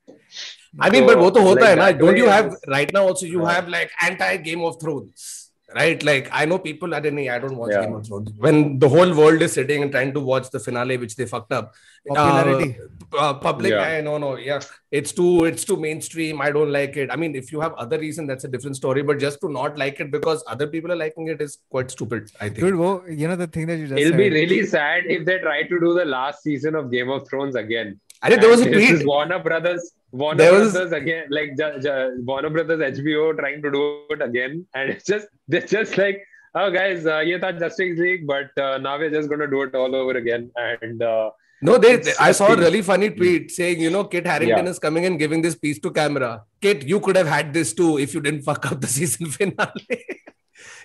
I 0.81 0.89
mean, 0.91 1.07
but 1.07 1.19
वो 1.19 1.31
तो 1.31 1.41
होता 1.49 1.61
like 1.61 1.69
है 1.69 1.77
ना 1.77 1.87
that 1.93 1.99
don't 1.99 2.17
you 2.17 2.25
way 2.27 2.33
have 2.39 2.47
it's- 2.53 2.69
right 2.79 2.93
now 2.99 3.07
also 3.13 3.27
you 3.27 3.41
Yeah. 3.43 3.53
have 3.55 3.69
like 3.79 3.91
anti 4.11 4.37
Game 4.51 4.63
of 4.73 4.81
Thrones 4.83 5.31
right 5.77 6.03
like 6.07 6.27
I 6.39 6.45
know 6.49 6.57
people 6.63 6.95
I 6.95 7.01
didn't 7.05 7.29
I 7.35 7.39
don't 7.43 7.57
watch 7.59 7.71
Yeah. 7.75 7.83
Game 7.85 7.95
of 7.99 8.07
Thrones 8.07 8.33
when 8.47 8.59
the 8.85 8.89
whole 8.95 9.13
world 9.21 9.45
is 9.47 9.53
sitting 9.59 9.83
and 9.85 9.93
trying 9.97 10.11
to 10.17 10.21
watch 10.31 10.49
the 10.57 10.61
finale 10.65 10.97
which 11.05 11.15
they 11.21 11.27
fucked 11.31 11.53
up 11.59 11.71
Popularity. 12.09 12.77
uh, 13.13 13.17
uh, 13.25 13.35
public 13.45 13.73
Yeah. 13.73 13.83
I 13.99 14.01
no 14.09 14.17
no 14.25 14.31
yeah 14.37 14.61
it's 15.01 15.13
too 15.21 15.31
it's 15.51 15.65
too 15.71 15.77
mainstream 15.87 16.43
I 16.47 16.51
don't 16.59 16.73
like 16.77 16.97
it 17.05 17.11
I 17.17 17.17
mean 17.25 17.35
if 17.43 17.53
you 17.53 17.61
have 17.67 17.75
other 17.87 17.99
reason 18.05 18.27
that's 18.33 18.45
a 18.45 18.53
different 18.57 18.77
story 18.83 19.03
but 19.13 19.19
just 19.27 19.41
to 19.47 19.51
not 19.59 19.79
like 19.85 20.01
it 20.07 20.11
because 20.17 20.45
other 20.57 20.67
people 20.77 20.93
are 20.97 21.01
liking 21.05 21.29
it 21.37 21.41
is 21.49 21.59
quite 21.77 21.91
stupid 21.97 22.31
I 22.41 22.49
think 22.49 22.61
dude 22.67 22.75
wo, 22.85 22.93
you 23.09 23.29
know 23.29 23.37
the 23.45 23.51
thing 23.59 23.67
that 23.73 23.79
you 23.85 23.87
just 23.93 24.01
It'll 24.07 24.19
be 24.25 24.29
said 24.31 24.39
really 24.41 24.67
sad 24.67 25.05
if 25.19 25.25
they 25.31 25.39
try 25.49 25.63
to 25.75 25.81
do 25.87 25.95
the 26.01 26.05
last 26.17 26.43
season 26.43 26.75
of 26.75 26.91
Game 26.91 27.09
of 27.19 27.29
Thrones 27.29 27.55
again. 27.67 27.99
I 28.24 28.30
think 28.30 28.42
there 28.42 28.50
was 28.50 28.62
a 28.62 28.66
And 28.66 28.74
this 28.74 28.90
is 28.92 29.06
Warner 29.06 29.40
Brothers. 29.40 29.92
Warner 30.12 30.38
There 30.38 30.54
was- 30.54 30.72
Brothers 30.74 30.92
again, 30.94 31.26
like 31.30 31.56
ju- 31.58 31.80
ju- 31.82 32.24
Warner 32.26 32.50
Brothers 32.50 32.80
HBO 33.00 33.38
trying 33.38 33.62
to 33.62 33.72
do 33.72 33.82
it 34.10 34.22
again, 34.22 34.66
and 34.74 34.90
it's 34.90 35.06
just 35.06 35.28
they're 35.48 35.62
just 35.62 35.98
like, 35.98 36.24
oh 36.56 36.70
guys, 36.72 37.06
uh, 37.06 37.20
ये 37.32 37.40
था 37.44 37.52
Justice 37.60 38.00
League, 38.00 38.26
but 38.28 38.50
uh, 38.68 38.78
now 38.78 38.98
we're 38.98 39.10
just 39.18 39.30
gonna 39.30 39.48
do 39.48 39.62
it 39.64 39.76
all 39.76 39.96
over 39.96 40.18
again, 40.24 40.50
and 40.56 41.04
uh, 41.04 41.30
No, 41.68 41.76
they. 41.84 41.92
It's 41.98 42.10
I 42.24 42.32
saw 42.38 42.48
a 42.54 42.56
really 42.58 42.82
funny 42.88 43.08
tweet 43.10 43.52
saying, 43.52 43.80
you 43.84 43.90
know, 43.94 44.04
Kit 44.10 44.28
Harington 44.32 44.66
Yeah. 44.66 44.72
is 44.74 44.80
coming 44.82 45.06
and 45.08 45.18
giving 45.22 45.42
this 45.46 45.56
piece 45.56 45.80
to 45.86 45.92
camera. 45.92 46.44
Kit, 46.66 46.84
you 46.92 47.00
could 47.08 47.16
have 47.20 47.28
had 47.36 47.52
this 47.56 47.72
too 47.80 47.98
if 48.04 48.14
you 48.18 48.22
didn't 48.28 48.44
fuck 48.50 48.68
up 48.72 48.80
the 48.82 48.88
season 48.98 49.28
finale. 49.38 49.88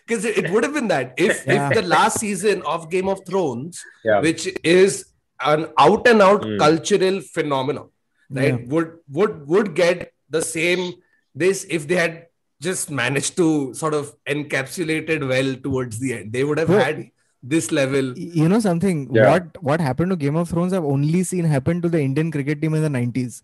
Because 0.07 0.25
it, 0.25 0.39
it 0.39 0.51
would 0.51 0.65
have 0.65 0.75
been 0.75 0.89
that 0.89 1.13
if 1.17 1.47
Yeah. 1.47 1.69
if 1.69 1.75
the 1.77 1.83
last 1.83 2.19
season 2.21 2.63
of 2.63 2.91
Game 2.95 3.09
of 3.09 3.21
Thrones, 3.27 3.83
yeah, 4.05 4.21
which 4.21 4.49
is, 4.65 5.05
an 5.54 5.68
out 5.88 6.08
and 6.08 6.22
out 6.22 6.44
Hmm. 6.46 6.58
cultural 6.58 7.20
phenomenon, 7.34 7.90
right? 8.30 8.60
Yeah. 8.60 8.66
Would 8.76 8.90
would 9.20 9.36
would 9.48 9.76
get 9.76 10.08
the 10.30 10.42
same 10.54 10.88
this 11.36 11.66
if 11.70 11.88
they 11.92 11.96
had 12.06 12.16
just 12.62 12.90
managed 13.00 13.36
to 13.38 13.48
sort 13.80 13.94
of 13.94 14.08
encapsulate 14.36 15.10
it 15.16 15.24
well 15.34 15.54
towards 15.68 16.00
the 16.00 16.14
end. 16.16 16.34
They 16.34 16.44
would 16.44 16.58
have 16.58 16.68
Bro. 16.74 16.80
had 16.80 17.04
this 17.44 17.68
level. 17.72 18.08
Y- 18.18 18.32
you 18.42 18.48
know 18.54 18.60
something 18.64 19.02
Yeah. 19.18 19.28
what 19.32 19.60
what 19.70 19.84
happened 19.88 20.10
to 20.14 20.16
game 20.24 20.40
of 20.42 20.50
thrones 20.54 20.74
i've 20.78 20.88
only 20.96 21.22
seen 21.32 21.46
happen 21.52 21.82
to 21.84 21.90
the 21.96 22.00
indian 22.06 22.32
cricket 22.36 22.60
team 22.64 22.74
in 22.80 22.82
the 22.88 22.90
90s 22.96 23.36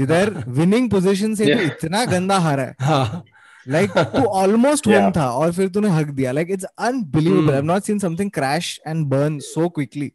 जिधर 0.00 0.32
winning 0.60 0.88
position 0.94 1.36
से 1.40 1.44
तू 1.52 1.58
Yeah. 1.60 1.66
इतना 1.72 2.04
गंदा 2.14 2.38
हारा 2.46 2.64
है 2.80 3.22
like 3.76 3.92
तू 4.14 4.22
almost 4.42 4.88
home 4.90 4.96
Yeah. 4.96 5.10
था 5.18 5.28
और 5.42 5.52
फिर 5.58 5.68
तूने 5.76 5.88
हक 5.98 6.10
दिया 6.22 6.32
like 6.38 6.54
it's 6.56 6.70
unbelievable 6.88 7.52
Hmm. 7.52 7.58
i've 7.58 7.70
not 7.72 7.90
seen 7.90 8.00
something 8.06 8.32
crash 8.40 8.72
and 8.92 9.08
burn 9.14 9.38
so 9.52 9.68
quickly 9.80 10.10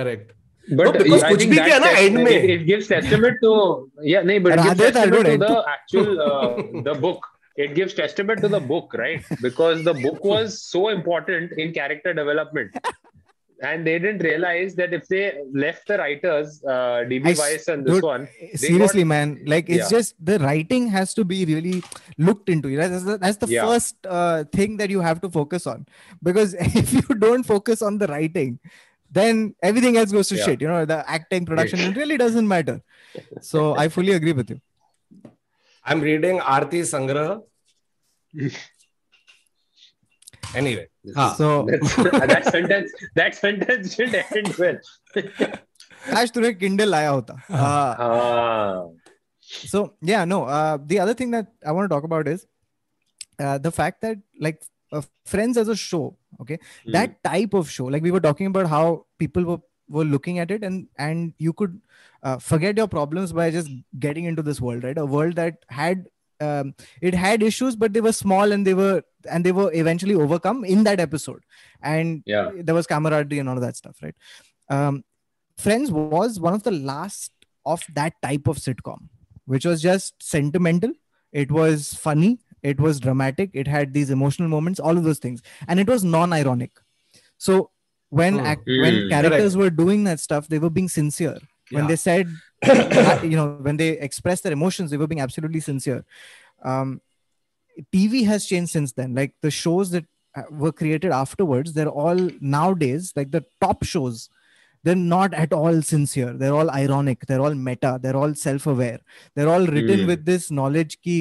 Correct. 0.00 0.32
but. 0.69 0.95
It, 0.95 2.65
gives 2.65 2.87
testament 2.87 3.37
to 3.41 3.91
yeah, 4.01 4.21
nahin, 4.21 4.43
but 4.43 4.53
it 4.53 4.63
gives 4.63 4.77
testament 4.77 5.25
to 5.25 5.37
the 5.37 5.63
actual 5.67 6.21
uh, 6.21 6.55
the 6.83 6.95
book. 6.99 7.25
It 7.55 7.73
gives 7.73 7.93
testament 7.93 8.41
to 8.41 8.49
the 8.49 8.59
book, 8.59 8.93
right? 8.93 9.23
Because 9.41 9.83
the 9.83 9.93
book 9.93 10.23
was 10.23 10.61
so 10.61 10.89
important 10.89 11.53
in 11.53 11.71
character 11.71 12.13
development. 12.13 12.75
And 13.61 13.87
they 13.87 13.97
didn't 13.99 14.21
realize 14.21 14.75
that 14.75 14.93
if 14.93 15.07
they 15.07 15.39
left 15.53 15.87
the 15.87 15.97
writers, 15.97 16.61
uh, 16.65 17.05
and 17.07 17.85
this 17.85 18.01
one, 18.01 18.27
seriously, 18.53 19.05
man, 19.05 19.41
like 19.45 19.69
it's 19.69 19.89
just 19.89 20.13
the 20.23 20.39
writing 20.39 20.89
has 20.89 21.13
to 21.13 21.23
be 21.23 21.45
really 21.45 21.81
looked 22.17 22.49
into. 22.49 22.75
That's 22.75 23.37
the, 23.37 23.47
first 23.47 23.95
uh, 24.05 24.43
thing 24.51 24.75
that 24.77 24.89
you 24.89 24.99
have 24.99 25.21
to 25.21 25.29
focus 25.29 25.65
on 25.65 25.85
because 26.21 26.53
if 26.59 26.91
you 26.91 27.15
don't 27.15 27.43
focus 27.43 27.81
on 27.81 27.97
the 27.97 28.07
writing, 28.07 28.59
then 29.18 29.54
everything 29.68 29.96
else 30.00 30.12
goes 30.16 30.28
to 30.32 30.36
Yeah. 30.40 30.44
shit 30.46 30.60
you 30.64 30.68
know 30.72 30.84
the 30.94 30.98
acting 31.18 31.46
production 31.52 31.80
it 31.86 31.96
really 32.02 32.16
doesn't 32.24 32.48
matter 32.56 32.76
so 33.52 33.62
i 33.84 33.88
fully 33.98 34.12
agree 34.22 34.32
with 34.42 34.50
you 34.54 34.60
I'm 35.90 36.00
reading 36.06 36.38
Aarti 36.54 36.80
Sangrah. 36.88 37.42
anyway, 40.54 40.86
हाँ. 41.16 41.34
so 41.36 41.66
that's, 41.70 41.94
that 42.32 42.44
sentence 42.50 42.92
that 43.14 43.34
sentence 43.34 43.94
should 43.94 44.14
end 44.14 44.54
well. 44.58 44.78
आज 46.18 46.30
तूने 46.34 46.52
kindle 46.60 46.88
लाया 46.88 47.08
होता 47.10 47.34
uh, 47.50 47.94
Ah. 48.06 48.88
so 49.72 49.82
yeah 50.12 50.24
no 50.24 50.38
uh, 50.58 50.78
the 50.92 50.98
other 51.04 51.14
thing 51.20 51.30
that 51.36 51.48
i 51.66 51.72
want 51.78 51.88
to 51.88 51.94
talk 51.94 52.04
about 52.10 52.28
is 52.34 52.46
uh, 53.44 53.58
the 53.66 53.72
fact 53.78 54.00
that 54.06 54.18
like 54.46 54.60
uh, 54.92 55.02
friends 55.34 55.56
as 55.64 55.68
a 55.68 55.76
show 55.76 56.04
okay? 56.41 56.59
That 56.85 57.23
type 57.23 57.53
of 57.53 57.69
show 57.69 57.85
like 57.85 58.03
we 58.03 58.11
were 58.11 58.19
talking 58.19 58.47
about 58.47 58.67
how 58.67 59.05
people 59.19 59.43
were 59.45 59.59
were 59.87 60.03
looking 60.03 60.39
at 60.39 60.49
it 60.49 60.63
and 60.63 60.87
and 60.97 61.33
you 61.37 61.53
could 61.53 61.79
uh, 62.23 62.37
forget 62.37 62.75
your 62.75 62.87
problems 62.87 63.31
by 63.31 63.51
just 63.51 63.69
getting 63.99 64.25
into 64.25 64.41
this 64.41 64.59
world 64.59 64.83
right? 64.83 64.97
A 64.97 65.05
world 65.05 65.35
that 65.35 65.63
had 65.69 66.07
um, 66.41 66.73
it 67.01 67.13
had 67.13 67.43
issues 67.43 67.75
but 67.75 67.93
they 67.93 68.01
were 68.01 68.11
small 68.11 68.51
and 68.51 68.65
they 68.65 68.73
were 68.73 69.03
and 69.29 69.45
they 69.45 69.51
were 69.51 69.71
eventually 69.73 70.15
overcome 70.15 70.65
in 70.65 70.83
that 70.85 70.99
episode. 70.99 71.43
And 71.81 72.23
Yeah. 72.25 72.51
there 72.55 72.75
was 72.75 72.87
camaraderie 72.87 73.39
and 73.39 73.47
all 73.47 73.55
of 73.55 73.61
that 73.61 73.75
stuff 73.77 73.97
right? 74.01 74.15
Um, 74.69 75.03
friends 75.57 75.91
was 75.91 76.39
one 76.39 76.53
of 76.53 76.63
the 76.63 76.71
last 76.71 77.31
of 77.65 77.83
that 77.93 78.13
type 78.21 78.47
of 78.47 78.57
sitcom 78.57 79.07
which 79.45 79.65
was 79.65 79.81
just 79.81 80.15
sentimental. 80.21 80.91
It 81.31 81.51
was 81.51 81.93
funny 81.93 82.39
it 82.71 82.79
was 82.85 82.99
dramatic. 83.05 83.51
It 83.63 83.67
had 83.75 83.93
these 83.93 84.09
emotional 84.15 84.49
moments 84.49 84.79
all 84.79 84.97
of 84.97 85.03
those 85.07 85.19
things. 85.19 85.41
And 85.67 85.79
it 85.79 85.87
was 85.93 86.03
non-ironic. 86.03 86.79
So 87.37 87.71
when 88.09 88.39
Hmm. 88.39 88.45
act, 88.51 88.67
when 88.83 89.01
Hmm. 89.03 89.09
characters 89.09 89.57
were 89.61 89.69
doing 89.81 90.03
that 90.09 90.19
stuff 90.19 90.47
they 90.47 90.59
were 90.65 90.69
being 90.79 90.89
sincere. 90.97 91.37
When 91.69 91.83
Yeah. 91.83 91.87
they 91.87 91.95
said 91.95 92.27
you 93.31 93.35
know 93.39 93.47
when 93.69 93.77
they 93.77 93.89
expressed 94.09 94.43
their 94.43 94.53
emotions 94.53 94.91
they 94.91 94.97
were 95.03 95.07
being 95.13 95.21
absolutely 95.27 95.61
sincere. 95.71 95.99
Um 96.73 97.01
tv 97.93 98.25
has 98.25 98.45
changed 98.45 98.71
since 98.71 98.93
then. 98.93 99.15
Like 99.15 99.35
the 99.41 99.51
shows 99.51 99.91
that 99.91 100.05
uh, 100.35 100.43
were 100.63 100.71
created 100.71 101.11
afterwards 101.11 101.73
they're 101.73 101.95
all 102.05 102.29
nowadays 102.55 103.13
like 103.15 103.31
the 103.31 103.43
top 103.65 103.83
shows 103.83 104.29
they're 104.85 105.03
not 105.03 105.33
at 105.43 105.53
all 105.59 105.81
sincere 105.91 106.31
they're 106.41 106.55
all 106.59 106.71
ironic 106.79 107.25
they're 107.27 107.41
all 107.47 107.55
meta 107.67 107.91
they're 108.01 108.19
all 108.23 108.33
self-aware 108.41 108.99
they're 109.35 109.51
all 109.55 109.65
written 109.75 110.01
mm. 110.01 110.11
with 110.13 110.25
this 110.25 110.49
knowledge 110.59 110.97
ki 111.07 111.15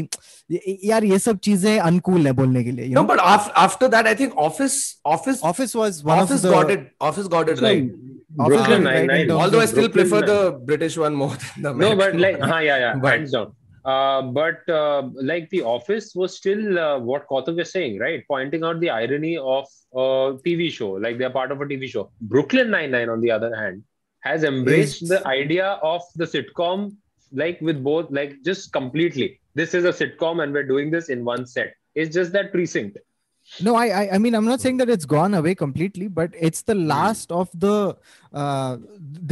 yaar 0.90 1.02
ye 1.12 1.20
sab 1.26 1.40
cheeze 1.48 1.70
uncool 1.90 2.30
hai 2.30 2.34
bolne 2.42 2.60
ke 2.68 2.74
liye 2.78 2.88
you 2.90 2.98
no 2.98 3.02
know? 3.02 3.08
but 3.12 3.24
af- 3.34 3.52
after 3.66 3.92
that 3.96 4.10
i 4.12 4.16
think 4.22 4.36
office 4.48 4.76
office 5.16 5.46
office 5.52 5.78
was 5.82 6.02
one 6.12 6.24
office 6.26 6.44
of 6.44 6.50
the, 6.50 6.56
got 6.58 6.74
it 6.76 6.90
office 7.10 7.32
got 7.38 7.54
it 7.56 7.64
right 7.68 7.94
Brooklyn 8.36 8.82
Nine-Nine. 8.84 9.30
Although 9.30 9.60
I 9.60 9.66
still 9.66 9.88
Brooklyn 9.88 10.08
prefer 10.08 10.26
the 10.26 10.58
British 10.70 10.96
one 10.98 11.14
more 11.14 11.28
than 11.28 11.62
the 11.62 11.70
American. 11.70 11.98
No, 11.98 12.04
but 12.04 12.20
like. 12.20 12.40
Uh, 12.42 12.58
yeah, 12.58 12.78
yeah, 12.78 12.94
but, 12.96 13.12
hands 13.12 13.30
down. 13.32 13.52
Uh, 13.84 14.22
but 14.22 14.66
uh, 14.68 15.02
like 15.14 15.50
the 15.50 15.62
office 15.62 16.14
was 16.14 16.36
still 16.36 16.78
uh, 16.78 16.98
what 16.98 17.28
Kautuk 17.28 17.60
is 17.60 17.70
saying, 17.70 17.98
right? 17.98 18.24
Pointing 18.26 18.64
out 18.64 18.80
the 18.80 18.88
irony 18.88 19.36
of 19.36 19.66
a 19.92 20.38
TV 20.46 20.70
show, 20.70 20.92
like 20.92 21.18
they're 21.18 21.30
part 21.30 21.52
of 21.52 21.60
a 21.60 21.66
TV 21.66 21.88
show. 21.88 22.10
Brooklyn 22.22 22.70
Nine 22.70 22.90
Nine, 22.90 23.10
on 23.10 23.20
the 23.20 23.30
other 23.30 23.54
hand, 23.54 23.82
has 24.20 24.42
embraced 24.42 25.06
the 25.08 25.26
idea 25.26 25.78
of 25.82 26.02
the 26.16 26.24
sitcom, 26.24 26.96
like 27.32 27.60
with 27.60 27.84
both, 27.84 28.10
like 28.10 28.42
just 28.42 28.72
completely. 28.72 29.38
This 29.54 29.74
is 29.74 29.84
a 29.84 29.92
sitcom, 29.92 30.42
and 30.42 30.52
we're 30.52 30.66
doing 30.66 30.90
this 30.90 31.10
in 31.10 31.24
one 31.24 31.44
set. 31.44 31.74
It's 31.94 32.14
just 32.14 32.32
that 32.32 32.52
precinct. 32.52 32.96
No 33.62 33.74
I, 33.76 33.86
I 33.86 34.10
i 34.14 34.18
mean 34.18 34.34
i'm 34.34 34.44
not 34.44 34.60
saying 34.60 34.78
that 34.78 34.88
it's 34.90 35.04
gone 35.04 35.34
away 35.34 35.54
completely 35.54 36.08
but 36.08 36.30
it's 36.48 36.62
the 36.62 36.74
Hmm. 36.74 36.86
last 36.88 37.30
of 37.30 37.48
the 37.54 37.96
uh 38.32 38.76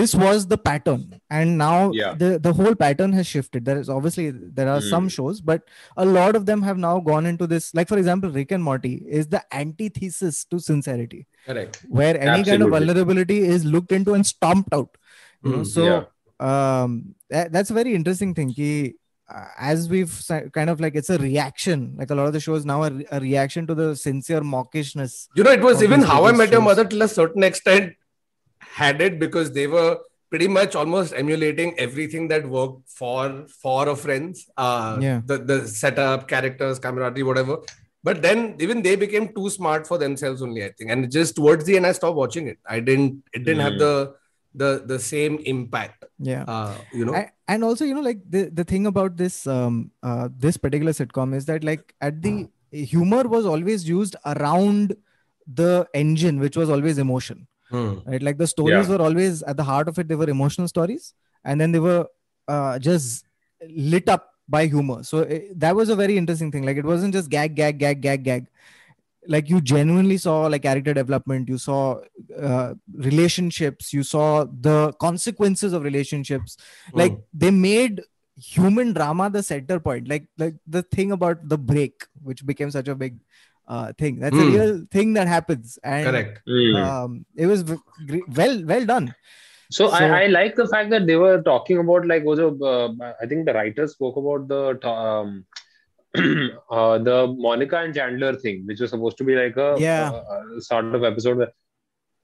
this 0.02 0.14
was 0.14 0.46
the 0.46 0.58
pattern 0.58 1.20
and 1.30 1.58
now 1.58 1.90
Yeah. 1.92 2.14
the 2.14 2.38
the 2.38 2.52
whole 2.52 2.74
pattern 2.74 3.12
has 3.12 3.26
shifted 3.26 3.64
there 3.64 3.78
is 3.78 3.88
obviously 3.88 4.30
there 4.30 4.68
are 4.68 4.80
some 4.80 5.04
Hmm. 5.04 5.08
shows 5.16 5.40
but 5.40 5.62
a 5.96 6.04
lot 6.04 6.36
of 6.36 6.46
them 6.46 6.62
have 6.62 6.78
now 6.78 7.00
gone 7.00 7.26
into 7.26 7.46
this 7.46 7.74
like 7.74 7.88
for 7.88 7.98
example 7.98 8.30
rick 8.30 8.52
and 8.52 8.62
morty 8.62 8.94
is 9.20 9.28
the 9.28 9.42
antithesis 9.62 10.44
to 10.44 10.60
sincerity 10.60 11.26
Correct. 11.46 11.84
where 11.88 12.16
any 12.20 12.44
kind 12.44 12.62
of 12.62 12.70
vulnerability 12.70 13.38
is 13.40 13.64
looked 13.64 13.92
into 14.00 14.14
and 14.14 14.26
stomped 14.34 14.72
out 14.72 14.96
Mm, 15.44 15.66
so 15.66 15.84
yeah. 15.84 16.02
um 16.48 17.14
that, 17.30 17.50
that's 17.54 17.70
a 17.70 17.74
very 17.74 17.94
interesting 17.96 18.32
thing 18.34 18.52
ki, 18.54 18.94
as 19.58 19.88
we've 19.88 20.12
kind 20.52 20.68
of 20.70 20.80
like 20.80 20.94
it's 20.94 21.10
a 21.10 21.18
reaction 21.18 21.94
like 21.96 22.10
a 22.10 22.14
lot 22.14 22.26
of 22.26 22.32
the 22.32 22.40
shows 22.40 22.64
now 22.64 22.82
are 22.82 22.92
a 23.10 23.20
reaction 23.20 23.66
to 23.66 23.74
the 23.74 23.96
sincere 23.96 24.40
mawkishness 24.40 25.28
You 25.34 25.44
know, 25.44 25.52
it 25.52 25.62
was 25.62 25.82
even 25.82 26.02
How 26.02 26.24
I 26.24 26.32
British 26.32 26.38
Met 26.38 26.52
Your. 26.52 26.62
Mother 26.62 26.84
till 26.84 27.02
a 27.02 27.08
certain 27.08 27.42
extent 27.42 27.94
had 28.58 29.00
it 29.00 29.18
because 29.18 29.52
they 29.52 29.66
were 29.66 29.98
pretty 30.30 30.48
much 30.48 30.74
almost 30.74 31.12
emulating 31.14 31.78
everything 31.78 32.28
that 32.28 32.48
worked 32.48 32.88
for 32.88 33.46
for 33.62 33.88
a 33.88 33.96
friends. 33.96 34.48
Uh, 34.56 34.98
Yeah. 35.00 35.20
The 35.26 35.38
the 35.38 35.58
setup, 35.68 36.26
characters, 36.28 36.78
camaraderie, 36.78 37.22
whatever. 37.22 37.58
But 38.04 38.20
then 38.22 38.56
even 38.58 38.82
they 38.82 38.96
became 38.96 39.28
too 39.34 39.48
smart 39.50 39.86
for 39.86 39.96
themselves 39.98 40.42
only, 40.42 40.64
I 40.64 40.70
think. 40.76 40.90
And 40.90 41.10
just 41.10 41.36
towards 41.36 41.64
the 41.64 41.76
end, 41.76 41.86
I 41.86 41.92
stopped 41.92 42.16
watching 42.16 42.48
it. 42.48 42.58
I 42.66 42.80
didn't. 42.80 43.22
It 43.32 43.44
didn't 43.44 43.60
have 43.68 43.74
Mm. 43.74 43.78
the 43.86 44.14
the 44.54 44.70
the 44.92 44.98
same 44.98 45.38
impact. 45.56 46.01
Yeah. 46.22 46.44
Uh, 46.46 46.74
you 46.92 47.04
know. 47.04 47.14
A- 47.14 47.30
and 47.48 47.64
also 47.68 47.84
you 47.84 47.94
know 47.94 48.00
like 48.00 48.18
the, 48.34 48.42
the 48.60 48.64
thing 48.64 48.86
about 48.86 49.16
this 49.16 49.46
um 49.46 49.90
uh, 50.02 50.28
this 50.44 50.56
particular 50.56 50.92
sitcom 50.98 51.34
is 51.38 51.44
that 51.46 51.64
like 51.64 51.94
at 52.00 52.22
the 52.22 52.34
humor 52.70 53.22
was 53.36 53.44
always 53.54 53.86
used 53.88 54.16
around 54.34 54.94
the 55.62 55.86
engine 56.02 56.38
which 56.38 56.56
was 56.56 56.70
always 56.70 56.98
emotion. 56.98 57.46
Hmm. 57.70 57.98
right? 58.06 58.22
Like 58.22 58.38
the 58.38 58.46
stories 58.46 58.88
Yeah. 58.88 58.96
were 58.96 59.02
always 59.02 59.42
at 59.42 59.56
the 59.56 59.64
heart 59.64 59.88
of 59.88 59.98
it 59.98 60.08
they 60.08 60.14
were 60.22 60.30
emotional 60.30 60.68
stories 60.68 61.14
and 61.44 61.60
then 61.60 61.72
they 61.72 61.80
were 61.80 62.06
uh, 62.48 62.78
just 62.78 63.24
lit 63.92 64.08
up 64.08 64.28
by 64.48 64.66
humor. 64.66 65.02
So 65.02 65.22
eh, 65.22 65.40
that 65.56 65.74
was 65.76 65.88
a 65.88 65.96
very 65.96 66.16
interesting 66.18 66.50
thing. 66.52 66.64
Like 66.64 66.76
it 66.76 66.84
wasn't 66.84 67.14
just 67.14 67.30
gag 67.30 67.54
gag 67.60 67.78
gag 67.78 68.00
gag 68.02 68.24
gag 68.24 68.46
like 69.28 69.48
you 69.48 69.60
genuinely 69.60 70.16
saw 70.18 70.46
like 70.46 70.62
character 70.62 70.92
development 70.94 71.48
you 71.48 71.58
saw 71.58 72.00
uh, 72.40 72.74
relationships 72.94 73.92
you 73.92 74.02
saw 74.02 74.44
the 74.68 74.92
consequences 75.00 75.72
of 75.72 75.82
relationships 75.82 76.56
like 76.92 77.12
Hmm. 77.12 77.20
they 77.32 77.50
made 77.50 78.02
human 78.36 78.92
drama 78.92 79.28
the 79.30 79.42
center 79.42 79.78
point 79.78 80.08
like 80.08 80.26
like 80.38 80.56
the 80.66 80.82
thing 80.82 81.12
about 81.12 81.48
the 81.48 81.58
break 81.58 82.04
which 82.22 82.44
became 82.44 82.70
such 82.70 82.88
a 82.88 82.94
big 82.94 83.18
uh, 83.68 83.92
thing 83.98 84.18
that's 84.18 84.34
a 84.34 84.40
Hmm. 84.46 84.52
real 84.54 84.84
thing 84.90 85.12
that 85.14 85.28
happens 85.28 85.78
and 85.84 86.06
correct. 86.06 86.40
Mm. 86.48 86.76
um, 86.84 87.26
it 87.36 87.46
was 87.46 87.62
v- 87.62 87.76
gre- 88.08 88.28
well 88.40 88.56
well 88.74 88.84
done 88.94 89.14
So, 89.74 89.84
So- 89.88 89.94
I, 89.96 90.06
I 90.22 90.26
like 90.26 90.56
the 90.56 90.66
fact 90.70 90.90
that 90.94 91.04
they 91.08 91.14
were 91.20 91.36
talking 91.44 91.78
about 91.82 92.06
like 92.08 92.24
was 92.30 92.40
a, 92.46 92.48
uh, 92.70 92.88
I 93.22 93.26
think 93.28 93.46
the 93.46 93.54
writers 93.54 93.92
spoke 93.92 94.16
about 94.22 94.42
the 94.48 94.62
um, 94.94 95.30
uh, 96.14 96.98
the 96.98 97.34
Monica 97.38 97.78
and 97.78 97.94
Chandler 97.94 98.34
thing, 98.36 98.66
which 98.66 98.80
was 98.80 98.90
supposed 98.90 99.18
to 99.18 99.24
be 99.24 99.34
like 99.34 99.56
a, 99.56 99.76
Yeah. 99.78 100.10
a- 100.12 100.56
a 100.58 100.60
sort 100.60 100.94
of 100.94 101.04
episode. 101.04 101.38
Where 101.38 101.52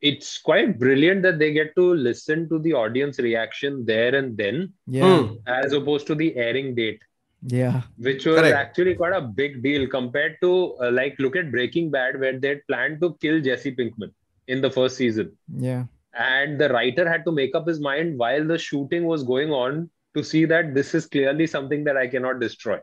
it's 0.01 0.39
quite 0.39 0.79
brilliant 0.79 1.23
that 1.23 1.39
they 1.39 1.53
get 1.53 1.75
to 1.77 1.95
listen 1.95 2.49
to 2.51 2.59
the 2.61 2.73
audience 2.73 3.19
reaction 3.19 3.85
there 3.85 4.15
and 4.15 4.37
then, 4.37 4.73
yeah 4.87 5.19
Hmm. 5.19 5.35
as 5.47 5.73
opposed 5.73 6.07
to 6.09 6.15
the 6.15 6.37
airing 6.37 6.75
date, 6.77 7.01
yeah 7.43 7.83
which 7.97 8.25
was 8.27 8.37
Correct. 8.41 8.55
actually 8.57 8.95
quite 8.95 9.13
a 9.13 9.21
big 9.21 9.63
deal 9.63 9.87
compared 9.89 10.37
to 10.43 10.77
uh, 10.83 10.91
like 10.93 11.17
look 11.19 11.35
at 11.37 11.51
Breaking 11.51 11.91
Bad, 11.91 12.21
where 12.21 12.39
they 12.39 12.57
planned 12.69 13.01
to 13.01 13.17
kill 13.21 13.41
Jesse 13.41 13.75
Pinkman 13.75 14.13
in 14.47 14.61
the 14.61 14.71
first 14.71 14.97
season. 14.97 15.33
yeah 15.57 15.85
and 16.15 16.59
the 16.61 16.69
writer 16.71 17.09
had 17.09 17.25
to 17.25 17.31
make 17.33 17.55
up 17.55 17.67
his 17.67 17.79
mind 17.81 18.19
while 18.19 18.45
the 18.45 18.59
shooting 18.59 19.05
was 19.05 19.23
going 19.23 19.51
on 19.53 19.89
to 20.17 20.23
see 20.25 20.45
that 20.53 20.75
this 20.75 20.95
is 20.95 21.07
clearly 21.07 21.47
something 21.47 21.85
that 21.85 21.97
I 21.97 22.07
cannot 22.09 22.41
destroy 22.41 22.79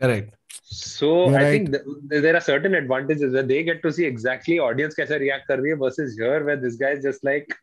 correct. 0.00 0.34
So 0.62 1.34
I 1.34 1.44
think 1.44 1.72
th- 1.72 2.22
there 2.22 2.36
are 2.36 2.40
certain 2.40 2.74
advantages 2.74 3.32
where 3.32 3.42
they 3.42 3.62
get 3.62 3.82
to 3.82 3.92
see 3.92 4.04
exactly 4.04 4.58
audience 4.58 4.94
kaise 4.94 5.18
react 5.18 5.48
kar 5.48 5.56
rahi 5.56 5.72
hai 5.74 5.78
versus 5.82 6.16
here 6.18 6.44
where 6.44 6.56
this 6.56 6.76
guy 6.76 6.90
is 6.98 7.02
just 7.02 7.24
like 7.24 7.56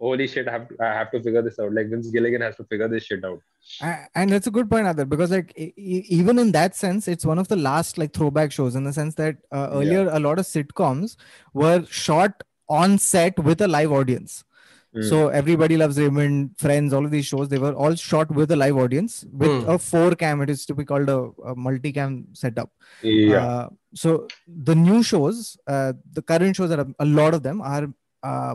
holy 0.00 0.26
shit 0.26 0.48
I 0.48 0.52
have, 0.52 0.68
to, 0.68 0.76
I 0.80 0.86
have 0.86 1.10
to 1.12 1.22
figure 1.22 1.42
this 1.42 1.58
out. 1.58 1.72
Like 1.72 1.88
Vince 1.88 2.08
Gilligan 2.08 2.40
has 2.42 2.56
to 2.56 2.64
figure 2.64 2.88
this 2.88 3.04
shit 3.04 3.24
out. 3.24 3.40
And 4.14 4.30
that's 4.30 4.46
a 4.46 4.50
good 4.50 4.70
point 4.70 4.86
other 4.86 5.04
because 5.04 5.30
like 5.30 5.52
even 5.56 6.38
in 6.38 6.52
that 6.52 6.74
sense 6.76 7.08
it's 7.08 7.24
one 7.24 7.38
of 7.38 7.48
the 7.48 7.56
last 7.56 7.98
like 7.98 8.12
throwback 8.12 8.52
shows 8.52 8.74
in 8.76 8.84
the 8.84 8.92
sense 8.92 9.14
that 9.16 9.36
uh, 9.52 9.70
earlier 9.72 10.04
yeah. 10.04 10.18
a 10.18 10.20
lot 10.20 10.38
of 10.38 10.46
sitcoms 10.46 11.16
were 11.52 11.84
shot 11.86 12.42
on 12.68 12.98
set 12.98 13.38
with 13.38 13.60
a 13.60 13.68
live 13.68 13.92
audience. 13.92 14.44
Mm. 14.96 15.08
so 15.10 15.16
everybody 15.38 15.76
loves 15.76 15.96
raymond 16.00 16.50
friends 16.62 16.92
all 16.96 17.04
of 17.06 17.10
these 17.14 17.26
shows 17.30 17.48
they 17.52 17.58
were 17.62 17.72
all 17.84 17.94
shot 18.02 18.28
with 18.40 18.52
a 18.56 18.58
live 18.62 18.76
audience 18.82 19.14
with 19.42 19.50
Hmm. 19.54 19.70
a 19.72 19.76
four 19.86 20.10
cam 20.20 20.40
it 20.44 20.50
is 20.54 20.60
to 20.66 20.74
be 20.80 20.84
called 20.90 21.08
a, 21.14 21.16
a 21.50 21.54
multicam 21.64 22.12
setup 22.42 22.70
yeah, 23.02 23.40
uh, 23.44 23.68
so 24.02 24.12
the 24.68 24.76
new 24.82 25.02
shows 25.02 25.40
uh, 25.66 25.92
the 26.18 26.22
current 26.22 26.54
shows 26.54 26.70
that 26.74 26.78
are, 26.84 26.86
a 27.00 27.08
lot 27.20 27.34
of 27.34 27.42
them 27.48 27.60
are 27.60 27.88
uh, 28.22 28.54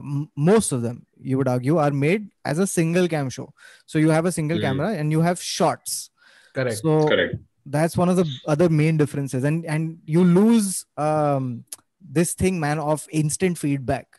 most 0.52 0.72
of 0.72 0.82
them 0.82 1.06
you 1.32 1.38
would 1.38 1.50
argue 1.56 1.76
are 1.78 1.92
made 2.06 2.30
as 2.46 2.58
a 2.58 2.68
single 2.78 3.08
cam 3.16 3.30
show 3.30 3.48
so 3.86 4.00
you 4.00 4.10
have 4.18 4.26
a 4.26 4.32
single 4.32 4.58
Mhm. 4.60 4.62
camera 4.68 4.90
and 4.94 5.12
you 5.18 5.22
have 5.30 5.42
shots 5.42 6.10
Correct. 6.54 6.78
so 6.78 6.96
correct. 7.08 7.36
that's 7.66 7.98
one 7.98 8.08
of 8.08 8.16
the 8.22 8.26
other 8.56 8.70
main 8.70 8.96
differences 9.04 9.44
and 9.44 9.66
and 9.66 9.98
you 10.06 10.24
lose 10.24 10.86
um 11.10 11.52
this 12.20 12.34
thing 12.34 12.60
man 12.62 12.80
of 12.80 13.06
instant 13.12 13.58
feedback 13.66 14.19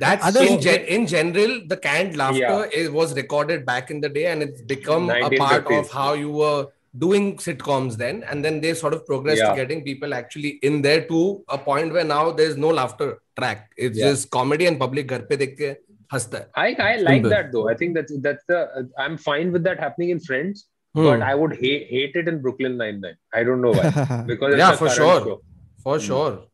That's 0.00 0.24
Other 0.24 0.42
in, 0.42 0.60
gen- 0.60 0.86
in 0.96 1.06
general, 1.06 1.60
the 1.66 1.76
canned 1.76 2.16
laughter 2.16 2.38
yeah. 2.40 2.80
is, 2.80 2.90
was 2.90 3.14
recorded 3.14 3.66
back 3.66 3.90
in 3.90 4.00
the 4.00 4.08
day 4.08 4.26
and 4.26 4.42
it's 4.42 4.62
become 4.62 5.10
a 5.10 5.28
part 5.36 5.70
of 5.70 5.90
how 5.90 6.14
you 6.14 6.30
were 6.30 6.68
doing 6.98 7.36
sitcoms 7.36 7.98
then. 7.98 8.24
And 8.24 8.42
then 8.42 8.62
they 8.62 8.72
sort 8.72 8.94
of 8.94 9.06
progressed 9.06 9.42
yeah. 9.42 9.50
to 9.50 9.56
getting 9.56 9.84
people 9.84 10.14
actually 10.14 10.52
in 10.62 10.80
there 10.80 11.06
to 11.08 11.44
a 11.50 11.58
point 11.58 11.92
where 11.92 12.04
now 12.04 12.30
there's 12.30 12.56
no 12.56 12.68
laughter 12.68 13.18
track. 13.38 13.70
It's 13.76 13.98
yeah. 13.98 14.06
just 14.06 14.30
comedy 14.30 14.64
and 14.64 14.80
public 14.80 15.06
ghar 15.06 15.20
pe 15.20 15.36
dekke 15.36 15.76
hasta. 16.10 16.46
I, 16.56 16.74
I 16.78 16.96
like 16.96 17.24
that 17.24 17.52
though. 17.52 17.68
I 17.68 17.74
think 17.74 17.94
that's, 17.94 18.12
that's 18.20 18.42
the, 18.48 18.88
I'm 18.98 19.18
fine 19.18 19.52
with 19.52 19.64
that 19.64 19.78
happening 19.78 20.10
in 20.10 20.20
Friends. 20.20 20.66
Hmm. 20.94 21.04
But 21.04 21.22
I 21.22 21.34
would 21.34 21.56
hate, 21.56 21.88
hate 21.88 22.16
it 22.16 22.26
in 22.26 22.40
Brooklyn 22.40 22.78
Nine 22.78 23.02
Nine. 23.02 23.16
I 23.34 23.44
don't 23.44 23.60
know 23.60 23.72
why. 23.72 24.24
Because 24.26 24.56
yeah, 24.56 24.74
for 24.76 24.88
sure. 24.88 25.20
Show. 25.20 25.42
For 25.82 25.98
hmm. 25.98 26.04
sure 26.04 26.49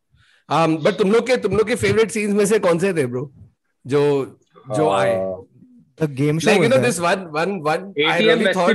Um, 0.48 0.78
but 0.78 0.98
तुम 0.98 1.10
लोग 1.12 1.26
के 1.26 1.36
तुम 1.36 1.56
लोग 1.56 1.68
के 1.68 1.76
favorite 1.76 2.12
scenes 2.16 2.34
में 2.34 2.46
से 2.46 2.58
कौन 2.58 2.78
से 2.78 2.92
थे 2.94 3.06
bro? 3.06 3.30
जो 3.86 4.38
जो 4.76 4.88
आए. 4.90 5.14
Uh, 5.16 5.42
the 5.98 6.06
game 6.06 6.38
show 6.38 6.50
Like 6.50 6.60
you 6.62 6.68
know 6.68 6.76
there. 6.76 6.86
this 6.86 7.00
one 7.00 7.32
one 7.32 7.62
one 7.62 7.94
atm 7.94 8.06
I 8.06 8.20
ATM 8.20 8.26
really 8.26 8.52
thought 8.52 8.70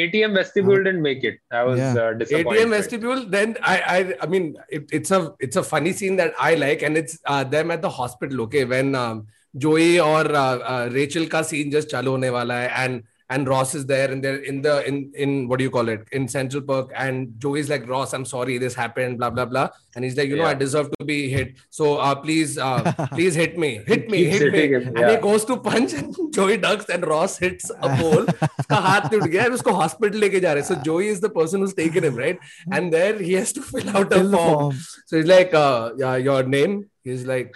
ATM 0.00 0.34
vestibule 0.34 0.80
uh, 0.80 0.84
didn't 0.84 1.02
make 1.02 1.24
it. 1.24 1.38
I 1.50 1.64
was 1.64 1.78
Yeah. 1.78 1.94
uh, 2.02 2.12
disappointed. 2.12 2.60
ATM 2.62 2.70
vestibule. 2.70 3.24
Then 3.26 3.56
I, 3.62 3.76
I, 3.94 4.14
I 4.22 4.26
mean, 4.26 4.56
it, 4.68 4.88
it's 4.92 5.10
a, 5.10 5.34
it's 5.40 5.56
a 5.56 5.62
funny 5.64 5.92
scene 5.92 6.14
that 6.16 6.34
I 6.38 6.54
like, 6.54 6.82
and 6.82 6.96
it's 6.96 7.18
uh, 7.26 7.42
them 7.44 7.72
at 7.72 7.82
the 7.82 7.88
hospital. 7.88 8.42
Okay, 8.42 8.64
when 8.64 8.94
um, 8.94 9.26
Joey 9.56 9.98
or 9.98 10.20
uh, 10.20 10.58
uh, 10.74 10.88
का 10.88 11.44
scene 11.44 11.70
just 11.72 11.90
चालू 11.90 12.10
होने 12.10 12.30
वाला 12.30 12.54
है, 12.54 12.70
and 12.70 13.02
and 13.35 13.47
Ross 13.51 13.71
is 13.77 13.85
there, 13.87 14.09
and 14.11 14.23
they're 14.25 14.37
in 14.49 14.61
the 14.65 14.73
in 14.89 14.97
in 15.23 15.31
what 15.49 15.59
do 15.61 15.63
you 15.65 15.71
call 15.77 15.89
it 15.93 16.03
in 16.17 16.27
Central 16.33 16.61
Park, 16.67 16.91
and 17.05 17.33
Joey's 17.45 17.69
like 17.71 17.87
Ross, 17.93 18.13
I'm 18.17 18.23
sorry, 18.29 18.53
this 18.63 18.77
happened, 18.81 19.17
blah 19.21 19.29
blah 19.39 19.45
blah, 19.53 19.63
and 19.95 20.05
he's 20.05 20.15
like, 20.19 20.29
you 20.33 20.37
know, 20.41 20.45
I 20.45 20.51
Yeah. 20.53 20.61
deserve 20.61 20.87
to 20.99 21.07
be 21.09 21.17
hit, 21.33 21.49
so 21.79 21.89
uh, 22.05 22.13
please, 22.27 22.53
uh, 22.67 22.93
please 23.15 23.35
hit 23.41 23.57
me, 23.63 23.71
hit 23.91 24.09
me, 24.13 24.21
Keeps 24.23 24.37
hit 24.37 24.53
me, 24.53 24.59
hitting 24.59 24.75
him, 24.77 24.87
and 24.95 25.05
he 25.11 25.17
yeah. 25.17 25.19
goes 25.27 25.43
to 25.51 25.57
punch, 25.67 25.97
and 26.03 26.15
Joey 26.39 26.57
ducks, 26.67 26.87
and 26.97 27.05
Ross 27.13 27.37
hits 27.45 27.69
a 27.89 27.89
pole. 28.01 28.25
उसका 28.63 28.79
हाथ 28.87 29.09
टूट 29.11 29.27
गया 29.33 29.43
है 29.43 29.49
उसको 29.59 29.71
hospital 29.81 30.19
लेके 30.25 30.39
जा 30.47 30.53
रहे 30.53 30.63
हैं 30.63 30.69
so 30.73 30.81
Joey 30.89 31.09
is 31.17 31.19
the 31.25 31.33
person 31.39 31.65
who's 31.65 31.75
taken 31.83 32.07
him 32.11 32.15
right 32.25 32.39
and 32.77 32.95
there 32.99 33.13
he 33.27 33.33
has 33.41 33.53
to 33.59 33.65
fill 33.71 33.89
out 33.95 34.15
a 34.19 34.21
Fill 34.21 34.31
the 34.31 34.37
form 34.37 34.55
form. 34.61 34.79
so 35.11 35.17
he's 35.19 35.29
like 35.33 35.53
uh 35.65 35.91
yeah 36.03 36.15
your 36.29 36.39
name 36.55 36.73
he's 37.11 37.25
like 37.33 37.53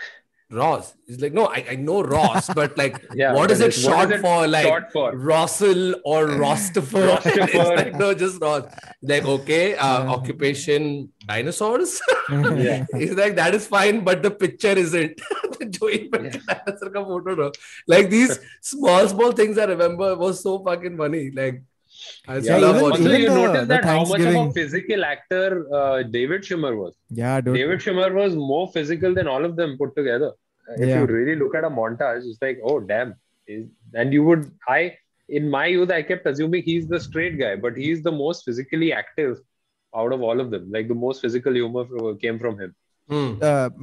Ross. 0.50 0.94
He's 1.06 1.20
like 1.20 1.32
no 1.32 1.46
I, 1.46 1.64
I 1.70 1.74
know 1.76 2.02
Ross 2.02 2.48
but 2.54 2.76
like 2.78 3.04
Yeah, 3.14 3.32
what 3.34 3.48
but 3.48 3.50
is 3.50 3.60
it 3.60 3.68
it's- 3.68 3.84
what 3.84 3.94
short 3.96 4.12
is 4.12 4.18
it 4.18 4.22
for? 4.22 4.46
Like 4.46 4.66
short 4.66 4.92
for? 4.92 5.16
Russell 5.16 5.94
or 6.04 6.26
Rostopher? 6.44 7.16
Rostopher. 7.16 7.48
it's 7.54 7.68
like 7.80 7.94
no 7.94 8.14
just 8.14 8.40
Ross. 8.40 8.64
Like 9.02 9.24
okay 9.24 9.74
uh, 9.74 10.04
occupation 10.06 11.10
dinosaurs? 11.26 12.00
Yeah. 12.30 12.86
he's 12.96 13.14
like 13.14 13.34
that 13.36 13.54
is 13.54 13.66
fine 13.66 14.04
but 14.04 14.22
the 14.22 14.30
picture 14.30 14.68
isn't. 14.86 15.20
Joey 15.70 16.08
dinosaur 16.08 16.90
का 16.90 17.04
photo 17.04 17.34
no. 17.34 17.52
like 17.88 18.08
these 18.10 18.38
small 18.60 19.08
small 19.08 19.32
things 19.32 19.58
I 19.58 19.64
remember 19.64 20.14
was 20.16 20.42
so 20.42 20.58
fucking 20.64 20.96
funny. 20.96 21.30
Like 21.32 21.62
I 22.27 22.39
still 22.39 22.45
Yeah, 22.45 22.57
love 22.65 22.75
even- 22.75 22.83
watching 22.89 23.05
also, 23.07 23.15
it. 23.15 23.21
you 23.21 23.29
the- 23.29 23.35
noticed 23.35 23.67
the 23.67 23.73
that 23.73 23.85
how 23.85 23.97
much 23.99 24.07
of 24.07 24.11
a 24.11 24.31
Thanksgiving- 24.31 24.53
physical 24.59 25.05
actor 25.05 25.47
uh, 25.79 26.03
David 26.15 26.41
Schwimmer 26.49 26.73
was. 26.83 26.93
yeah 27.21 27.41
dude 27.41 27.55
David 27.61 27.79
Schwimmer 27.85 28.09
was 28.21 28.35
more 28.53 28.63
physical 28.77 29.13
than 29.19 29.27
all 29.35 29.45
of 29.51 29.55
them 29.61 29.77
put 29.83 29.95
together. 30.01 30.31
Uh, 30.69 30.73
If 30.79 30.87
Yeah. 30.89 30.99
you 31.01 31.05
really 31.17 31.35
look 31.43 31.55
at 31.61 31.63
a 31.69 31.69
montage, 31.81 32.25
it's 32.31 32.41
like, 32.47 32.59
oh 32.73 32.79
damn. 32.95 33.13
Is- 33.47 33.69
And 34.01 34.13
you 34.17 34.23
would, 34.25 34.43
I, 34.73 34.81
in 35.39 35.49
my 35.55 35.65
youth, 35.75 35.91
I 35.91 36.01
kept 36.09 36.25
assuming 36.31 36.63
he's 36.67 36.87
the 36.91 36.99
straight 37.05 37.37
guy, 37.39 37.55
but 37.65 37.77
he's 37.85 38.03
the 38.09 38.11
most 38.19 38.45
physically 38.49 38.91
active 38.99 39.39
out 40.01 40.13
of 40.17 40.21
all 40.27 40.39
of 40.43 40.51
them. 40.51 40.69
Like 40.75 40.87
the 40.93 40.97
most 41.07 41.21
physical 41.25 41.53
humor 41.61 41.83
fro- 41.89 42.15
came 42.25 42.39
from 42.45 42.59
him. 42.63 42.71
Hmm. 43.11 43.31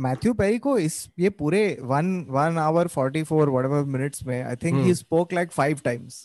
Matthew 0.05 0.33
Perry 0.35 0.59
को 0.67 0.79
इस 0.79 0.95
ये 1.19 1.31
पूरे 1.41 1.61
one 1.91 2.07
one 2.37 2.59
hour 2.59 2.87
forty 2.97 3.23
four 3.31 3.51
whatever 3.57 3.81
minutes 3.97 4.25
में 4.27 4.43
I 4.43 4.57
think 4.63 4.75
Hmm. 4.77 4.87
he 4.89 4.95
spoke 5.01 5.35
like 5.39 5.51
five 5.57 5.83
times 5.89 6.17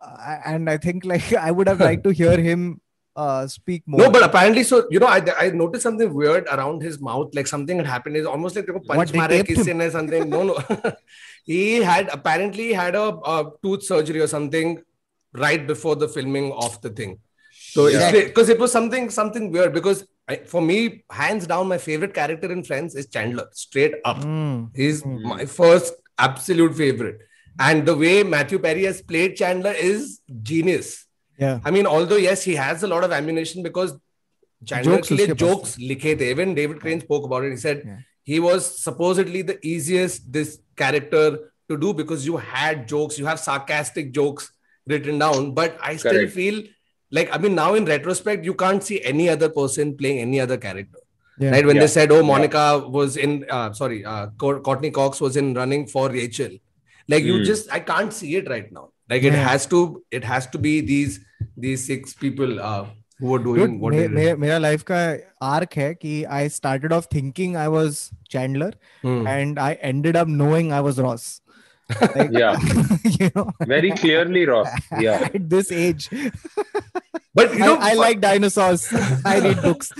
uh, 0.00 0.38
and 0.46 0.70
I 0.70 0.76
think 0.76 1.04
like 1.04 1.32
I 1.48 1.50
would 1.50 1.68
have 1.68 1.80
liked 1.80 2.04
to 2.04 2.10
hear 2.10 2.38
him 2.38 2.80
uh, 3.16 3.46
speak 3.46 3.82
more. 3.86 4.00
No, 4.00 4.10
but 4.10 4.22
apparently, 4.22 4.62
so 4.62 4.86
you 4.90 4.98
know, 4.98 5.06
I, 5.06 5.22
I 5.38 5.50
noticed 5.50 5.82
something 5.82 6.12
weird 6.12 6.46
around 6.48 6.82
his 6.82 7.00
mouth, 7.00 7.34
like 7.34 7.46
something 7.46 7.76
had 7.76 7.86
happened. 7.86 8.16
Is 8.16 8.26
almost 8.26 8.56
like 8.56 8.66
punch 8.66 8.84
what, 8.86 9.14
mara 9.14 9.40
or 9.40 9.90
something. 9.90 10.30
No, 10.30 10.42
no, 10.42 10.58
he 11.44 11.76
had 11.76 12.08
apparently 12.12 12.72
had 12.72 12.94
a, 12.94 13.08
a, 13.34 13.50
tooth 13.62 13.82
surgery 13.82 14.20
or 14.20 14.26
something 14.26 14.82
right 15.32 15.66
before 15.66 15.96
the 15.96 16.08
filming 16.08 16.52
of 16.52 16.80
the 16.80 16.90
thing. 16.90 17.18
So 17.52 17.86
because 17.86 18.48
yeah. 18.48 18.54
it 18.54 18.60
was 18.60 18.72
something 18.72 19.10
something 19.10 19.50
weird 19.50 19.72
because 19.72 20.06
I, 20.28 20.36
for 20.36 20.62
me, 20.62 21.04
hands 21.10 21.46
down, 21.46 21.68
my 21.68 21.78
favorite 21.78 22.14
character 22.14 22.50
in 22.50 22.64
Friends 22.64 22.94
is 22.94 23.06
Chandler. 23.08 23.48
Straight 23.52 23.94
up, 24.04 24.18
mm. 24.18 24.70
he's 24.74 25.02
mm. 25.02 25.22
my 25.22 25.44
first 25.44 25.94
absolute 26.18 26.74
favorite 26.76 27.20
and 27.58 27.86
the 27.86 27.96
way 27.96 28.22
Matthew 28.22 28.58
Perry 28.58 28.84
has 28.84 29.02
played 29.02 29.36
Chandler 29.36 29.72
is 29.72 30.20
genius. 30.42 31.06
Yeah. 31.38 31.60
I 31.64 31.70
mean, 31.70 31.86
although 31.86 32.16
yes, 32.16 32.42
he 32.42 32.54
has 32.54 32.82
a 32.82 32.86
lot 32.86 33.04
of 33.04 33.12
ammunition 33.12 33.62
because 33.62 33.96
Chandler 34.64 35.00
jokes, 35.00 35.34
jokes 35.34 35.78
likhe 35.78 36.18
the. 36.18 36.30
Even 36.30 36.54
David 36.54 36.80
Crane 36.80 37.00
spoke 37.00 37.24
about 37.24 37.44
it. 37.44 37.50
He 37.50 37.56
said 37.56 37.82
yeah. 37.84 37.98
he 38.22 38.40
was 38.40 38.82
supposedly 38.82 39.42
the 39.42 39.58
easiest 39.66 40.30
this 40.30 40.60
character 40.76 41.52
to 41.68 41.76
do 41.78 41.94
because 41.94 42.26
you 42.26 42.36
had 42.36 42.86
jokes, 42.86 43.18
you 43.18 43.26
have 43.26 43.40
sarcastic 43.40 44.12
jokes 44.12 44.52
written 44.86 45.18
down. 45.18 45.52
But 45.54 45.78
I 45.82 45.96
still 45.96 46.12
Correct. 46.12 46.32
feel 46.32 46.62
like 47.10 47.34
I 47.34 47.38
mean, 47.38 47.54
now 47.54 47.74
in 47.74 47.86
retrospect, 47.86 48.44
you 48.44 48.54
can't 48.54 48.84
see 48.84 49.02
any 49.02 49.28
other 49.28 49.48
person 49.48 49.96
playing 49.96 50.18
any 50.18 50.40
other 50.40 50.58
character. 50.58 50.98
Yeah. 51.38 51.52
Right 51.52 51.64
when 51.64 51.76
yeah. 51.76 51.82
they 51.82 51.88
said, 51.88 52.12
"Oh, 52.12 52.22
Monica 52.22 52.84
was 52.86 53.16
in," 53.16 53.46
uh, 53.48 53.72
sorry, 53.72 54.04
uh, 54.04 54.26
Courteney 54.36 54.90
Cox 54.90 55.22
was 55.22 55.38
in 55.38 55.54
running 55.54 55.86
for 55.86 56.10
Rachel 56.10 56.50
Like 57.13 57.23
you 57.29 57.37
Hmm. 57.39 57.47
just, 57.51 57.71
I 57.77 57.79
can't 57.93 58.13
see 58.19 58.35
it 58.41 58.49
right 58.55 58.69
now. 58.77 58.85
Like 59.13 59.23
it 59.31 59.33
Yeah. 59.39 59.47
has 59.47 59.65
to, 59.73 59.79
it 60.19 60.23
has 60.33 60.47
to 60.55 60.61
be 60.67 60.75
these 60.91 61.17
these 61.65 61.83
six 61.89 62.13
people 62.21 62.53
uh, 62.69 62.85
who 63.19 63.33
are 63.35 63.41
doing 63.43 63.59
Dude, 63.73 63.79
what 63.81 63.93
may, 63.93 63.99
they 64.01 64.07
may, 64.15 64.23
did. 64.29 64.39
मेरा 64.39 64.57
life 64.57 64.83
का 64.91 64.97
arc 65.53 65.73
है 65.77 65.93
कि 66.01 66.13
I 66.37 66.49
started 66.55 66.93
off 66.93 67.07
thinking 67.13 67.55
I 67.63 67.67
was 67.77 67.99
Chandler 68.31 68.75
Hmm. 69.05 69.27
And 69.27 69.59
I 69.59 69.75
ended 69.91 70.17
up 70.17 70.27
knowing 70.43 70.71
I 70.73 70.81
was 70.89 70.99
Ross 71.07 71.33
Yeah. 72.35 72.55
you 73.15 73.27
know 73.33 73.43
Very 73.71 73.89
clearly, 73.97 74.43
Ross. 74.51 74.69
Yeah. 75.01 75.25
at 75.27 75.43
this 75.49 75.67
age 75.81 76.07
But 77.39 77.53
you 77.57 77.63
I, 77.63 77.67
know, 77.67 77.75
I 77.89 77.91
like 77.99 78.21
dinosaurs 78.23 78.85
i 79.31 79.35
read 79.45 79.61
books 79.65 79.91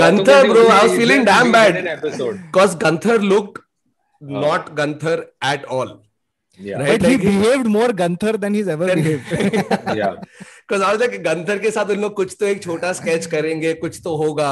Gunther, 0.00 0.38
bro. 0.52 0.64
I 0.68 0.80
was 0.86 0.96
feeling 0.96 1.24
damn 1.24 1.46
An 1.46 1.52
bad 1.52 1.76
episode. 1.86 2.40
because 2.48 2.74
Gunther 2.86 3.18
looked 3.34 3.62
Oh. 3.62 3.62
not 4.20 4.74
Gunther 4.74 5.26
at 5.42 5.64
all. 5.64 6.02
Yeah. 6.58 6.78
Right. 6.82 7.00
but 7.00 7.10
he 7.10 7.16
like- 7.16 7.24
behaved 7.26 7.66
more 7.66 7.92
Gunther 7.92 8.32
than 8.44 8.54
he's 8.54 8.68
ever 8.68 8.86
Then- 8.86 9.02
behaved. 9.02 9.96
Yeah. 9.96 10.14
Because 10.66 10.82
I 10.82 10.92
was 10.92 11.00
like 11.00 11.16
Gunther 11.22 11.58
के 11.64 11.70
साथ 11.70 11.90
उन 11.90 12.00
लोग 12.00 12.14
कुछ 12.16 12.36
तो 12.40 12.46
एक 12.46 12.62
छोटा 12.62 12.92
sketch 13.00 13.26
करेंगे 13.34 13.72
कुछ 13.84 14.00
तो 14.04 14.16
होगा 14.22 14.50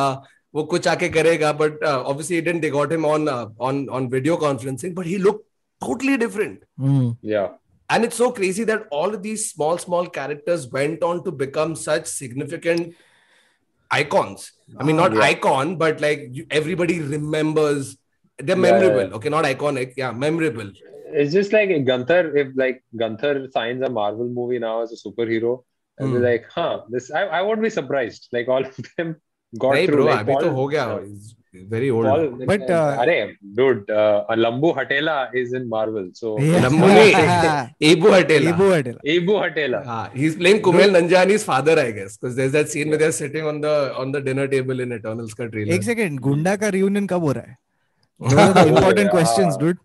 वो 0.55 0.63
कुछ 0.73 0.87
आके 0.89 1.09
करेगा 1.15 1.53
but 1.61 1.83
uh, 1.83 2.03
obviously 2.11 2.37
he 2.37 2.43
didn't 2.49 2.61
they 2.67 2.71
got 2.75 2.93
him 2.97 3.05
on 3.13 3.29
uh, 3.29 3.47
on 3.69 3.81
on 3.99 4.09
video 4.11 4.37
conferencing 4.43 4.95
but 4.99 5.07
he 5.13 5.17
looked 5.19 5.45
totally 5.87 6.17
different 6.25 6.61
Hmm. 6.85 7.09
Yeah. 7.33 7.49
and 7.95 8.05
it's 8.09 8.17
so 8.23 8.31
crazy 8.37 8.65
that 8.69 8.87
all 8.99 9.17
of 9.17 9.23
these 9.25 9.43
small 9.55 9.79
small 9.87 10.07
characters 10.19 10.63
went 10.77 11.03
on 11.09 11.25
to 11.25 11.33
become 11.43 11.75
such 11.81 12.07
significant 12.13 12.95
icons 13.91 14.47
i 14.79 14.85
mean 14.89 14.97
not 15.03 15.13
Yeah. 15.19 15.25
icon 15.33 15.75
but 15.83 16.01
like 16.01 16.23
you, 16.39 16.47
everybody 16.51 17.01
remembers 17.01 17.97
they're 18.40 18.58
Yeah, 18.58 18.66
yeah, 18.66 18.80
memorable 18.80 19.08
yeah. 19.10 19.16
okay 19.20 19.30
not 19.38 19.46
iconic 19.56 19.94
yeah 20.04 20.12
memorable 20.28 20.72
It's 21.20 21.32
just 21.36 21.54
like 21.56 21.70
Gunther, 21.86 22.20
if 22.40 22.50
like 22.62 22.76
Gunther 23.02 23.32
signs 23.54 23.82
a 23.86 23.90
Marvel 23.94 24.28
movie 24.34 24.60
now 24.64 24.74
as 24.84 24.92
a 24.96 24.98
superhero, 25.06 25.54
and 25.98 26.12
be 26.14 26.18
Hmm. 26.20 26.26
like, 26.26 26.44
huh, 26.56 26.74
this 26.96 27.08
I, 27.20 27.22
I 27.38 27.42
won't 27.46 27.64
be 27.66 27.72
surprised. 27.78 28.28
Like 28.36 28.48
all 28.56 28.66
of 28.68 28.76
them 28.98 29.08
got 29.64 29.72
नहीं 29.76 29.88
through. 29.88 29.96
bro 30.02 30.06
like 30.10 30.20
अभी 30.26 30.34
तो 30.34 30.50
Paul- 30.50 30.54
हो 30.58 30.66
गया 30.74 30.84
he's 31.06 31.70
very 31.72 31.88
old 31.96 32.10
Paul, 32.10 32.28
But, 32.52 32.66
uh, 32.80 33.02
Arey, 33.06 33.16
dude, 33.60 33.90
uh, 34.02 34.36
Lambu 34.44 34.70
Hatela 34.80 35.16
is 35.42 35.56
in 35.60 35.66
Marvel. 35.72 36.06
So 36.20 36.34
Yeah. 36.50 36.68
Lambu 36.68 36.90
नहीं 36.92 37.90
Ebu 37.94 38.12
Hatela 38.16 38.54
Ebu 38.54 38.68
Hatela. 38.76 39.02
Ebu 39.16 39.38
Hatela. 39.46 39.80
Ah, 39.96 40.04
he's 40.20 40.36
playing 40.44 40.62
Kumail 40.68 40.94
Nanjiani's 40.98 41.48
father, 41.50 41.76
I 41.86 41.88
guess, 41.98 42.18
because 42.20 42.36
there's 42.42 42.54
that 42.60 42.70
scene 42.76 42.94
where 42.96 43.02
they're 43.06 43.18
sitting 43.24 43.50
on 43.54 43.64
the 43.66 43.74
on 44.04 44.14
the 44.18 44.22
dinner 44.30 44.48
table 44.54 44.86
in 44.88 44.94
Eternals 45.00 45.34
का 45.42 45.50
trailer. 45.56 45.74
एक 45.80 45.90
second 45.90 46.20
गुंडा 46.30 46.56
का 46.66 46.70
reunion 46.78 47.08
कब 47.16 47.28
हो 47.30 47.32
रहा 47.40 47.50
है 47.50 47.58
Those 48.21 48.33
are 48.39 48.53
the 48.55 48.67
important 48.69 49.07
yeah. 49.07 49.11
questions, 49.11 49.57
dude. 49.57 49.79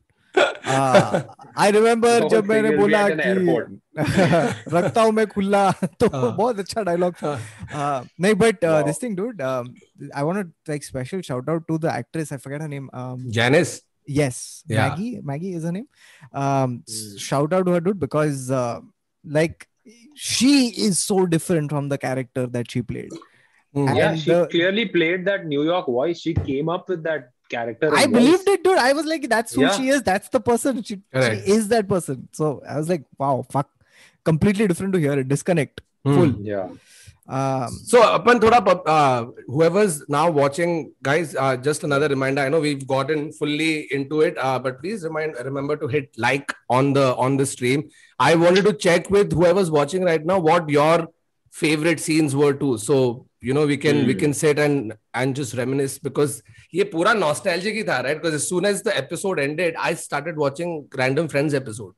I 0.67 1.71
remember 1.71 2.19
The 2.21 2.27
जब 2.29 2.35
whole 2.35 2.47
मैंने 2.49 2.69
thing 2.69 2.77
will 2.77 2.87
be 2.87 2.93
बोला 2.93 3.03
at 3.05 3.11
an 3.13 3.19
airport. 3.19 3.69
कि 3.99 4.73
रखता 4.75 5.01
हूँ 5.01 5.11
मैं 5.11 5.25
खुला 5.27 5.63
तो 5.99 6.07
हाँ. 6.07 6.35
बहुत 6.37 6.59
अच्छा 6.59 6.83
डायलॉग 6.89 7.13
था 7.23 7.31
Uh, 7.73 8.07
नहीं 8.21 8.33
but 8.43 8.63
Wow. 8.65 8.83
This 8.85 9.01
thing 9.03 9.15
dude 9.17 9.41
um, 9.51 9.73
I 10.15 10.23
want 10.29 10.41
to 10.41 10.71
like 10.71 10.83
special 10.89 11.21
shout 11.29 11.49
out 11.53 11.65
to 11.71 11.77
the 11.85 11.91
actress 11.93 12.31
I 12.31 12.37
forget 12.45 12.61
her 12.61 12.67
name 12.75 12.89
um, 13.01 13.25
Janice. 13.39 13.73
yes 14.19 14.37
Yeah. 14.67 14.77
Maggie 14.89 15.09
Maggie 15.31 15.53
is 15.61 15.65
her 15.69 15.71
name 15.71 15.87
um, 16.43 16.77
s- 16.93 17.01
shout 17.29 17.51
out 17.57 17.65
to 17.71 17.75
her 17.77 17.81
dude 17.87 17.99
because 18.05 18.45
uh, 18.59 18.79
like 19.39 19.67
she 20.29 20.53
is 20.87 20.99
so 21.09 21.19
different 21.35 21.71
from 21.75 21.89
the 21.95 21.97
character 22.05 22.45
that 22.59 22.71
she 22.75 22.81
played 22.93 23.17
Hmm. 23.77 23.87
And 23.89 23.97
Yeah, 23.97 24.15
she 24.21 24.29
the- 24.31 24.47
clearly 24.51 24.83
played 24.93 25.25
that 25.25 25.43
New 25.49 25.63
York 25.65 25.89
voice. 25.95 26.19
She 26.27 26.31
came 26.33 26.69
up 26.75 26.87
with 26.93 27.03
that 27.07 27.27
character. 27.54 27.90
I 28.02 28.06
believed 28.06 28.44
voice. 28.46 28.54
it, 28.58 28.64
dude. 28.64 28.78
I 28.78 28.92
was 29.00 29.06
like, 29.12 29.28
that's 29.34 29.54
who 29.54 29.62
Yeah. 29.66 29.76
she 29.78 29.88
is. 29.96 30.02
That's 30.12 30.28
the 30.38 30.40
person. 30.50 30.82
She, 30.82 31.00
Correct. 31.12 31.44
she 31.46 31.52
is 31.58 31.68
that 31.76 31.88
person. 31.94 32.28
So 32.40 32.50
I 32.68 32.76
was 32.78 32.88
like, 32.94 33.04
wow, 33.18 33.36
fuck. 33.56 33.68
Completely 34.32 34.66
different 34.72 34.92
to 34.94 35.00
hear 35.06 35.12
it. 35.22 35.28
Disconnect. 35.36 35.80
Hmm. 36.04 36.14
Full. 36.18 36.32
Yeah. 36.52 36.68
Um, 37.26 37.68
So, 37.90 37.98
upon 38.14 38.38
thoda, 38.40 38.58
uh, 38.94 39.20
whoever's 39.46 39.94
now 40.14 40.24
watching, 40.38 40.72
guys, 41.02 41.34
uh, 41.44 41.56
just 41.68 41.84
another 41.88 42.08
reminder. 42.08 42.42
I 42.42 42.50
know 42.54 42.60
we've 42.64 42.86
gotten 42.86 43.32
fully 43.32 43.70
into 43.98 44.20
it, 44.26 44.36
uh, 44.48 44.58
but 44.58 44.80
please 44.82 45.04
remind 45.04 45.36
remember 45.48 45.76
to 45.84 45.88
hit 45.94 46.10
like 46.18 46.52
on 46.68 46.92
the 46.98 47.06
on 47.26 47.38
the 47.38 47.46
stream. 47.46 47.84
I 48.18 48.34
wanted 48.34 48.66
to 48.66 48.74
check 48.86 49.08
with 49.16 49.32
whoever's 49.38 49.70
watching 49.70 50.04
right 50.10 50.24
now 50.32 50.38
what 50.48 50.68
your 50.68 51.08
favorite 51.62 52.00
scenes 52.08 52.36
were 52.42 52.52
too. 52.52 52.76
So 52.76 52.98
you 53.46 53.54
know 53.56 53.66
we 53.66 53.76
can 53.76 54.06
we 54.06 54.14
hmm. 54.14 54.20
can 54.22 54.34
sit 54.40 54.58
and 54.58 54.94
and 55.20 55.36
just 55.38 55.54
reminisce 55.60 55.98
because 55.98 56.42
ye 56.78 56.84
pura 56.92 57.12
nostalgic 57.14 57.78
hi 57.88 58.02
right? 58.06 58.18
Because 58.20 58.34
as 58.40 58.48
soon 58.48 58.64
as 58.64 58.82
the 58.82 58.96
episode 59.04 59.38
ended 59.46 59.74
i 59.88 59.92
started 59.94 60.36
watching 60.44 60.88
random 61.02 61.28
friends 61.28 61.54
episode. 61.62 61.94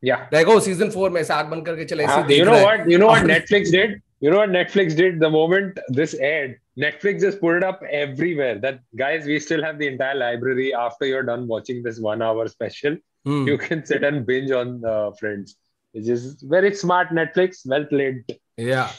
Yeah. 0.00 0.26
Like 0.30 0.46
oh 0.46 0.58
season 0.60 0.90
4 0.90 1.10
mein 1.16 1.24
saag 1.30 1.50
ban 1.52 1.64
karke 1.68 2.08
ah, 2.08 2.18
you 2.28 2.44
know 2.50 2.62
what 2.68 2.88
you 2.92 2.98
know 3.02 3.10
what 3.14 3.26
netflix 3.34 3.72
did? 3.78 4.00
You 4.20 4.30
know 4.32 4.38
what 4.42 4.50
netflix 4.50 4.96
did 5.00 5.20
the 5.24 5.30
moment 5.30 5.78
this 6.00 6.14
aired? 6.30 6.56
Netflix 6.84 7.20
just 7.26 7.40
put 7.40 7.56
it 7.56 7.64
up 7.68 7.80
everywhere 8.00 8.58
that 8.64 8.80
guys 9.02 9.26
we 9.30 9.38
still 9.46 9.64
have 9.68 9.78
the 9.80 9.88
entire 9.92 10.18
library 10.24 10.72
after 10.86 11.06
you're 11.12 11.24
done 11.30 11.48
watching 11.54 11.82
this 11.88 11.98
1 12.08 12.22
hour 12.28 12.46
special. 12.56 12.96
Hmm. 13.24 13.46
You 13.48 13.58
can 13.58 13.84
sit 13.84 14.04
and 14.10 14.24
binge 14.32 14.52
on 14.62 14.80
the 14.86 14.96
friends 15.20 15.56
This 15.94 16.24
is 16.24 16.42
very 16.42 16.74
smart 16.74 17.08
netflix 17.20 17.66
well 17.66 17.84
played. 17.84 18.24
Yeah. 18.56 18.90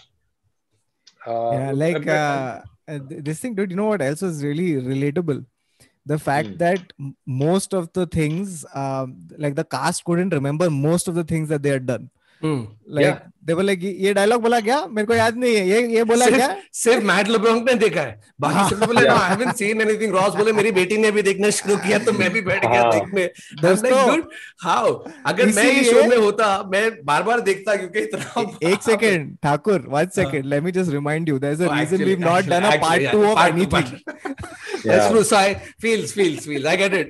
Uh, 1.30 1.66
yeah, 1.68 1.72
like 1.72 2.08
uh, 2.08 2.62
this 2.88 3.40
thing, 3.40 3.56
dude. 3.56 3.72
You 3.72 3.78
know 3.78 3.88
what 3.88 4.02
else 4.02 4.22
was 4.22 4.44
really 4.44 4.74
relatable? 4.82 5.46
The 6.06 6.20
fact 6.20 6.50
Hmm. 6.50 6.58
that 6.60 6.94
most 7.26 7.74
of 7.74 7.92
the 7.94 8.08
things, 8.08 8.66
um, 8.74 9.28
like 9.38 9.56
the 9.56 9.64
cast 9.66 10.06
couldn't 10.06 10.34
remember 10.34 10.70
most 10.70 11.08
of 11.08 11.16
the 11.16 11.24
things 11.24 11.50
that 11.50 11.64
they 11.64 11.70
had 11.70 11.86
done. 11.88 12.10
Yeah. 13.04 13.18
they 13.48 13.56
were 13.58 13.64
like, 13.64 13.84
ये 13.84 14.14
dialogue 14.14 14.42
बोला 14.42 14.60
क्या? 14.60 14.86
मेरे 14.88 15.06
को 15.06 15.14
याद 15.14 15.38
नहीं 15.38 15.56
है। 15.56 15.68
ये 15.70 15.82
ये 15.88 16.04
बोला 16.04 16.26
सिर्फ- 16.26 16.40
क्या? 16.40 16.56
सिर्फ़ 16.74 17.04
मैट 17.06 17.28
लेब्रॉन्क 17.28 17.70
ने 17.70 17.74
देखा 17.74 18.02
है। 18.02 18.20
बाकी 18.42 18.76
सब 18.76 18.86
बोले 18.86 19.02
no 19.02 19.16
I 19.16 19.30
haven't 19.30 19.56
seen 19.56 19.82
anything 19.82 20.14
Ross 20.16 20.36
बोले 20.36 20.52
मेरी 20.52 20.72
बेटी 20.72 20.98
ने 20.98 21.12
भी 21.12 21.22
देखना 21.22 21.50
शुरू 21.50 21.78
किया 21.78 22.00
तो 22.00 22.12
मैं 22.12 22.30
भी 22.34 22.42
बैठ 22.42 22.66
गया 22.66 22.82
हाँ। 22.82 22.92
देखने। 22.92 23.26
दोस्तों, 23.62 23.90
गुड 24.12 24.30
हाउ 24.64 24.94
अगर 25.26 25.46
मैं 25.46 25.64
ये 25.64 25.84
शो 25.84 26.04
में 26.10 26.18
होता 26.18 26.64
मैं 26.72 27.06
बार 27.06 27.24
बार 27.24 27.40
देखता 27.42 27.76
क्योंकि 27.76 28.00
इतना 28.00 28.42
एक 28.70 28.84
second 28.84 29.36
Thakur 29.44 29.86
one 29.90 30.08
second 30.16 30.46
let 30.46 30.64
me 30.64 30.72
just 30.72 30.92
remind 30.92 31.30
you 31.30 31.40
there 31.40 31.54
is 31.54 31.64
a 31.64 31.76
reason 31.80 32.04
we 32.04 32.10
have 32.12 32.20
not 32.20 32.46
done 32.46 32.64
a 32.64 32.76
part 32.82 33.12
2 33.16 33.26
of 33.26 33.48
anything 33.48 33.86
true. 35.10 35.24
So 35.24 35.36
I 35.36 35.48
feels, 35.84 36.12
feels, 36.14 36.46
feels. 36.46 36.66
I 36.66 36.76
get 36.76 36.94
it. 36.94 37.10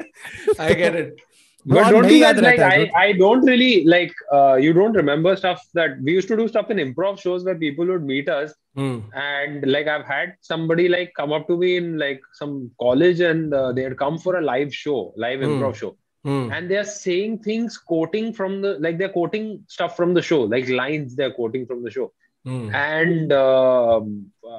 I 0.58 0.72
get 0.74 0.96
it. 1.02 1.25
but 1.66 1.90
don't 1.90 2.08
you 2.08 2.20
that 2.20 2.40
like 2.40 2.60
I, 2.60 2.90
I 2.94 3.12
don't 3.12 3.44
really 3.44 3.84
like 3.84 4.14
uh, 4.32 4.54
you 4.54 4.72
don't 4.72 4.92
remember 4.92 5.34
stuff 5.36 5.66
that 5.74 6.00
we 6.00 6.12
used 6.12 6.28
to 6.28 6.36
do 6.36 6.46
stuff 6.46 6.70
in 6.70 6.78
improv 6.78 7.18
shows 7.18 7.44
where 7.44 7.56
people 7.56 7.86
would 7.86 8.04
meet 8.04 8.28
us 8.28 8.54
mm. 8.76 9.02
and 9.14 9.66
like 9.66 9.88
I've 9.88 10.06
had 10.06 10.36
somebody 10.40 10.88
like 10.88 11.12
come 11.16 11.32
up 11.32 11.48
to 11.48 11.56
me 11.56 11.76
in 11.76 11.98
like 11.98 12.22
some 12.34 12.70
college 12.80 13.20
and 13.20 13.52
uh, 13.52 13.72
they 13.72 13.82
had 13.82 13.98
come 13.98 14.18
for 14.18 14.36
a 14.36 14.40
live 14.40 14.72
show, 14.72 15.12
live 15.16 15.40
mm. 15.40 15.46
improv 15.46 15.74
show. 15.74 15.96
Mm. 16.24 16.56
And 16.56 16.70
they're 16.70 16.84
saying 16.84 17.38
things, 17.40 17.78
quoting 17.78 18.32
from 18.32 18.60
the 18.60 18.78
like 18.80 18.98
they're 18.98 19.08
quoting 19.08 19.64
stuff 19.68 19.96
from 19.96 20.14
the 20.14 20.22
show, 20.22 20.42
like 20.42 20.68
lines 20.68 21.14
they're 21.14 21.32
quoting 21.32 21.66
from 21.66 21.82
the 21.82 21.90
show. 21.90 22.12
Hmm. 22.46 22.72
and 22.72 23.32
uh, 23.32 24.00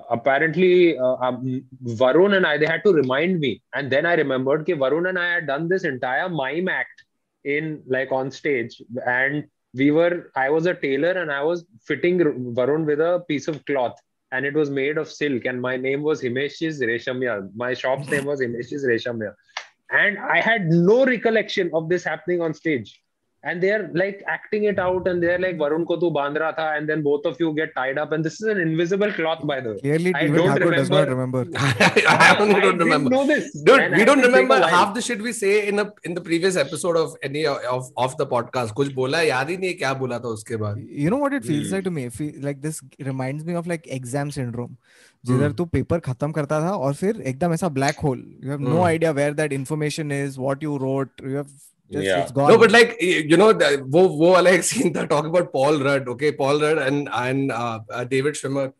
apparently 0.09 0.97
uh, 0.97 1.15
um, 1.21 1.63
Varun 1.85 2.35
and 2.35 2.45
I 2.45 2.57
they 2.57 2.65
had 2.65 2.83
to 2.83 2.91
remind 2.91 3.39
me, 3.39 3.61
and 3.73 3.89
then 3.89 4.05
I 4.05 4.15
remembered 4.15 4.65
that 4.65 4.77
Varun 4.77 5.07
and 5.07 5.17
I 5.17 5.35
had 5.35 5.47
done 5.47 5.69
this 5.69 5.85
entire 5.85 6.27
mime 6.27 6.67
act 6.67 7.05
in 7.45 7.81
like 7.87 8.11
on 8.11 8.29
stage, 8.29 8.81
and 9.05 9.45
we 9.73 9.91
were 9.91 10.31
I 10.35 10.49
was 10.49 10.65
a 10.65 10.73
tailor 10.73 11.11
and 11.11 11.31
I 11.31 11.43
was 11.43 11.65
fitting 11.81 12.19
Varun 12.19 12.85
with 12.85 12.99
a 12.99 13.23
piece 13.27 13.47
of 13.47 13.63
cloth. 13.65 13.97
And 14.33 14.45
it 14.45 14.53
was 14.53 14.69
made 14.69 14.97
of 14.97 15.09
silk, 15.09 15.45
and 15.45 15.61
my 15.61 15.77
name 15.77 16.01
was 16.03 16.21
Himesh's 16.21 16.81
Reshammiya. 16.81 17.49
My 17.55 17.73
shop's 17.73 18.09
name 18.09 18.25
was 18.25 18.41
Himesh's 18.41 18.85
Reshammiya. 18.85 19.33
And 19.89 20.17
I 20.19 20.41
had 20.41 20.65
no 20.65 21.05
recollection 21.05 21.71
of 21.73 21.87
this 21.87 22.03
happening 22.03 22.41
on 22.41 22.53
stage 22.53 23.01
And 23.46 23.60
they're 23.60 23.90
like 24.00 24.18
acting 24.32 24.64
it 24.70 24.78
out, 24.78 25.08
and 25.12 25.20
they're 25.20 25.38
like, 25.44 25.56
Varun 25.60 25.84
ko 25.86 25.94
tu 26.02 26.08
bandh 26.16 26.36
raha 26.42 26.54
tha, 26.58 26.66
and 26.80 26.88
then 26.90 27.00
both 27.06 27.24
of 27.30 27.40
you 27.40 27.48
get 27.54 27.72
tied 27.78 27.98
up. 28.02 28.12
And 28.16 28.24
this 28.26 28.34
is 28.40 28.46
an 28.52 28.60
invisible 28.64 29.10
cloth, 29.16 29.40
by 29.50 29.56
the 29.64 29.70
way. 29.70 29.80
Clearly, 29.80 30.12
I 30.18 30.20
even 30.26 30.36
don't 30.36 30.52
Thakur 30.58 30.70
does 30.76 30.90
not 30.92 31.08
remember. 31.08 31.40
I 31.62 32.36
don't, 32.38 32.54
I 32.54 32.60
don't 32.60 32.60
didn't 32.60 32.78
remember. 32.84 33.10
know 33.14 33.26
this. 33.26 33.48
Dude, 33.70 33.80
And 33.86 33.96
we 33.96 34.02
I 34.02 34.04
don't 34.10 34.18
had 34.20 34.26
to 34.26 34.30
take 34.30 34.36
a 34.36 34.42
remember 34.42 34.60
while. 34.66 34.68
half 34.76 34.94
the 34.98 35.02
shit 35.08 35.20
we 35.20 35.32
say 35.40 35.50
in 35.72 35.80
a 35.80 35.86
in 36.10 36.14
the 36.18 36.20
previous 36.28 36.60
episode 36.64 36.96
of 37.02 37.16
any 37.30 37.42
of 37.46 37.90
of 38.06 38.16
the 38.22 38.28
podcast. 38.34 38.74
कुछ 38.82 38.92
बोला 39.00 39.18
है, 39.18 39.26
याद 39.28 39.50
ही 39.50 39.56
नहीं 39.56 39.70
है 39.70 39.74
क्या 39.82 39.92
बोला 40.04 40.18
था 40.26 40.34
उसके 40.38 40.56
बाद. 40.62 40.78
You 41.06 41.10
know 41.16 41.20
what 41.24 41.36
it 41.40 41.44
feels 41.50 41.66
Hmm. 41.66 41.76
like 41.78 41.84
to 41.90 41.94
me? 41.98 42.06
Feel, 42.20 42.38
like 42.50 42.62
this 42.68 42.80
reminds 43.10 43.44
me 43.50 43.58
of 43.62 43.72
like 43.74 43.90
exam 43.98 44.32
syndrome. 44.38 44.78
जिधर 45.26 45.52
तू 45.58 45.64
पेपर 45.74 45.98
खत्म 46.10 46.30
करता 46.38 46.60
था 46.60 46.70
और 46.86 46.94
फिर 47.02 47.20
एकदम 47.34 47.52
ऐसा 47.54 47.68
black 47.82 47.98
hole 48.06 48.24
you 48.44 48.50
have 48.50 48.60
no 48.68 48.76
Hmm. 48.76 48.86
Idea 48.86 49.10
where 49.20 49.34
that 49.42 49.52
information 49.60 50.12
is 50.22 50.38
what 50.38 50.62
you 50.62 50.76
wrote 50.86 51.22
you 51.24 51.36
have 51.36 51.46
just, 51.91 52.05
yeah. 52.05 52.21
It's 52.23 52.31
gone. 52.31 52.49
No, 52.49 52.57
but 52.57 52.71
like 52.71 53.01
you 53.01 53.37
know, 53.37 53.53
wo 53.95 54.07
wo 54.07 54.31
wala 54.33 54.51
ek 54.51 54.63
scene 54.63 54.91
tha. 54.93 55.07
Talk 55.07 55.25
about 55.25 55.53
Paul 55.53 55.79
Rudd. 55.79 56.09
Okay, 56.15 56.31
Paul 56.31 56.59
Rudd 56.59 56.77
and 56.77 57.09
and 57.11 57.51
uh, 57.51 57.79
uh, 57.89 58.03
David 58.03 58.35
Schwimmer. 58.35 58.73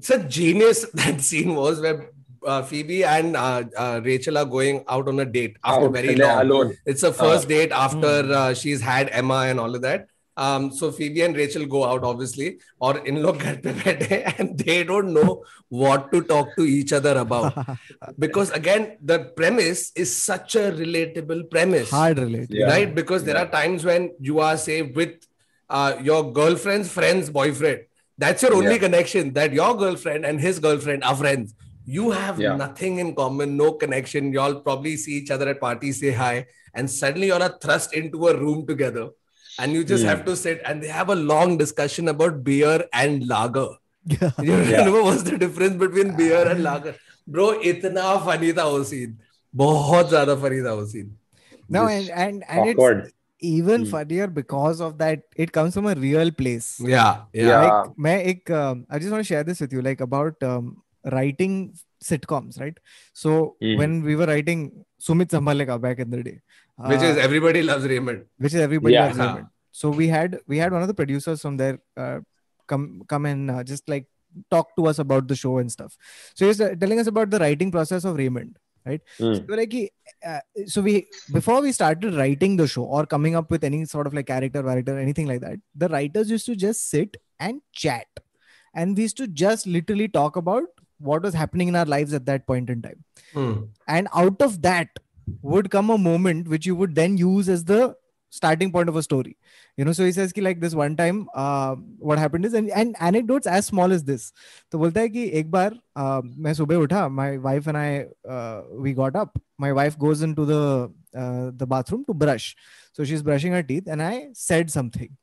Such 0.00 0.28
genius 0.28 0.86
that 0.94 1.20
scene 1.20 1.54
was 1.54 1.80
where 1.80 2.10
uh, 2.44 2.62
Phoebe 2.62 3.04
and 3.04 3.36
uh, 3.36 3.64
uh, 3.76 4.00
Rachel 4.02 4.38
are 4.38 4.44
going 4.44 4.84
out 4.88 5.08
on 5.08 5.20
a 5.20 5.24
date 5.24 5.56
after 5.64 5.86
out, 5.86 5.92
very 5.92 6.16
long. 6.16 6.40
Alone. 6.40 6.76
It's 6.86 7.02
a 7.02 7.12
first 7.12 7.46
uh. 7.46 7.48
date 7.48 7.72
after 7.72 8.22
mm. 8.22 8.60
she's 8.60 8.80
had 8.80 9.10
Emma 9.10 9.46
and 9.46 9.60
all 9.60 9.74
of 9.74 9.82
that 9.82 10.08
um, 10.44 10.70
so 10.78 10.90
phoebe 10.90 11.22
and 11.26 11.36
rachel 11.36 11.66
go 11.74 11.84
out 11.84 12.02
obviously 12.10 12.48
or 12.80 12.92
in 13.10 13.22
log 13.22 13.42
at 13.50 13.62
pe 13.62 14.22
and 14.38 14.58
they 14.58 14.78
don't 14.90 15.12
know 15.18 15.44
what 15.68 16.10
to 16.12 16.22
talk 16.32 16.54
to 16.56 16.64
each 16.76 16.92
other 16.98 17.14
about 17.24 17.52
because 18.24 18.50
again 18.60 18.96
the 19.12 19.18
premise 19.40 19.92
is 20.04 20.10
such 20.30 20.56
a 20.62 20.66
relatable 20.82 21.42
premise 21.50 21.90
hard 21.90 22.16
relatable 22.16 22.60
yeah. 22.62 22.72
right 22.74 22.94
because 22.94 23.24
there 23.24 23.36
yeah. 23.36 23.44
are 23.44 23.52
times 23.58 23.84
when 23.84 24.10
you 24.18 24.40
are 24.40 24.56
say 24.56 24.82
with 24.82 25.14
uh, 25.68 25.94
your 26.02 26.32
girlfriend's 26.32 26.90
friend's 26.98 27.30
boyfriend 27.30 27.80
that's 28.18 28.42
your 28.42 28.54
only 28.54 28.72
yeah. 28.72 28.84
connection 28.86 29.32
that 29.32 29.52
your 29.52 29.76
girlfriend 29.76 30.24
and 30.24 30.40
his 30.40 30.58
girlfriend 30.58 31.04
are 31.04 31.16
friends 31.16 31.54
you 31.84 32.10
have 32.10 32.40
yeah. 32.40 32.56
nothing 32.56 32.98
in 32.98 33.14
common 33.14 33.56
no 33.56 33.72
connection 33.84 34.32
y'all 34.32 34.60
probably 34.66 34.96
see 34.96 35.14
each 35.20 35.30
other 35.30 35.48
at 35.52 35.60
parties 35.60 36.00
say 36.00 36.12
hi 36.12 36.34
and 36.74 36.90
suddenly 36.90 37.28
you're 37.28 37.48
thrust 37.62 37.94
into 38.00 38.28
a 38.28 38.36
room 38.42 38.66
together 38.66 39.08
and 39.60 39.72
you 39.72 39.84
just 39.84 40.04
yeah. 40.04 40.10
have 40.10 40.24
to 40.24 40.34
sit 40.36 40.62
and 40.64 40.82
they 40.82 40.88
have 40.88 41.10
a 41.10 41.14
long 41.14 41.56
discussion 41.58 42.08
about 42.08 42.42
beer 42.42 42.84
and 42.92 43.26
lager. 43.28 43.68
Yeah. 44.06 44.30
You 44.42 44.56
remember 44.56 44.98
yeah. 44.98 45.02
what's 45.06 45.24
the 45.24 45.36
difference 45.36 45.76
between 45.76 46.16
beer 46.16 46.42
and 46.48 46.62
lager? 46.62 46.94
Bro, 47.26 47.48
itna 47.70 48.04
funny 48.28 48.52
tha 48.60 48.66
wo 48.74 48.82
scene. 48.82 49.16
बहुत 49.62 50.10
ज्यादा 50.10 50.40
funny 50.44 50.60
tha 50.66 50.74
वो 50.80 50.86
scene. 50.92 51.10
No, 51.68 51.86
and 51.86 52.10
and, 52.10 52.44
and 52.48 52.70
it's 52.70 53.12
even 53.40 53.84
hmm. 53.84 53.90
funnier 53.90 54.26
because 54.26 54.80
of 54.80 54.96
that 54.98 55.22
it 55.36 55.52
comes 55.52 55.74
from 55.74 55.86
a 55.86 55.94
real 55.94 56.30
place. 56.30 56.80
Yeah. 56.80 57.22
Yeah. 57.32 57.84
Like, 57.96 58.50
um, 58.50 58.86
I 58.90 58.98
just 58.98 59.10
want 59.10 59.24
to 59.24 59.28
share 59.32 59.44
this 59.44 59.60
with 59.60 59.72
you 59.72 59.82
like 59.82 60.00
about 60.00 60.42
um, 60.42 60.82
writing 61.04 61.74
sitcoms, 62.02 62.60
right? 62.60 62.78
So 63.12 63.56
hmm. 63.60 63.76
when 63.76 64.02
we 64.02 64.16
were 64.16 64.26
writing 64.26 64.84
Sumit 65.00 65.28
Sambhal 65.28 65.64
Lega 65.64 65.80
back 65.80 65.98
in 65.98 66.10
the 66.10 66.22
day, 66.22 66.40
which 66.88 67.02
is 67.02 67.16
uh, 67.16 67.20
everybody 67.20 67.62
loves 67.62 67.84
Raymond. 67.86 68.24
which 68.38 68.54
is 68.54 68.60
everybody 68.60 68.94
Yeah. 68.94 69.06
loves 69.06 69.18
Raymond. 69.18 69.46
So 69.72 69.90
we 69.90 70.08
had 70.08 70.38
we 70.46 70.58
had 70.58 70.72
one 70.72 70.82
of 70.82 70.88
the 70.88 70.94
producers 70.94 71.40
from 71.42 71.56
there 71.56 71.78
uh, 71.96 72.20
come 72.66 73.02
come 73.08 73.26
and 73.26 73.50
uh, 73.50 73.62
just 73.64 73.88
like 73.88 74.06
talk 74.50 74.74
to 74.76 74.86
us 74.86 74.98
about 74.98 75.28
the 75.28 75.36
show 75.36 75.58
and 75.58 75.70
stuff. 75.70 75.96
So 76.34 76.44
he 76.44 76.48
was 76.48 76.60
uh, 76.60 76.74
telling 76.80 76.98
us 77.00 77.06
about 77.06 77.30
the 77.30 77.38
writing 77.38 77.70
process 77.70 78.04
of 78.04 78.16
Raymond. 78.16 78.58
Hmm. 78.86 79.34
So 79.34 79.44
like 79.48 79.72
he, 79.72 79.90
uh, 80.26 80.40
so 80.66 80.80
we 80.80 81.06
before 81.32 81.60
we 81.60 81.70
started 81.70 82.14
writing 82.14 82.56
the 82.56 82.66
show 82.66 82.82
or 82.84 83.04
coming 83.06 83.36
up 83.36 83.50
with 83.50 83.62
any 83.62 83.84
sort 83.84 84.06
of 84.06 84.14
like 84.14 84.26
character, 84.26 84.62
character, 84.62 84.98
anything 84.98 85.26
like 85.26 85.40
that, 85.42 85.58
the 85.74 85.88
writers 85.88 86.30
used 86.30 86.46
to 86.46 86.56
just 86.56 86.88
sit 86.88 87.16
and 87.38 87.60
chat, 87.72 88.06
and 88.74 88.96
we 88.96 89.02
used 89.02 89.16
to 89.18 89.26
just 89.28 89.66
literally 89.66 90.08
talk 90.08 90.36
about 90.36 90.64
what 90.98 91.22
was 91.22 91.34
happening 91.34 91.68
in 91.68 91.76
our 91.76 91.84
lives 91.84 92.12
at 92.14 92.24
that 92.26 92.46
point 92.46 92.68
in 92.70 92.82
time 92.82 93.04
Hmm. 93.34 93.52
and 93.86 94.08
out 94.14 94.40
of 94.42 94.60
that 94.62 94.88
would 95.41 95.69
come 95.71 95.89
a 95.89 95.97
moment 95.97 96.47
which 96.47 96.65
you 96.65 96.75
would 96.75 96.95
then 96.95 97.17
use 97.17 97.47
as 97.49 97.63
the 97.65 97.95
starting 98.29 98.71
point 98.71 98.89
of 98.89 98.95
a 98.97 99.01
story 99.03 99.37
you 99.77 99.85
know 99.85 99.93
so 99.97 100.03
he 100.05 100.11
says 100.11 100.33
ki 100.33 100.41
like 100.41 100.59
this 100.59 100.73
one 100.75 100.95
time 100.95 101.19
uh, 101.33 101.75
what 101.99 102.19
happened 102.19 102.45
is 102.45 102.53
and, 102.53 102.69
and 102.69 102.95
anecdotes 102.99 103.47
as 103.47 103.65
small 103.65 103.93
as 103.97 104.03
this 104.03 104.31
तो 104.71 104.77
बोलता 104.79 104.99
है 105.01 105.09
कि 105.09 105.23
एक 105.41 105.51
बार 105.51 105.77
uh, 105.95 106.21
मैं 106.45 106.53
सुबह 106.53 106.75
उठा 106.85 107.09
my 107.19 107.37
wife 107.37 107.67
and 107.67 107.77
I 107.77 108.07
uh, 108.29 108.61
we 108.85 108.93
got 108.93 109.15
up 109.15 109.39
my 109.57 109.71
wife 109.71 109.97
goes 109.97 110.21
into 110.21 110.45
the 110.45 110.91
uh, 111.15 111.51
the 111.61 111.67
bathroom 111.75 112.03
to 112.09 112.13
brush 112.13 112.55
so 112.93 113.03
she's 113.11 113.23
brushing 113.29 113.53
her 113.53 113.63
teeth 113.63 113.87
and 113.87 114.03
I 114.03 114.15
said 114.33 114.75
something 114.79 115.15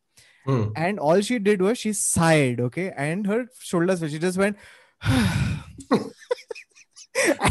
Hmm. 0.44 0.62
and 0.84 0.98
all 0.98 1.20
she 1.26 1.38
did 1.38 1.60
was 1.64 1.78
she 1.78 1.92
sighed 1.96 2.60
okay 2.68 2.86
and 3.02 3.28
her 3.32 3.36
shoulders 3.66 4.00
she 4.14 4.18
just 4.18 4.36
went 4.36 4.56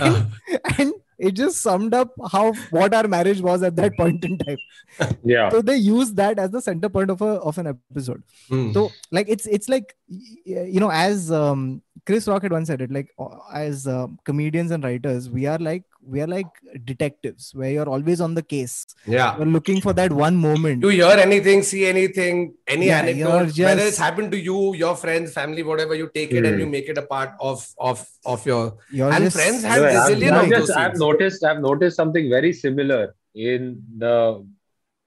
and, 0.01 0.31
and 0.77 0.93
it 1.18 1.32
just 1.32 1.60
summed 1.62 1.94
up 1.94 2.12
how 2.30 2.52
what 2.70 2.92
our 2.92 3.08
marriage 3.08 3.40
was 3.40 3.62
at 3.62 3.76
that 3.76 3.96
point 3.96 4.24
in 4.24 4.36
time 4.38 4.58
Yeah. 5.24 5.48
so 5.50 5.62
they 5.62 5.76
use 5.76 6.12
that 6.14 6.38
as 6.38 6.50
the 6.50 6.60
center 6.60 6.88
point 6.88 7.10
of 7.10 7.22
a 7.22 7.32
of 7.50 7.58
an 7.58 7.66
episode 7.68 8.22
Hmm. 8.48 8.72
so 8.72 8.90
like 9.10 9.28
it's 9.28 9.46
it's 9.46 9.68
like 9.68 9.96
you 10.44 10.78
know 10.80 10.90
as 10.90 11.32
um 11.32 11.82
chris 12.04 12.28
rock 12.28 12.42
had 12.42 12.52
once 12.52 12.68
said 12.68 12.80
it 12.80 12.92
like 12.92 13.08
uh, 13.18 13.38
as 13.52 13.86
um, 13.86 14.18
comedians 14.24 14.70
and 14.70 14.84
writers 14.84 15.28
we 15.30 15.46
are 15.46 15.58
like 15.58 15.84
we 16.08 16.20
are 16.24 16.26
like 16.32 16.46
detectives 16.90 17.44
where 17.54 17.70
you're 17.70 17.88
always 17.94 18.20
on 18.26 18.34
the 18.38 18.42
case 18.42 18.74
yeah. 19.06 19.36
you're 19.36 19.46
looking 19.56 19.80
for 19.86 19.92
that 19.92 20.12
one 20.12 20.36
moment 20.36 20.80
Do 20.82 20.90
You 20.90 21.04
hear 21.08 21.18
anything, 21.18 21.62
see 21.62 21.86
anything, 21.86 22.54
any 22.66 22.86
Yeah, 22.88 23.00
anecdote, 23.00 23.56
you're 23.56 23.68
whether 23.68 23.82
it's 23.90 23.98
happened 23.98 24.30
to 24.32 24.38
you, 24.48 24.74
your 24.74 24.94
friends, 24.96 25.32
family, 25.32 25.62
whatever, 25.70 25.94
you 25.94 26.10
take 26.18 26.32
it 26.32 26.44
and 26.44 26.54
Hmm. 26.54 26.60
you 26.60 26.66
make 26.66 26.88
it 26.94 26.98
a 26.98 27.06
part 27.14 27.32
of 27.40 27.66
of 27.78 28.04
of 28.34 28.46
your. 28.50 28.62
you're 28.90 29.10
And 29.12 29.24
just 29.24 29.36
friends 29.36 29.64
have 29.70 29.82
No, 29.82 29.88
I've, 29.88 29.96
I've 29.96 30.44
of 30.44 30.50
just, 30.50 30.68
those 30.68 30.70
I've 30.82 30.98
noticed 31.06 31.44
I've 31.44 31.60
noticed 31.70 31.96
something 32.02 32.28
very 32.36 32.52
similar 32.52 33.02
in 33.34 33.82
the 34.04 34.14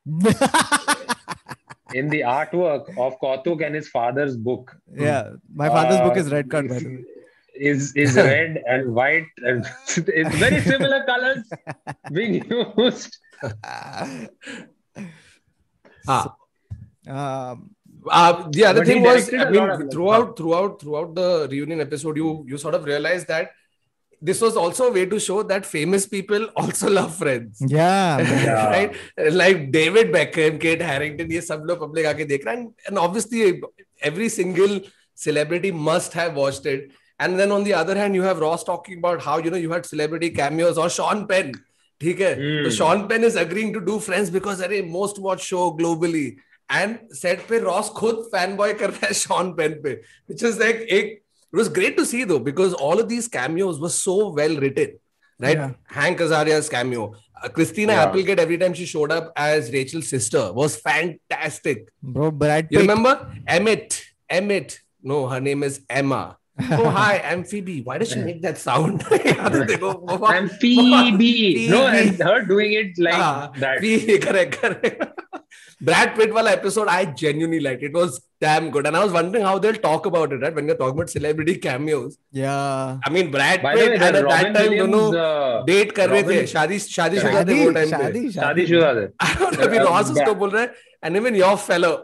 in 1.94 2.10
the 2.10 2.22
artwork 2.22 2.90
of 3.06 3.20
Kautuk 3.22 3.66
and 3.66 3.76
his 3.76 3.88
father's 3.90 4.36
book. 4.50 4.76
yeah 4.96 5.32
my 5.64 5.70
father's 5.70 6.00
book 6.08 6.18
Uh, 6.18 6.20
is 6.22 6.32
red 6.32 6.50
card 6.50 6.70
by 6.70 6.80
the 6.80 6.90
way 6.90 7.04
is 7.60 7.94
is 7.96 8.16
red 8.30 8.64
and 8.68 8.94
white 8.94 9.28
and 9.38 9.66
it's 9.88 10.36
very 10.36 10.62
similar 10.62 11.04
colors 11.06 11.50
being 12.12 12.44
used. 12.50 13.18
ah. 16.08 16.36
Um, 17.08 17.72
uh, 18.10 18.50
the 18.50 18.66
other 18.66 18.86
thing 18.86 19.02
was, 19.04 19.34
I 19.34 19.50
mean, 19.50 19.90
throughout 19.90 20.38
throughout 20.38 20.82
throughout 20.82 21.16
the 21.16 21.48
reunion 21.52 21.82
episode, 21.82 22.18
you 22.18 22.46
you 22.48 22.58
sort 22.58 22.76
of 22.76 22.86
realized 22.86 23.28
that 23.28 23.52
this 24.22 24.42
was 24.42 24.58
also 24.58 24.88
a 24.88 24.92
way 24.92 25.06
to 25.06 25.20
show 25.20 25.44
that 25.44 25.66
famous 25.66 26.06
people 26.06 26.46
also 26.56 26.90
love 26.90 27.16
friends. 27.16 27.62
Yeah, 27.66 28.20
yeah. 28.20 28.66
right. 28.68 28.96
Like 29.32 29.72
David 29.72 30.12
Beckham, 30.12 30.60
Kit 30.60 30.82
Harington, 30.82 31.28
these 31.28 31.48
सब 31.48 31.66
public 31.80 32.06
आके 32.06 32.74
and 32.88 33.00
obviously 33.00 33.62
every 34.02 34.30
single 34.30 34.82
celebrity 35.16 35.72
must 35.72 36.14
have 36.14 36.36
watched 36.36 36.66
it 36.66 36.92
And 37.19 37.39
then 37.39 37.53
on 37.53 37.65
the 37.65 37.75
other 37.75 37.95
hand, 37.97 38.15
you 38.15 38.23
have 38.23 38.41
Ross 38.41 38.65
talking 38.65 38.99
about 38.99 39.21
how 39.23 39.39
you 39.39 39.51
know 39.51 39.57
you 39.65 39.71
had 39.73 39.87
celebrity 39.87 40.31
cameos 40.31 40.79
or 40.85 40.89
Sean 40.91 41.27
Penn. 41.29 41.53
ठीक 42.01 42.21
है 42.21 42.31
Hmm. 42.39 42.65
तो 42.67 42.71
Sean 42.77 43.05
Penn 43.11 43.25
is 43.27 43.37
agreeing 43.43 43.73
to 43.75 43.81
do 43.91 43.99
Friends 44.07 44.31
because 44.37 44.61
अरे 44.69 44.81
most 44.95 45.21
watched 45.27 45.47
show 45.53 45.67
globally 45.83 46.25
and 46.79 46.99
set 47.21 47.45
पे 47.51 47.61
Ross 47.67 47.91
खुद 48.01 48.25
fanboy 48.33 48.73
कर 48.81 48.91
रहा 48.91 49.07
है 49.07 49.13
Sean 49.21 49.53
Penn 49.61 49.77
पे 49.85 49.93
which 50.33 50.43
is 50.51 50.59
like 50.65 50.83
एक 50.99 51.13
it 51.55 51.57
was 51.61 51.69
great 51.79 51.97
to 52.01 52.05
see 52.13 52.25
though 52.33 52.41
because 52.51 52.75
all 52.89 53.01
of 53.05 53.09
these 53.15 53.29
cameos 53.39 53.79
were 53.87 53.93
so 53.97 54.17
well 54.41 54.57
written 54.65 54.97
right 55.47 55.57
Yeah. 55.61 55.71
Hank 55.99 56.21
Azaria's 56.27 56.69
cameo 56.77 57.05
uh, 57.43 57.49
Christina 57.59 57.93
Yeah. 57.99 58.03
Applegate 58.09 58.41
every 58.47 58.59
time 58.65 58.75
she 58.81 58.87
showed 58.95 59.13
up 59.19 59.33
as 59.49 59.71
Rachel's 59.77 60.09
sister 60.17 60.43
was 60.63 60.77
fantastic 60.89 61.89
bro 62.03 62.31
Brad 62.43 62.69
you 62.71 62.79
Pitt 62.79 62.89
remember 62.89 63.15
Emmett 63.47 64.01
Emmett 64.29 64.81
no 65.03 65.27
her 65.29 65.41
name 65.41 65.63
is 65.63 65.81
Emma 65.89 66.23
oh 66.75 66.89
hi 66.97 67.13
I'm 67.31 67.41
Phoebe 67.53 67.73
why 67.87 67.95
does 68.01 68.11
she 68.15 68.21
make 68.27 68.41
that 68.43 68.59
sound 68.65 69.01
याद 69.13 69.55
है 69.55 69.65
देखो, 69.67 69.93
वो- 70.11 70.29
And 70.35 70.51
Phoebe. 70.65 71.69
No, 71.71 71.81
Phoebe. 71.87 71.99
and 72.01 72.23
her 72.29 72.37
doing 72.51 72.75
it 72.83 73.01
like 73.07 73.23
Ah, 73.29 73.51
that. 73.65 73.81
Phoebe, 73.87 74.19
correct, 74.27 74.61
correct. 74.61 75.03
Brad 75.89 76.15
Pitt 76.19 76.33
wala 76.37 76.53
episode 76.59 76.89
I 76.93 77.01
genuinely 77.23 77.59
liked. 77.65 77.83
It 77.89 77.93
was 78.01 78.15
damn 78.45 78.71
good, 78.77 78.87
and 78.91 78.97
I 78.97 79.03
was 79.05 79.13
wondering 79.17 79.45
how 79.49 79.55
they'll 79.65 79.81
talk 79.89 80.07
about 80.11 80.33
it. 80.37 80.45
Right 80.47 80.55
when 80.61 80.71
you're 80.71 80.79
talking 80.83 80.99
about 81.01 81.11
celebrity 81.17 81.57
cameos, 81.67 82.17
yeah 82.41 82.99
I 83.09 83.11
mean 83.17 83.31
Brad 83.35 83.63
By 83.67 83.75
the 83.75 83.81
Pitt 83.81 83.89
way, 83.91 83.95
and 83.95 84.03
the 84.03 84.07
at 84.07 84.15
that 84.15 84.25
Robin 84.31 84.55
time 84.59 84.71
Williams, 84.71 84.95
दोनों 84.95 85.05
uh, 85.27 85.67
date 85.67 85.93
कर 85.99 86.09
रहे 86.15 86.23
थे 86.23 86.27
Robin- 86.37 86.51
शादी 86.55 86.79
शादी 86.87 87.19
शुदा 87.25 87.33
शादी 87.39 87.55
थे 87.55 87.65
वो 87.65 87.71
टाइम 87.79 87.91
पे 87.91 87.97
शादी 87.97 88.31
शादी 88.39 88.67
शादीशुदा 88.67 88.93
थे. 89.01 89.07
अभी 89.67 89.79
Uh, 89.79 89.87
रॉस 89.89 90.11
उसको 90.11 90.25
Brad- 90.25 90.39
बोल 90.45 90.51
रहे 90.51 90.63
हैं 90.63 90.71
and 91.09 91.23
even 91.23 91.41
your 91.43 91.55
fellow 91.69 91.95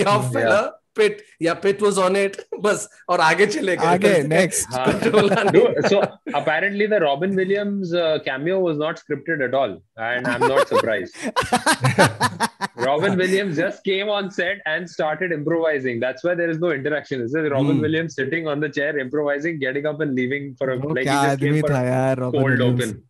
your 0.00 0.18
fellow 0.36 0.62
पिट 0.95 1.21
या 1.41 1.53
पिट 1.63 1.81
वाज 1.81 1.97
ऑन 1.99 2.15
इट 2.17 2.35
बस 2.63 2.87
और 3.09 3.19
आगे 3.19 3.45
चले 3.47 3.75
गए। 3.77 3.85
आगे 3.85 4.21
next 4.27 4.71
so 5.89 5.99
apparently 6.35 6.87
the 6.87 6.99
Robin 7.03 7.35
Williams 7.37 7.91
cameo 8.25 8.59
was 8.59 8.77
not 8.77 8.97
scripted 8.99 9.41
at 9.41 9.53
all 9.53 9.77
and 9.99 10.27
I 10.27 10.35
am 10.35 10.45
not 10.45 10.67
surprised 10.67 11.11
Robin 12.85 13.15
Williams 13.17 13.55
just 13.55 13.79
came 13.85 14.09
on 14.09 14.29
set 14.37 14.61
and 14.67 14.87
started 14.87 15.33
improvising 15.33 16.01
that's 16.01 16.25
why 16.25 16.35
there 16.35 16.49
is 16.49 16.59
no 16.59 16.71
interaction 16.73 17.23
is 17.23 17.37
Robin 17.55 17.81
Williams 17.81 18.15
sitting 18.15 18.47
on 18.47 18.61
the 18.61 18.71
chair 18.75 18.99
improvising 18.99 19.59
getting 19.59 19.85
up 19.93 20.01
and 20.01 20.13
leaving 20.19 20.53
for 20.59 20.69
a 20.69 20.75
like 20.75 21.07
क्या 21.07 21.17
आदमी 21.31 21.61
था 21.61 21.81
यार 21.87 22.19
Robin 22.19 23.01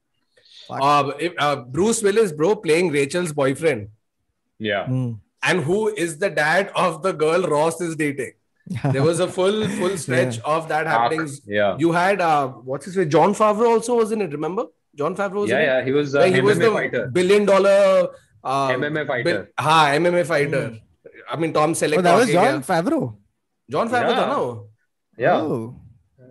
Bruce 1.73 2.03
Williams 2.03 2.31
bro 2.33 2.53
playing 2.65 2.91
Rachel's 2.93 3.31
boyfriend 3.41 3.88
या 4.59 4.86
and 5.45 5.63
who 5.63 5.87
is 5.87 6.17
the 6.17 6.29
dad 6.29 6.71
of 6.75 7.01
the 7.03 7.11
girl 7.11 7.43
Ross 7.43 7.79
is 7.81 7.95
dating. 7.95 8.33
there 8.91 9.03
was 9.03 9.19
a 9.19 9.27
full 9.27 9.67
full 9.79 9.97
stretch 10.03 10.37
yeah. 10.37 10.43
of 10.43 10.67
that 10.69 10.87
happening. 10.87 11.29
Yeah. 11.45 11.77
You 11.77 11.91
had 11.91 12.21
uh, 12.21 12.47
what's 12.47 12.85
his 12.85 12.97
name? 12.97 13.09
Jon 13.09 13.33
Favreau 13.33 13.73
also 13.75 13.97
was 13.97 14.11
in 14.11 14.21
it. 14.21 14.31
Remember 14.31 14.65
Jon 14.95 15.15
Favreau? 15.15 15.41
Was 15.41 15.49
yeah, 15.49 15.59
in 15.59 15.65
yeah. 15.65 15.79
It? 15.79 15.85
He 15.85 15.91
was. 15.91 16.15
Uh, 16.15 16.23
he 16.23 16.33
MMA 16.33 16.43
was 16.43 16.59
the 16.59 16.71
fighter. 16.71 17.07
billion 17.07 17.45
dollar 17.45 18.09
uh, 18.43 18.69
MMA 18.69 19.05
fighter. 19.07 19.23
Bil- 19.23 19.47
ha, 19.59 19.91
MMA 19.93 20.25
fighter. 20.25 20.63
Mm. 20.69 20.81
I 21.29 21.35
mean 21.35 21.53
Tom 21.53 21.73
Selleck. 21.73 21.99
Oh, 21.99 22.01
that 22.01 22.17
was 22.17 22.31
Jon 22.31 22.63
Favreau. 22.63 23.15
Jon 23.69 23.89
Favreau, 23.89 24.17
yeah. 24.17 24.25
no? 24.25 24.67
Yeah. 25.17 25.37
Oh. 25.37 25.75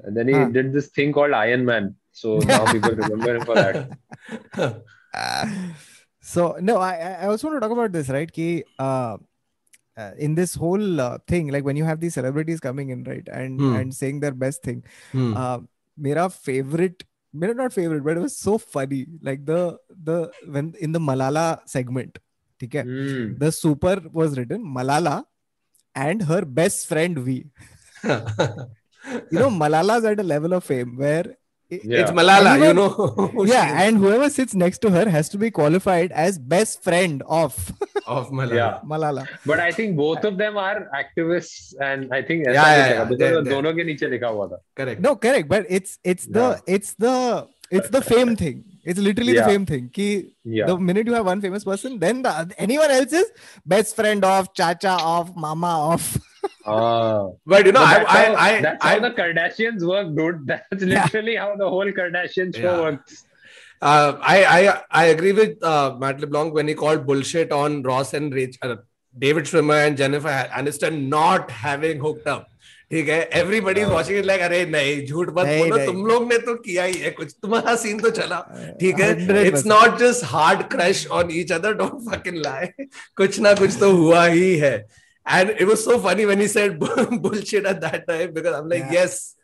And 0.04 0.16
then 0.16 0.28
he 0.28 0.34
huh. 0.34 0.46
did 0.46 0.72
this 0.72 0.88
thing 0.88 1.12
called 1.12 1.32
Iron 1.32 1.64
Man. 1.64 1.94
So 2.12 2.38
now 2.38 2.70
people 2.72 2.92
remember 2.92 3.36
him 3.36 3.44
for 3.44 3.54
that. 3.54 4.82
so 6.24 6.56
no, 6.60 6.76
I 6.80 6.92
I 7.22 7.26
also 7.28 7.48
want 7.48 7.56
to 7.56 7.60
talk 7.64 7.76
about 7.76 7.92
this, 7.92 8.08
right? 8.08 8.30
Ki, 8.38 8.64
uh, 8.78 9.16
uh, 9.96 10.10
in 10.18 10.34
this 10.34 10.54
whole 10.54 11.00
uh, 11.00 11.18
thing, 11.28 11.48
like 11.56 11.64
when 11.64 11.76
you 11.76 11.84
have 11.84 12.00
these 12.00 12.14
celebrities 12.14 12.60
coming 12.60 12.90
in, 12.96 13.04
right, 13.04 13.28
and 13.40 13.60
Hmm. 13.60 13.74
and 13.80 13.94
saying 14.02 14.20
their 14.24 14.32
best 14.44 14.62
thing. 14.68 14.82
Hmm. 15.12 15.34
Uh, 15.36 15.58
mera 15.96 16.28
favorite, 16.30 17.04
mera 17.32 17.54
not 17.54 17.72
favorite, 17.72 18.02
but 18.08 18.16
it 18.16 18.24
was 18.26 18.36
so 18.36 18.56
funny. 18.58 19.06
Like 19.30 19.44
the 19.52 19.60
the 20.08 20.18
when 20.56 20.72
in 20.80 20.92
the 20.98 21.04
Malala 21.10 21.46
segment, 21.76 22.18
okay, 22.68 22.82
Hmm. 22.88 23.36
the 23.44 23.52
super 23.60 23.96
was 24.22 24.36
written 24.40 24.64
Malala 24.80 25.16
and 25.94 26.22
her 26.32 26.42
best 26.44 26.88
friend 26.88 27.18
V. 27.18 27.46
you 28.04 29.38
know 29.42 29.50
Malala's 29.62 30.04
at 30.04 30.20
a 30.20 30.28
level 30.34 30.54
of 30.54 30.64
fame 30.64 30.96
where 30.96 31.36
Yeah. 31.73 31.99
It's 32.01 32.09
Malala, 32.17 32.57
you 32.57 32.63
Anyone- 32.65 32.75
know. 32.77 32.89
who 33.33 33.45
she 33.45 33.51
yeah, 33.53 33.65
is. 33.75 33.81
and 33.87 33.97
whoever 34.03 34.27
sits 34.35 34.55
next 34.55 34.79
to 34.85 34.89
her 34.89 35.07
has 35.07 35.29
to 35.29 35.37
be 35.37 35.51
qualified 35.51 36.11
as 36.11 36.39
best 36.39 36.81
friend 36.83 37.21
of 37.27 37.53
of 38.07 38.31
Malala. 38.31 38.55
Yeah. 38.55 38.79
Malala. 38.93 39.27
But 39.45 39.59
I 39.59 39.71
think 39.71 39.95
both 39.95 40.23
of 40.23 40.39
them 40.39 40.57
are 40.57 40.89
activists, 41.01 41.75
and 41.89 42.11
I 42.11 42.23
think 42.23 42.45
Yeah, 42.47 42.53
ऐसा 42.53 42.65
yeah, 42.65 42.73
कुछ 42.73 42.87
है, 42.87 42.95
yeah. 42.95 43.03
because 43.03 43.19
They're- 43.19 43.35
वो 43.37 43.43
they're- 43.43 43.53
दोनों 43.53 43.73
के 43.79 43.83
नीचे 43.91 44.09
लिखा 44.15 44.27
हुआ 44.37 44.47
था. 44.53 44.59
Correct. 44.81 44.99
No, 45.07 45.15
correct, 45.27 45.47
but 45.53 45.69
it's 45.79 45.99
it's 46.13 46.25
the 46.39 46.47
it's 46.77 46.95
the 47.05 47.15
it's 47.79 47.89
the 47.97 48.01
fame 48.09 48.35
thing. 48.35 48.63
It's 48.83 48.99
literally 49.09 49.33
the 49.37 49.41
Yeah. 49.43 49.51
fame 49.53 49.65
thing. 49.73 49.89
Ki 49.99 50.07
Yeah. 50.43 50.65
the 50.71 50.77
minute 50.89 51.05
you 51.05 51.13
have 51.19 51.27
one 51.33 51.39
famous 51.45 51.63
person, 51.71 51.99
then 52.05 52.23
the 52.23 52.33
anyone 52.67 52.89
else 52.97 53.13
is 53.21 53.29
best 53.75 53.95
friend 54.01 54.25
of, 54.33 54.49
chacha 54.61 54.97
of, 55.13 55.35
mama 55.47 55.73
of. 55.93 56.09
Ah. 56.66 57.28
But 57.46 57.66
you 57.66 57.72
know, 57.72 57.80
But 57.80 58.08
I, 58.08 58.24
how, 58.24 58.34
I, 58.34 58.48
I, 58.48 58.60
that's 58.60 58.84
I, 58.84 58.92
how 58.94 59.00
the 59.00 59.10
Kardashians 59.10 59.86
work, 59.86 60.14
dude. 60.16 60.46
That's 60.46 60.82
literally 60.82 61.34
yeah. 61.34 61.44
how 61.46 61.56
the 61.56 61.68
whole 61.68 61.90
Kardashian 62.00 62.54
show 62.56 62.62
Yeah. 62.62 62.80
works. 62.80 63.24
uh, 63.82 64.16
I, 64.22 64.36
I, 64.44 64.80
I 64.90 65.04
agree 65.06 65.32
with 65.32 65.62
uh, 65.62 65.94
Matt 65.98 66.20
LeBlanc 66.20 66.54
when 66.54 66.68
he 66.68 66.74
called 66.74 67.06
bullshit 67.06 67.52
on 67.52 67.82
Ross 67.82 68.14
and 68.14 68.32
Rach, 68.32 68.56
uh, 68.62 68.76
David 69.16 69.44
Schwimmer 69.44 69.86
and 69.86 69.96
Jennifer 69.96 70.28
Aniston 70.28 71.08
not 71.08 71.50
having 71.50 72.00
hooked 72.00 72.26
up. 72.26 72.48
ठीक 72.90 73.08
है 73.08 73.18
everybody 73.34 73.80
is 73.80 73.88
watching 73.88 74.18
it 74.18 74.24
like 74.24 74.40
अरे 74.42 74.64
नहीं 74.70 75.06
झूठ 75.06 75.28
मत 75.36 75.44
नहीं, 75.46 75.58
बोलो 75.58 75.76
नहीं। 75.76 75.86
तुम 75.86 76.04
लोग 76.06 76.26
ने 76.32 76.38
तो 76.38 76.54
किया 76.64 76.84
ही 76.84 76.98
है 77.00 77.10
कुछ 77.10 77.32
तुम्हारा 77.42 77.74
सीन 77.82 78.00
तो 78.00 78.10
चला 78.18 78.40
ठीक 78.80 79.00
है 79.00 79.08
100%. 79.26 79.46
It's 79.46 79.64
not 79.66 79.96
just 79.98 80.24
hard 80.32 80.62
crush 80.72 81.06
on 81.18 81.30
each 81.32 81.52
other 81.52 81.74
don't 81.80 82.00
fucking 82.10 82.36
lie 82.44 82.66
कुछ 83.16 83.38
ना 83.46 83.52
कुछ 83.60 83.78
तो 83.80 83.90
हुआ 83.96 84.24
ही 84.26 84.56
है 84.58 84.76
and 85.26 85.50
it 85.50 85.66
was 85.66 85.84
so 85.84 85.98
funny 85.98 86.26
when 86.26 86.40
he 86.40 86.46
said 86.48 86.78
bullshit 87.22 87.64
at 87.64 87.80
that 87.80 88.06
time 88.08 88.32
because 88.32 88.54
i'm 88.54 88.68
like 88.68 88.84
Yeah. 88.84 88.92
yes 88.92 89.36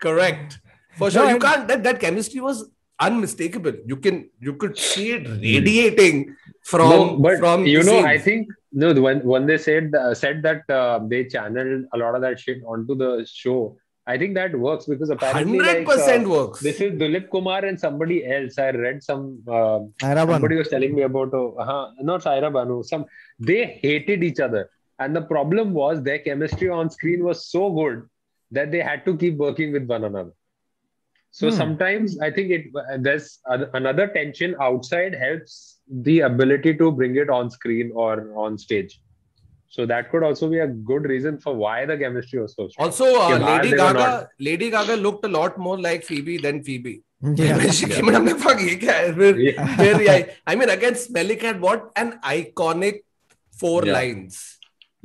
correct 0.00 0.58
for 0.96 1.06
No, 1.06 1.10
sure 1.10 1.30
you 1.30 1.38
can't 1.38 1.68
that, 1.68 1.82
that 1.84 2.00
chemistry 2.00 2.40
was 2.40 2.68
unmistakable 2.98 3.74
you 3.84 3.96
can 3.96 4.30
you 4.40 4.54
could 4.54 4.78
see 4.78 5.12
it 5.12 5.28
radiating 5.28 6.34
from 6.64 6.88
no, 6.90 7.16
but 7.18 7.38
from 7.38 7.66
you 7.66 7.82
know, 7.82 7.92
scenes. 7.92 8.06
I 8.06 8.18
think 8.18 8.48
no 8.72 8.92
when 9.00 9.20
when 9.32 9.46
they 9.46 9.58
said 9.58 9.94
uh, 9.94 10.14
said 10.14 10.42
that 10.42 10.62
uh, 10.68 10.98
they 11.10 11.24
channeled 11.24 11.84
a 11.94 11.98
lot 11.98 12.14
of 12.16 12.22
that 12.22 12.40
shit 12.40 12.62
onto 12.66 12.94
the 12.96 13.26
show. 13.30 13.76
I 14.08 14.16
think 14.18 14.34
that 14.34 14.56
works 14.56 14.86
because 14.86 15.10
apparently 15.10 15.58
like, 15.58 15.84
100% 15.86 16.24
uh, 16.26 16.28
works 16.28 16.60
this 16.60 16.80
is 16.80 16.92
Dilip 17.00 17.28
Kumar 17.30 17.64
and 17.64 17.78
somebody 17.78 18.24
else. 18.26 18.58
I 18.58 18.70
read 18.70 19.02
some 19.02 19.42
uh, 19.46 19.80
somebody 20.00 20.56
was 20.56 20.68
telling 20.68 20.94
me 20.94 21.02
about 21.02 21.34
uh, 21.34 21.48
uh, 21.54 21.90
not 22.00 22.22
Saira 22.22 22.52
Banu. 22.52 22.82
Some 22.82 23.04
they 23.38 23.78
hated 23.82 24.24
each 24.24 24.40
other, 24.40 24.70
and 24.98 25.14
the 25.14 25.22
problem 25.22 25.72
was 25.72 26.02
their 26.02 26.18
chemistry 26.18 26.68
on 26.68 26.90
screen 26.90 27.22
was 27.22 27.46
so 27.46 27.70
good 27.70 28.08
that 28.50 28.70
they 28.70 28.80
had 28.80 29.04
to 29.04 29.16
keep 29.16 29.36
working 29.36 29.72
with 29.72 29.86
one 29.86 30.04
another. 30.04 30.32
So 31.30 31.50
hmm. 31.50 31.56
sometimes 31.56 32.18
I 32.18 32.30
think 32.30 32.50
it 32.50 32.66
there's 33.00 33.40
another 33.46 34.06
tension 34.08 34.54
outside 34.60 35.14
helps 35.14 35.80
the 35.90 36.20
ability 36.20 36.74
to 36.78 36.90
bring 36.90 37.16
it 37.16 37.28
on 37.28 37.50
screen 37.50 37.92
or 37.94 38.32
on 38.36 38.56
stage. 38.56 39.00
So 39.68 39.84
that 39.84 40.10
could 40.10 40.22
also 40.22 40.48
be 40.48 40.60
a 40.60 40.66
good 40.66 41.04
reason 41.04 41.38
for 41.38 41.54
why 41.54 41.84
the 41.84 41.98
chemistry 41.98 42.40
was 42.40 42.54
so 42.54 42.68
strong. 42.68 42.86
Also, 42.86 43.04
uh, 43.20 43.38
Lady 43.38 43.76
Gaga, 43.76 43.98
not... 43.98 44.28
Lady 44.40 44.70
Gaga 44.70 44.96
looked 44.96 45.24
a 45.26 45.28
lot 45.28 45.58
more 45.58 45.78
like 45.78 46.04
Phoebe 46.04 46.38
than 46.38 46.62
Phoebe. 46.62 47.02
I 50.46 50.54
mean, 50.54 50.70
against 50.70 51.08
Smelly 51.08 51.36
Cat, 51.36 51.60
what 51.60 51.90
an 51.96 52.18
iconic 52.24 53.00
four 53.58 53.84
yeah. 53.84 53.92
lines. 53.92 54.55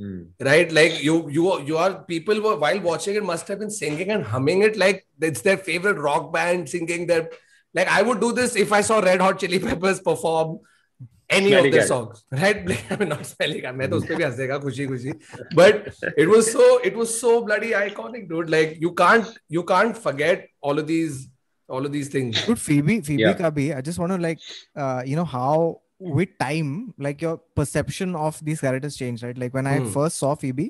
Hmm. 0.00 0.24
right 0.46 0.72
like 0.76 1.02
you 1.02 1.12
you 1.34 1.44
you 1.66 1.76
are 1.82 2.04
people 2.08 2.40
were 2.46 2.56
while 2.62 2.80
watching 2.86 3.14
it 3.20 3.24
must 3.24 3.48
have 3.48 3.58
been 3.60 3.70
singing 3.70 4.10
and 4.16 4.24
humming 4.32 4.62
it 4.66 4.76
like 4.76 5.06
it's 5.28 5.40
their 5.46 5.56
favorite 5.68 5.96
rock 6.06 6.26
band 6.34 6.68
singing 6.68 7.06
their 7.10 7.30
like 7.78 7.88
i 7.88 8.02
would 8.08 8.20
do 8.24 8.30
this 8.38 8.56
if 8.56 8.74
i 8.78 8.80
saw 8.88 8.98
red 9.06 9.22
hot 9.26 9.38
chili 9.44 9.58
peppers 9.58 10.02
perform 10.08 10.58
any 11.38 11.48
Smelly 11.52 11.68
of 11.68 11.72
their 11.72 11.80
Cat. 11.80 11.88
songs 11.88 12.20
right 12.42 12.60
i 12.90 12.96
mean 12.96 13.08
not 13.14 13.24
smelly 13.30 13.62
cat 13.62 13.74
मैं 13.78 13.88
तो 13.90 13.96
उस 13.96 14.04
पे 14.10 14.16
भी 14.16 14.24
हंस 14.24 14.34
देगा 14.42 14.58
खुशी 14.66 14.86
खुशी 14.92 15.12
but 15.62 15.88
it 16.24 16.28
was 16.34 16.52
so 16.58 16.68
it 16.90 17.00
was 17.04 17.16
so 17.22 17.32
bloody 17.48 17.72
iconic 17.80 18.28
dude 18.34 18.52
like 18.58 18.76
you 18.84 18.92
can't 19.00 19.32
you 19.58 19.64
can't 19.72 19.96
forget 20.04 20.46
all 20.60 20.78
of 20.84 20.86
these 20.92 21.24
all 21.68 21.86
of 21.86 21.92
these 21.98 22.08
things 22.18 22.44
Dude, 22.46 22.60
Phoebe, 22.68 23.00
Phoebe 23.10 23.22
Yeah. 23.22 23.32
ka 23.42 23.50
bhi, 23.50 23.66
I 23.76 23.80
just 23.90 23.98
want 23.98 24.12
to 24.12 24.18
like, 24.28 24.38
uh, 24.76 25.02
you 25.04 25.16
know, 25.16 25.24
how 25.24 25.80
with 26.00 26.36
time, 26.38 26.92
like 26.98 27.22
your 27.22 27.38
perception 27.54 28.14
of 28.14 28.38
these 28.44 28.60
characters 28.60 28.96
changed, 28.96 29.22
right? 29.22 29.36
Like 29.38 29.54
when 29.54 29.66
I 29.66 29.78
Hmm. 29.78 29.86
first 29.96 30.18
saw 30.18 30.34
Phoebe, 30.34 30.66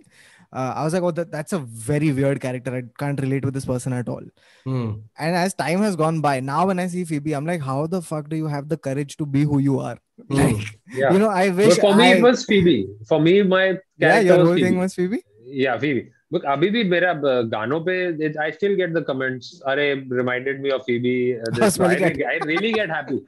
uh, 0.53 0.73
I 0.77 0.85
was 0.85 0.95
like, 0.95 1.03
oh, 1.03 1.11
that, 1.11 1.33
that's 1.33 1.53
a 1.53 1.59
very 1.59 2.13
weird 2.13 2.41
character. 2.41 2.75
I 2.77 2.83
can't 2.99 3.21
relate 3.21 3.45
with 3.45 3.53
this 3.55 3.65
person 3.65 3.93
at 3.93 4.09
all. 4.09 4.23
Hmm. 4.65 4.85
And 5.19 5.35
as 5.37 5.55
time 5.55 5.81
has 5.81 5.97
gone 5.97 6.21
by, 6.21 6.39
now 6.41 6.67
when 6.69 6.79
I 6.79 6.87
see 6.87 7.05
Phoebe, 7.05 7.35
I'm 7.35 7.45
like, 7.45 7.61
how 7.61 7.87
the 7.89 8.01
fuck 8.01 8.29
do 8.29 8.37
you 8.37 8.47
have 8.47 8.69
the 8.69 8.77
courage 8.77 9.17
to 9.17 9.27
be 9.27 9.43
who 9.43 9.59
you 9.59 9.81
are? 9.81 9.97
Like, 10.29 10.63
Yeah. 10.95 11.13
you 11.13 11.19
know, 11.19 11.29
I 11.29 11.49
wish 11.51 11.75
But 11.75 11.81
for 11.81 11.95
me, 11.97 12.05
I, 12.05 12.15
it 12.17 12.23
was 12.23 12.45
Phoebe. 12.45 12.87
For 13.09 13.21
me, 13.21 13.43
my 13.43 13.65
character 13.65 13.83
yeah, 14.01 14.21
your 14.21 14.39
was 14.39 14.47
whole 14.49 14.55
Phoebe. 14.57 14.69
thing 14.69 14.79
was 14.79 14.95
Phoebe. 14.95 15.23
Yeah, 15.65 15.79
Phoebe. 15.79 16.05
Look, 16.33 16.45
अभी 16.45 16.69
भी 16.75 16.83
मेरा 16.91 17.11
uh, 17.23 17.43
गानों 17.51 17.85
पे 17.87 17.97
it, 18.29 18.37
I 18.37 18.51
still 18.51 18.77
get 18.77 18.95
the 18.95 19.03
comments. 19.03 19.51
अरे 19.69 20.09
reminded 20.11 20.61
me 20.61 20.71
of 20.71 20.83
Phoebe. 20.87 21.39
Uh, 21.39 21.51
this. 21.59 21.75
Smelly 21.75 21.97
I, 21.97 21.99
Cat. 21.99 22.17
I 22.31 22.39
really 22.47 22.73
get 22.73 22.89
happy. 22.89 23.19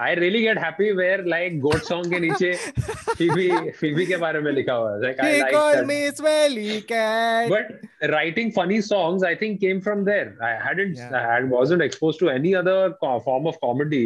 I 0.00 0.14
really 0.14 0.40
get 0.42 0.58
happy 0.58 0.90
where 0.98 1.24
like 1.28 1.58
goat 1.60 1.82
song 1.84 2.12
के 2.12 2.18
नीचे 2.20 2.52
Phoebe 3.20 3.48
Phoebe 3.70 4.06
के 4.06 4.16
बारे 4.16 4.40
में 4.40 4.50
लिखा 4.52 4.74
हुआ 4.74 4.92
है। 4.92 5.00
Like 5.02 5.20
I 5.20 5.38
like 5.40 5.84
me 5.86 5.98
smelly 6.16 6.80
cat 6.92 7.50
but 7.50 7.88
writing 8.10 8.50
funny 8.52 8.80
songs 8.82 9.24
I 9.24 9.34
think 9.42 9.58
came 9.60 9.80
from 9.80 10.04
there 10.04 10.32
I 10.44 10.54
hadn't 10.66 11.14
I 11.14 11.48
wasn't 11.50 11.82
exposed 11.82 12.20
to 12.20 12.30
any 12.30 12.52
other 12.62 12.88
form 13.04 13.46
of 13.48 13.56
comedy 13.60 14.02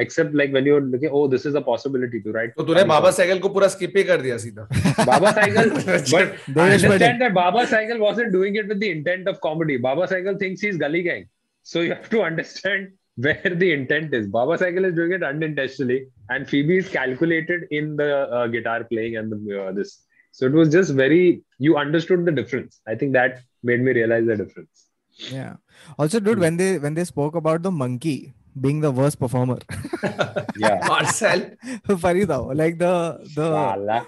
except 0.00 0.34
like 0.34 0.52
when 0.52 0.66
you 0.66 0.74
are 0.76 0.82
looking 0.82 1.14
oh 1.14 1.26
this 1.28 1.46
is 1.46 1.56
a 1.56 1.60
possibility 1.66 2.20
to 2.20 2.32
write 2.32 2.54
तो 2.56 2.64
तूने 2.64 2.84
बाबा 2.94 3.10
cycle 3.20 3.38
को 3.38 3.48
पूरा 3.48 3.68
skip 3.68 3.96
ही 3.96 4.04
कर 4.04 4.20
दिया 4.22 4.36
सीधा। 4.38 4.68
Baba 5.06 5.30
Sehgal 5.32 5.70
but 5.70 6.58
I 6.58 6.70
understand 6.70 7.22
that 7.22 7.32
Baba 7.32 7.64
Sehgal 7.64 7.98
wasn't 8.00 8.32
doing 8.32 8.56
it 8.56 8.68
with 8.68 8.78
the 8.78 8.84
intent 8.96 9.28
of 9.28 9.36
comedy 9.42 9.76
Baba 9.88 10.06
Sehgal 10.06 10.36
thinks 10.42 10.62
he 10.64 10.68
is 10.68 10.78
gully 10.78 11.02
gang 11.02 11.24
so 11.66 11.82
you 11.82 11.88
have 11.88 12.08
to 12.10 12.20
understand 12.20 12.88
where 13.16 13.42
the 13.54 13.72
intent 13.72 14.14
is. 14.14 14.26
Baba 14.28 14.58
Cycle 14.58 14.84
is 14.84 14.94
doing 14.94 15.12
it 15.12 15.22
unintentionally, 15.22 16.06
and 16.28 16.48
Phoebe 16.48 16.78
is 16.78 16.88
calculated 16.88 17.64
in 17.70 17.96
the 17.96 18.28
uh, 18.30 18.46
guitar 18.46 18.84
playing 18.84 19.16
and 19.16 19.32
the 19.32 19.64
uh, 19.64 19.72
this. 19.72 20.02
So 20.32 20.46
it 20.46 20.52
was 20.52 20.70
just 20.70 20.92
very. 20.92 21.42
You 21.58 21.76
understood 21.76 22.24
the 22.26 22.32
difference. 22.32 22.80
I 22.86 22.94
think 22.94 23.12
that 23.14 23.40
made 23.62 23.80
me 23.80 23.92
realize 23.92 24.26
the 24.26 24.36
difference. 24.36 24.86
Yeah. 25.30 25.56
Also, 25.98 26.20
dude, 26.20 26.38
when 26.38 26.56
they 26.58 26.78
when 26.78 26.94
they 26.94 27.04
spoke 27.04 27.34
about 27.34 27.62
the 27.62 27.70
monkey 27.70 28.34
being 28.60 28.80
the 28.80 28.90
worst 28.90 29.18
performer, 29.18 29.58
Yeah. 30.56 30.80
Marcel 30.88 31.50
funny 31.98 32.24
though. 32.24 32.46
Like 32.46 32.78
the 32.78 33.20
the 33.34 33.48
Sala. 33.50 34.06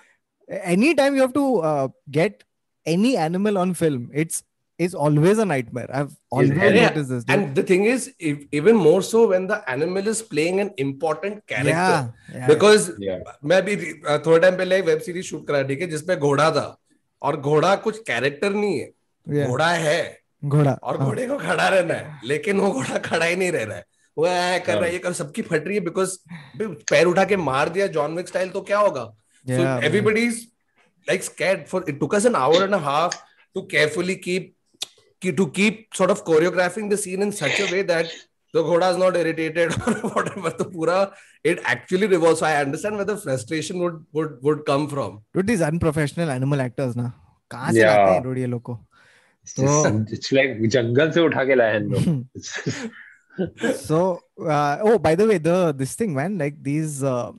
anytime 0.49 1.15
you 1.15 1.23
have 1.23 1.33
to 1.35 1.59
uh, 1.61 1.89
get 2.11 2.45
any 2.87 3.17
animal 3.17 3.59
on 3.59 3.75
film, 3.75 4.11
it's 4.13 4.43
it's 4.79 4.95
always 5.05 5.39
a 5.39 5.45
nightmare. 5.51 5.89
I've 6.01 6.11
always 6.31 6.51
Yeah. 6.51 6.75
noticed 6.81 7.09
this. 7.13 7.25
Dude. 7.25 7.33
and 7.37 7.55
the 7.59 7.63
thing 7.71 7.85
is 7.93 8.05
if, 8.31 8.43
even 8.59 8.77
more 8.83 9.01
so 9.07 9.23
when 9.33 9.47
the 9.53 9.57
animal 9.75 10.11
is 10.13 10.21
playing 10.35 10.61
an 10.65 10.71
important 10.85 11.41
character 11.53 11.73
yeah, 11.73 12.11
yeah, 12.35 12.47
because 12.51 12.91
Yeah. 13.07 13.19
मैं 13.53 13.61
अ, 13.63 14.19
थोड़े 14.27 14.39
time 14.41 14.57
पहले 14.57 14.79
एक 14.79 14.85
web 14.85 15.01
series 15.09 15.27
shoot 15.27 15.47
करा 15.49 15.63
ठीक 15.71 15.81
है 15.81 15.87
जिसमें 15.97 16.19
घोड़ा 16.19 16.51
था 16.59 16.67
और 17.23 17.41
घोड़ा 17.41 17.75
कुछ 17.89 17.99
कैरेक्टर 18.11 18.53
नहीं 18.55 18.79
है 18.79 18.89
yeah. 19.27 19.49
घोड़ा 19.49 19.71
है 19.87 20.01
घोड़ा 20.45 20.73
और 20.73 20.97
हाँ. 20.99 21.07
घोड़े 21.07 21.27
को 21.29 21.37
खड़ा 21.39 21.69
रहना 21.69 21.95
है 21.95 22.21
लेकिन 22.33 22.61
वो 22.61 22.71
घोड़ा 22.73 22.99
खड़ा 23.09 23.25
ही 23.27 23.37
नहीं 23.37 23.53
रह 23.53 23.65
रहा 23.65 23.77
है 23.77 23.85
वो 24.17 24.27
ऐ 24.27 24.59
कर 24.67 24.75
रहा 24.75 24.85
है 24.85 24.93
ये 24.93 24.99
कर 24.99 25.13
सबकी 25.23 25.43
फट 25.49 25.67
रही 25.67 25.77
है 25.77 25.81
बिकॉज़ 25.89 26.17
पैर 26.91 27.07
उठा 27.07 27.25
के 27.33 27.37
मार 27.49 27.69
दिया 27.79 27.87
जॉन 27.97 28.15
विक 28.17 28.29
स्टाइल 28.29 28.51
तो 28.51 28.61
क्या 28.71 28.79
होगा 28.87 29.13
everybody's 29.89 30.39
like 31.07 31.23
scared 31.23 31.67
for 31.73 31.81
it 31.91 31.99
took 32.01 32.15
us 32.21 32.25
an 32.31 32.37
hour 32.37 32.63
and 32.69 32.75
a 32.79 32.81
half 32.87 33.15
to 33.57 33.63
carefully 33.75 34.17
keep 34.29 34.47
ki- 34.47 34.55
to 35.22 35.48
keep 35.58 35.94
sort 35.96 36.12
of 36.12 36.24
choreographing 36.26 36.90
the 36.90 36.98
scene 36.98 37.22
in 37.22 37.32
such 37.32 37.60
a 37.60 37.68
way 37.72 37.82
that 37.82 38.08
the 38.54 38.62
ghoda 38.70 38.92
is 38.94 38.98
not 38.98 39.16
irritated 39.20 39.72
or 39.88 39.94
whatever 40.16 40.50
the 40.62 40.66
pura 40.74 40.98
it 41.52 41.60
actually 41.74 42.08
revolves 42.08 42.40
so 42.42 42.46
i 42.46 42.56
understand 42.66 42.96
where 42.96 43.06
the 43.12 43.16
frustration 43.18 43.80
would 43.84 43.96
would 44.14 44.34
would 44.48 44.66
come 44.72 44.88
from 44.96 45.22
Dude, 45.34 45.48
these 45.48 45.62
unprofessional 45.62 46.30
animal 46.40 46.62
actors 46.68 46.96
ना 46.96 47.12
कहाँ 47.52 47.72
से 47.72 47.80
Yeah. 47.80 47.96
लाते 47.96 48.12
हैं 48.14 48.24
dude 48.26 48.38
ये 48.38 48.48
लोग 48.56 48.62
को 48.72 48.78
It's, 49.46 49.56
just, 49.56 50.14
it's 50.18 50.32
like 50.32 50.60
जंगल 50.76 51.12
से 51.12 51.22
उठा 51.22 51.44
के 51.46 51.56
लाए 51.56 51.72
हैं 51.74 51.82
लोग. 51.94 52.28
It's- 52.38 53.88
so 53.90 54.20
uh, 54.56 54.78
oh 54.84 54.98
by 55.00 55.16
the 55.16 55.26
way 55.32 55.38
the 55.38 55.74
this 55.78 55.96
thing 55.96 56.14
man 56.14 56.38
like 56.38 56.62
these 56.68 57.02
uh, 57.04 57.32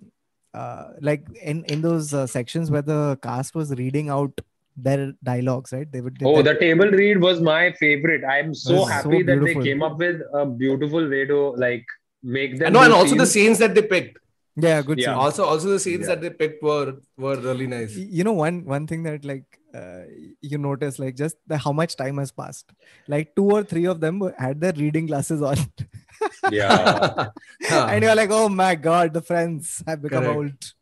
uh, 0.62 0.84
like 1.00 1.24
in 1.52 1.62
in 1.74 1.82
those 1.86 2.12
uh, 2.12 2.26
sections 2.26 2.70
where 2.70 2.82
the 2.82 2.98
cast 3.22 3.54
was 3.54 3.70
reading 3.82 4.08
out 4.16 4.40
their 4.77 5.13
dialogues 5.23 5.71
right 5.73 5.91
they 5.91 6.01
would 6.01 6.17
did 6.17 6.27
Oh, 6.27 6.41
that- 6.41 6.53
the 6.53 6.59
table 6.59 6.87
read 6.87 7.19
was 7.21 7.41
my 7.41 7.71
favorite. 7.73 8.23
I'm 8.23 8.53
so 8.53 8.73
was 8.75 8.81
so 8.83 8.85
happy 8.93 9.23
that 9.23 9.41
they 9.41 9.55
came 9.55 9.83
up 9.83 9.97
with 9.97 10.21
a 10.33 10.45
beautiful 10.45 11.09
way 11.09 11.25
to 11.25 11.39
like 11.57 11.85
make 12.23 12.57
them. 12.59 12.73
no 12.73 12.81
and 12.81 12.93
also 12.93 13.15
the 13.15 13.25
scenes. 13.25 13.57
scenes 13.57 13.59
that 13.59 13.75
they 13.75 13.81
picked 13.81 14.17
yeah 14.55 14.81
good 14.81 14.99
Yeah. 14.99 15.05
scene. 15.07 15.13
also 15.25 15.43
also 15.45 15.67
the 15.69 15.79
scenes 15.79 16.01
Yeah. 16.01 16.15
that 16.15 16.21
they 16.21 16.29
picked 16.29 16.61
were 16.63 16.93
were 17.17 17.35
really 17.37 17.67
nice 17.67 17.95
you 17.95 18.23
know 18.23 18.33
one 18.33 18.65
one 18.65 18.87
thing 18.87 19.03
that 19.03 19.23
like 19.25 19.45
uh, 19.73 20.01
you 20.41 20.57
notice 20.57 20.97
like 20.97 21.15
just 21.15 21.35
the, 21.45 21.55
how 21.57 21.71
much 21.71 21.95
time 21.95 22.17
has 22.17 22.31
passed. 22.31 22.71
Like 23.07 23.35
two 23.35 23.45
or 23.57 23.63
three 23.63 23.85
of 23.85 23.99
them 24.01 24.19
had 24.35 24.59
their 24.59 24.73
reading 24.73 25.05
glasses 25.05 25.43
on, 25.43 25.57
Yeah. 26.51 27.27
and 27.71 28.03
you're 28.03 28.15
like, 28.15 28.31
oh 28.31 28.49
my 28.49 28.73
god, 28.73 29.13
the 29.13 29.21
friends 29.21 29.83
have 29.85 30.01
become 30.01 30.23
Correct. 30.23 30.37
old. 30.37 30.73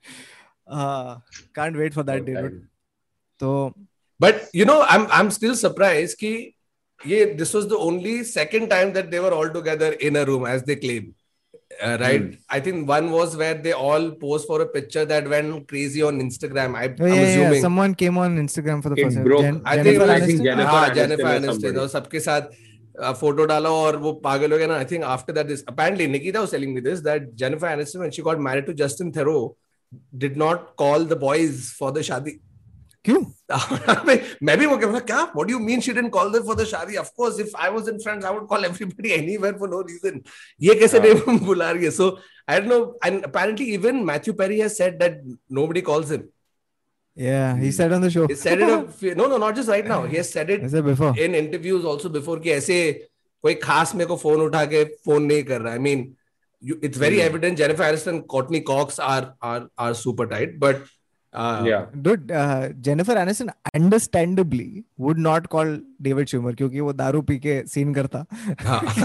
Uh, 0.66 1.18
can't 1.54 1.76
wait 1.78 1.94
for 1.94 2.04
that 2.04 2.24
day. 2.24 2.50
dude. 3.41 3.47
So 3.47 3.75
But 4.21 4.43
you 4.55 4.65
know, 4.67 4.83
I'm 4.95 5.07
I'm 5.19 5.31
still 5.37 5.55
surprised 5.61 6.19
कि 6.19 6.33
ये 7.07 7.37
this 7.39 7.53
was 7.55 7.67
the 7.73 7.79
only 7.79 8.23
second 8.25 8.69
time 8.73 8.93
that 8.93 9.11
they 9.11 9.21
were 9.25 9.33
all 9.39 9.49
together 9.57 9.89
in 10.09 10.17
a 10.17 10.25
room 10.25 10.45
as 10.47 10.63
they 10.69 10.77
claim. 10.77 11.09
Uh, 11.83 11.97
right? 12.01 12.23
Hmm. 12.23 12.33
I 12.51 12.61
think 12.61 12.87
one 12.89 13.11
was 13.11 13.35
where 13.41 13.55
they 13.67 13.73
all 13.73 14.11
posed 14.23 14.47
for 14.47 14.61
a 14.61 14.67
picture 14.67 15.05
that 15.13 15.27
went 15.33 15.67
crazy 15.73 16.03
on 16.09 16.21
Instagram. 16.21 16.77
I, 16.83 16.85
Oh, 16.89 17.05
I'm 17.07 17.09
yeah, 17.09 17.15
yeah, 17.15 17.23
yeah. 17.23 17.31
assuming. 17.31 17.63
Someone 17.63 17.95
came 18.03 18.19
on 18.25 18.37
Instagram 18.43 18.83
for 18.87 18.91
the 18.91 19.01
It 19.01 19.05
first 19.07 19.17
time. 19.17 19.25
broke. 19.31 19.41
Jen- 19.47 19.63
I 19.65 19.75
think, 19.83 19.87
Jennifer 19.87 20.11
I 20.13 20.21
think 20.21 20.31
Aniston? 20.41 20.45
Jennifer 20.51 20.71
हाँ, 20.71 20.85
Aniston 20.85 20.95
Jennifer 21.01 21.27
or 21.31 21.35
Aniston 21.41 21.61
somebody. 21.63 21.79
और 21.85 21.89
सबके 21.97 22.21
साथ 22.29 22.53
photo 23.23 23.45
डाला 23.55 23.71
और 23.81 23.97
वो 24.07 24.13
पागल 24.29 24.53
हो 24.53 24.59
गया 24.59 24.67
ना 24.67 24.77
I 24.79 24.85
think 24.93 25.05
after 25.17 25.33
that 25.41 25.47
this 25.47 25.65
apparently 25.75 26.07
Nikita 26.15 26.41
was 26.47 26.51
telling 26.57 26.75
me 26.79 26.81
this 26.89 27.01
that 27.11 27.29
Jennifer 27.43 27.67
Aniston 27.75 28.01
when 28.07 28.11
she 28.17 28.23
got 28.31 28.41
married 28.49 28.67
to 28.71 28.75
Justin 28.85 29.13
Theroux 29.19 29.55
did 30.27 30.37
not 30.43 30.67
call 30.83 31.07
the 31.13 31.19
boys 31.27 31.71
for 31.81 31.91
the 31.99 32.03
शादी 32.13 32.39
क्यों 33.08 33.20
मैं 34.44 34.58
भी 34.60 34.66
वो 34.66 34.78
कह 34.78 34.88
रहा 34.88 35.00
क्या 35.12 35.22
what 35.36 35.50
you 35.52 35.60
mean 35.60 35.82
she 35.82 35.92
didn't 35.92 36.12
call 36.12 36.32
there 36.32 36.44
for 36.46 36.56
the 36.56 36.64
शादी 36.72 36.96
of 37.04 37.12
course 37.18 37.40
if 37.40 37.56
I 37.58 37.70
was 37.72 37.90
in 37.90 37.98
Friends 38.04 38.26
I 38.26 38.34
would 38.34 38.48
call 38.48 38.66
everybody 38.66 39.10
anywhere 39.20 39.58
for 39.60 39.70
no 39.70 39.82
reason 39.90 40.22
ये 40.62 40.76
कैसे 40.80 41.00
नहीं 41.00 41.38
बुला 41.46 41.70
रही 41.72 41.86
है 41.86 41.92
so 41.92 42.10
I 42.50 42.60
don't 42.60 42.72
know 42.72 43.00
and 43.06 43.24
apparently 43.24 43.66
even 43.74 44.04
Matthew 44.12 44.34
Perry 44.42 44.60
has 44.60 44.74
said 44.74 45.00
that 45.00 45.22
nobody 45.60 45.82
calls 45.92 46.12
him 46.12 46.28
Yeah, 47.18 47.56
he 47.58 47.72
said 47.72 47.94
on 47.96 48.02
the 48.02 48.10
show. 48.12 48.24
He 48.28 48.36
said 48.36 48.60
it. 48.64 48.70
Of, 48.70 49.02
no, 49.20 49.26
no, 49.30 49.38
not 49.44 49.56
just 49.56 49.70
right 49.70 49.88
now. 49.92 50.04
He 50.10 50.18
has 50.18 50.28
said 50.32 50.50
it 50.56 50.66
said 50.70 50.86
before. 50.86 51.14
in 51.18 51.38
interviews 51.38 51.86
also 51.92 52.10
before 52.10 52.36
कि 52.42 52.52
ऐसे 52.52 52.78
कोई 53.44 53.56
खास 53.64 53.94
मेरे 53.96 54.08
को 54.08 54.16
phone 54.18 54.42
उठा 54.42 54.64
के 54.74 54.84
phone 55.06 55.24
नहीं 55.24 55.44
कर 55.44 55.62
रहा. 55.62 55.74
I 55.74 55.80
mean, 55.80 56.04
you, 56.64 56.78
it's 56.82 57.02
very 57.06 57.18
yeah. 57.18 57.32
evident. 57.32 57.58
Jennifer 57.58 57.88
Aniston, 57.88 58.22
Courtney 58.36 58.62
Cox 58.62 59.00
are 59.00 59.34
are 59.42 59.64
are 59.86 59.96
super 59.96 60.28
tight, 60.28 60.60
but 60.60 60.86
Jennifer 61.36 63.18
Aniston 63.18 63.48
understandably 63.48 64.84
would 65.00 65.20
not 65.20 65.48
call 65.48 65.82
David 66.02 66.28
Schwimmer 66.28 66.56
क्योंकि 66.56 66.80
वो 66.80 66.94
दारू 66.94 67.22
पी 67.22 67.38
के 67.38 67.64
सीन 67.68 67.94
करता। 67.94 68.26
हाँ। 68.62 68.82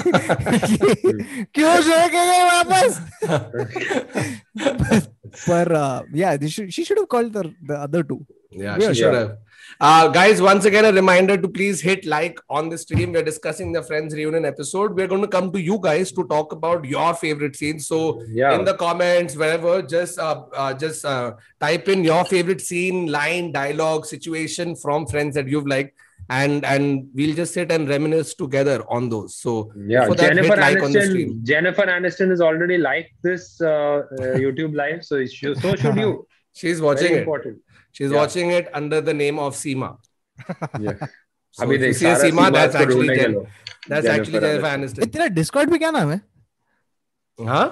क्यों 1.54 1.80
शो 1.80 2.08
के 2.08 2.26
गए 2.26 2.42
वापस? 2.44 3.00
पर 5.50 6.04
या 6.14 6.36
she 6.46 6.84
should 6.84 6.98
have 6.98 7.04
called 7.04 7.36
the 7.36 7.72
other 7.72 8.02
two 8.02 8.26
the, 8.52 8.58
the 8.58 8.66
other 8.68 8.78
two 8.78 8.82
Yeah, 8.82 8.88
Yeah, 8.88 8.88
she 8.88 8.94
should 9.00 9.12
yeah. 9.12 9.18
have. 9.18 9.36
Uh, 9.80 10.08
guys, 10.08 10.40
once 10.40 10.64
again, 10.64 10.84
a 10.84 10.92
reminder 10.92 11.36
to 11.36 11.48
please 11.48 11.80
hit 11.80 12.04
like 12.04 12.38
on 12.48 12.68
the 12.68 12.78
stream. 12.78 13.12
We're 13.12 13.22
discussing 13.24 13.72
the 13.72 13.82
Friends 13.82 14.14
reunion 14.14 14.44
episode. 14.44 14.94
We're 14.94 15.08
going 15.08 15.22
to 15.22 15.28
come 15.28 15.50
to 15.52 15.60
you 15.60 15.78
guys 15.82 16.12
to 16.12 16.24
talk 16.28 16.52
about 16.52 16.84
your 16.84 17.14
favorite 17.14 17.56
scenes. 17.56 17.86
So, 17.88 18.22
Yeah. 18.28 18.54
in 18.58 18.64
the 18.64 18.74
comments, 18.74 19.34
wherever, 19.34 19.82
just 19.82 20.18
uh, 20.18 20.42
uh, 20.54 20.74
just 20.74 21.04
uh, 21.04 21.32
type 21.58 21.88
in 21.88 22.04
your 22.04 22.24
favorite 22.24 22.60
scene, 22.60 23.06
line, 23.10 23.50
dialogue, 23.50 24.06
situation 24.06 24.76
from 24.76 25.06
Friends 25.06 25.34
that 25.34 25.48
you've 25.48 25.66
liked, 25.66 25.96
and 26.30 26.64
and 26.64 27.08
we'll 27.14 27.34
just 27.34 27.54
sit 27.54 27.72
and 27.72 27.88
reminisce 27.88 28.34
together 28.34 28.84
on 28.88 29.08
those. 29.08 29.34
So, 29.36 29.72
Yeah, 29.86 30.06
For 30.06 30.14
that, 30.14 30.34
Jennifer 30.34 30.56
like 30.56 30.82
on 30.82 30.92
the 30.92 30.98
Aniston. 31.00 31.08
stream. 31.10 31.40
Jennifer 31.42 31.82
Aniston 31.86 32.30
has 32.30 32.40
already 32.40 32.78
liked 32.78 33.12
this 33.22 33.60
uh, 33.60 33.66
uh, 33.68 34.02
YouTube 34.44 34.76
live, 34.76 35.04
so 35.04 35.24
so 35.26 35.74
should 35.76 35.96
you. 35.96 36.26
she's 36.52 36.80
watching 36.80 37.08
Very 37.08 37.16
it. 37.16 37.20
important. 37.26 37.58
She's 37.94 38.10
Yeah. 38.10 38.18
watching 38.18 38.50
it 38.58 38.70
under 38.80 39.00
the 39.08 39.14
name 39.22 39.38
of 39.46 39.56
Seema. 39.62 39.88
Yeah. 40.80 41.06
So 41.56 41.62
अभी 41.62 41.76
if 41.76 41.80
you 41.80 41.86
देख 41.86 41.96
सारा 41.96 42.14
Seema, 42.16 42.22
Seema 42.24 42.48
that's 42.50 42.76
को 42.76 42.82
actually 42.82 42.94
ढूँढने 42.94 43.16
के 43.16 43.22
Jen- 43.22 43.34
लो। 43.34 43.46
that's 43.88 44.06
actually 44.12 44.40
Jennifer 44.40 44.46
Jennifer 44.46 44.70
Aniston. 44.76 45.12
तेरा 45.12 45.26
Discord 45.40 45.70
पे 45.70 45.78
क्या 45.78 45.90
नाम 45.98 46.10
है 46.10 46.20
Huh? 47.38 47.66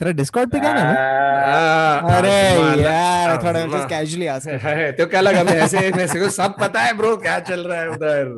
तेरा 0.00 0.10
डिस्कॉर्ड 0.20 0.50
पे 0.52 0.60
क्या 0.60 0.72
नाम 0.74 0.86
है 0.86 1.06
Ah, 1.48 2.02
Ah, 2.04 2.14
अरे 2.18 2.82
यार 2.82 3.30
I 3.30 3.42
thought 3.42 3.56
I 3.56 3.64
was 3.66 3.74
just 3.74 3.88
casually 3.92 4.28
asking 4.36 4.58
है, 4.64 4.90
तो 4.92 5.06
क्या 5.06 5.20
लगा 5.20 5.42
मैं 5.44 5.52
ऐसे 5.64 5.80
मेरे 5.96 6.20
को 6.20 6.28
सब 6.30 6.54
पता 6.60 6.80
है 6.82 6.92
ब्रो 6.96 7.16
क्या 7.26 7.38
चल 7.50 7.60
रहा 7.68 7.80
है 7.80 7.88
उधर 7.90 8.32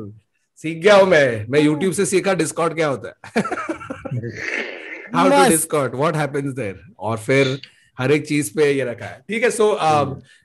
सीख 0.63 0.77
गया 0.83 0.95
हूँ 0.95 1.05
मैं 1.09 1.45
मैं 1.49 1.59
YouTube 1.61 1.93
से 1.99 2.05
सीखा 2.05 2.33
डिस्कॉर्ड 2.41 2.73
क्या 2.75 2.87
होता 2.87 3.13
है 3.25 3.43
how 5.15 5.29
to. 5.29 5.49
Discord 5.49 5.95
what 5.95 6.15
happens 6.15 6.53
there 6.53 6.81
और 6.99 7.17
फिर 7.27 7.59
हर 8.01 8.11
एक 8.11 8.27
चीज़ 8.27 8.51
पे 8.55 8.71
ये 8.71 8.83
रखा 8.91 9.05
है 9.05 9.23
ठीक 9.29 9.43
है 9.43 9.49
so 9.51 9.71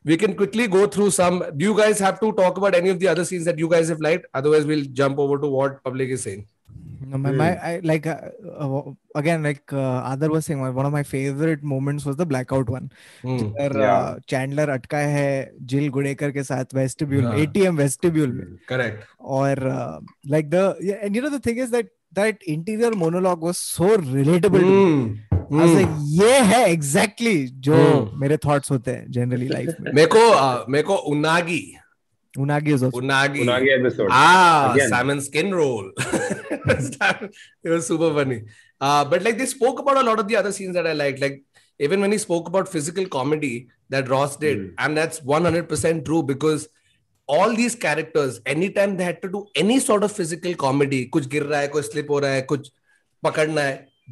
we 0.06 0.16
can 0.16 0.32
quickly 0.40 0.66
go 0.76 0.86
through 0.96 1.10
some 1.20 1.40
do 1.52 1.64
you 1.64 1.74
guys 1.74 2.02
have 2.02 2.16
to 2.20 2.30
talk 2.42 2.58
about 2.58 2.74
any 2.74 2.90
of 2.90 2.98
the 2.98 3.06
other 3.14 3.24
scenes 3.24 3.44
that 3.44 3.60
you 3.60 3.68
guys 3.68 3.88
have 3.90 4.02
liked 4.02 4.26
otherwise 4.34 4.66
we 4.66 4.74
will 4.74 4.86
jump 5.02 5.18
over 5.26 5.38
to 5.40 5.56
what 5.56 5.80
public 5.84 6.10
is 6.10 6.20
saying 6.20 6.44
No, 7.08 7.18
my, 7.18 7.30
my 7.30 7.48
I, 7.58 7.80
like 7.84 8.06
uh, 8.06 8.16
uh, 8.58 8.82
again 9.14 9.42
like 9.42 9.72
uh, 9.72 10.02
Adar 10.12 10.28
was 10.28 10.46
saying 10.46 10.60
one 10.60 10.86
of 10.86 10.92
my 10.92 11.02
favorite 11.02 11.62
moments 11.62 12.04
was 12.04 12.16
the 12.16 12.26
blackout 12.26 12.68
one 12.68 12.90
where 13.22 13.76
yeah. 13.78 13.92
uh, 13.92 14.18
Chandler 14.26 14.66
अटका 14.76 14.98
है 14.98 15.52
जिल 15.72 15.88
गुडेकर 15.96 16.30
के 16.30 16.42
साथ 16.42 16.74
vestibule 16.74 17.24
हाँ. 17.24 17.36
ATM 17.36 17.76
vestibule 17.78 18.32
में 18.32 18.46
correct 18.68 19.04
और 19.20 19.62
uh, 19.74 20.00
like 20.34 20.50
the 20.50 20.64
yeah, 20.80 21.04
and 21.04 21.14
you 21.14 21.22
know 21.22 21.30
the 21.36 21.42
thing 21.48 21.58
is 21.58 21.70
that 21.70 21.92
that 22.12 22.42
interior 22.46 22.90
monologue 22.90 23.42
was 23.42 23.58
so 23.58 23.96
relatable 23.96 24.60
to 24.60 24.74
me. 24.74 25.20
ये 25.52 26.38
है 26.38 26.72
एग्जैक्टली 26.72 27.46
जो 27.46 28.10
मेरे 28.14 28.36
थॉट 28.36 28.62
होते 28.70 28.90
हैं 28.90 29.10
जनरली 29.10 29.48
लाइफ 29.48 29.74
में 29.80 29.92
मेरे 30.68 30.82
को 30.82 30.94
unagi 30.94 31.76
unagi 32.38 32.72
is 32.72 32.84
also 32.84 32.98
unagi 32.98 33.40
unagi 33.40 33.68
episode 33.68 34.12
हाँ 34.12 34.76
salmon 34.78 35.20
skin 35.20 35.52
roll 35.52 35.94
it 36.00 37.68
was 37.68 37.86
they 39.24 39.46
spoke 42.20 43.06
comedy 43.06 43.66
that 43.90 44.08
Ross 44.08 44.38
did 44.40 44.76
and 44.80 44.98
that's 44.98 45.20
true 45.86 46.22
because 46.22 46.66
All 47.28 47.54
these 47.54 47.74
characters, 47.74 48.40
anytime 48.46 48.96
they 48.96 49.04
had 49.04 49.20
to 49.22 49.28
do 49.28 49.46
any 49.56 49.80
sort 49.80 50.04
of 50.04 50.12
physical 50.12 50.54
comedy, 50.54 51.08
kuch 51.08 51.28
gir 51.28 51.42
raha 51.42 51.54
hai, 51.54 51.68
kuch 51.68 51.90
slip 51.90 52.06
ho 52.06 52.20
raha 52.20 52.46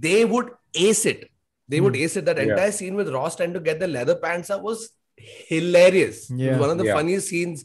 hai, 0.03 0.51
ace 0.75 1.07
it. 1.07 1.31
They 1.69 1.81
would 1.81 1.97
hmm. 1.97 2.03
ace 2.03 2.17
it. 2.17 2.25
That 2.25 2.37
yeah. 2.37 2.45
entire 2.45 2.73
scene 2.73 2.95
with 2.95 3.09
Ross 3.09 3.37
trying 3.37 3.55
to 3.55 3.61
get 3.61 3.81
the 3.81 3.89
leather 3.89 4.17
pants 4.17 4.51
up 4.51 4.63
was 4.63 4.91
hilarious. 5.17 6.31
Yeah. 6.31 6.53
Was 6.53 6.61
one 6.61 6.71
of 6.71 6.79
the 6.79 6.85
yeah. 6.85 6.95
funniest 6.95 7.29
scenes 7.29 7.65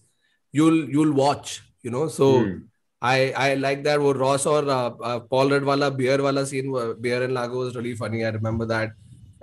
you'll 0.51 0.89
you'll 0.89 1.13
watch. 1.13 1.61
You 1.81 1.91
know, 1.91 2.07
so 2.07 2.43
mm. 2.43 2.63
I 3.01 3.31
I 3.31 3.53
like 3.55 3.83
that. 3.83 3.99
Ross 3.99 4.45
or 4.45 4.69
uh, 4.69 4.91
uh, 5.01 5.19
Paul 5.19 5.49
Redwala 5.49 5.95
beer 5.95 6.21
wala 6.21 6.45
scene, 6.45 6.71
beer 6.99 7.23
and 7.23 7.33
lager 7.33 7.55
was 7.55 7.75
really 7.75 7.95
funny. 7.95 8.25
I 8.25 8.29
remember 8.29 8.65
that. 8.65 8.91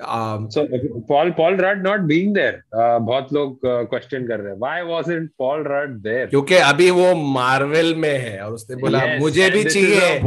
Um, 0.01 0.49
बहुत 3.03 3.33
लोग 3.33 3.61
question 3.65 4.27
कर 4.27 4.41
रहे 4.41 4.53
हैं 4.53 4.59
why 4.59 4.83
Paul 5.39 5.65
there 6.03 6.27
क्योंकि 6.27 6.55
अभी 6.55 6.91
वो 6.91 7.15
Marvel 7.15 7.95
में 7.95 8.19
है 8.19 8.41
और 8.41 8.53
उसने 8.53 8.77
बोला 8.77 8.99
yes, 8.99 9.21
मुझे 9.21 9.51
भी 9.51 9.65
चाहिए 9.65 10.21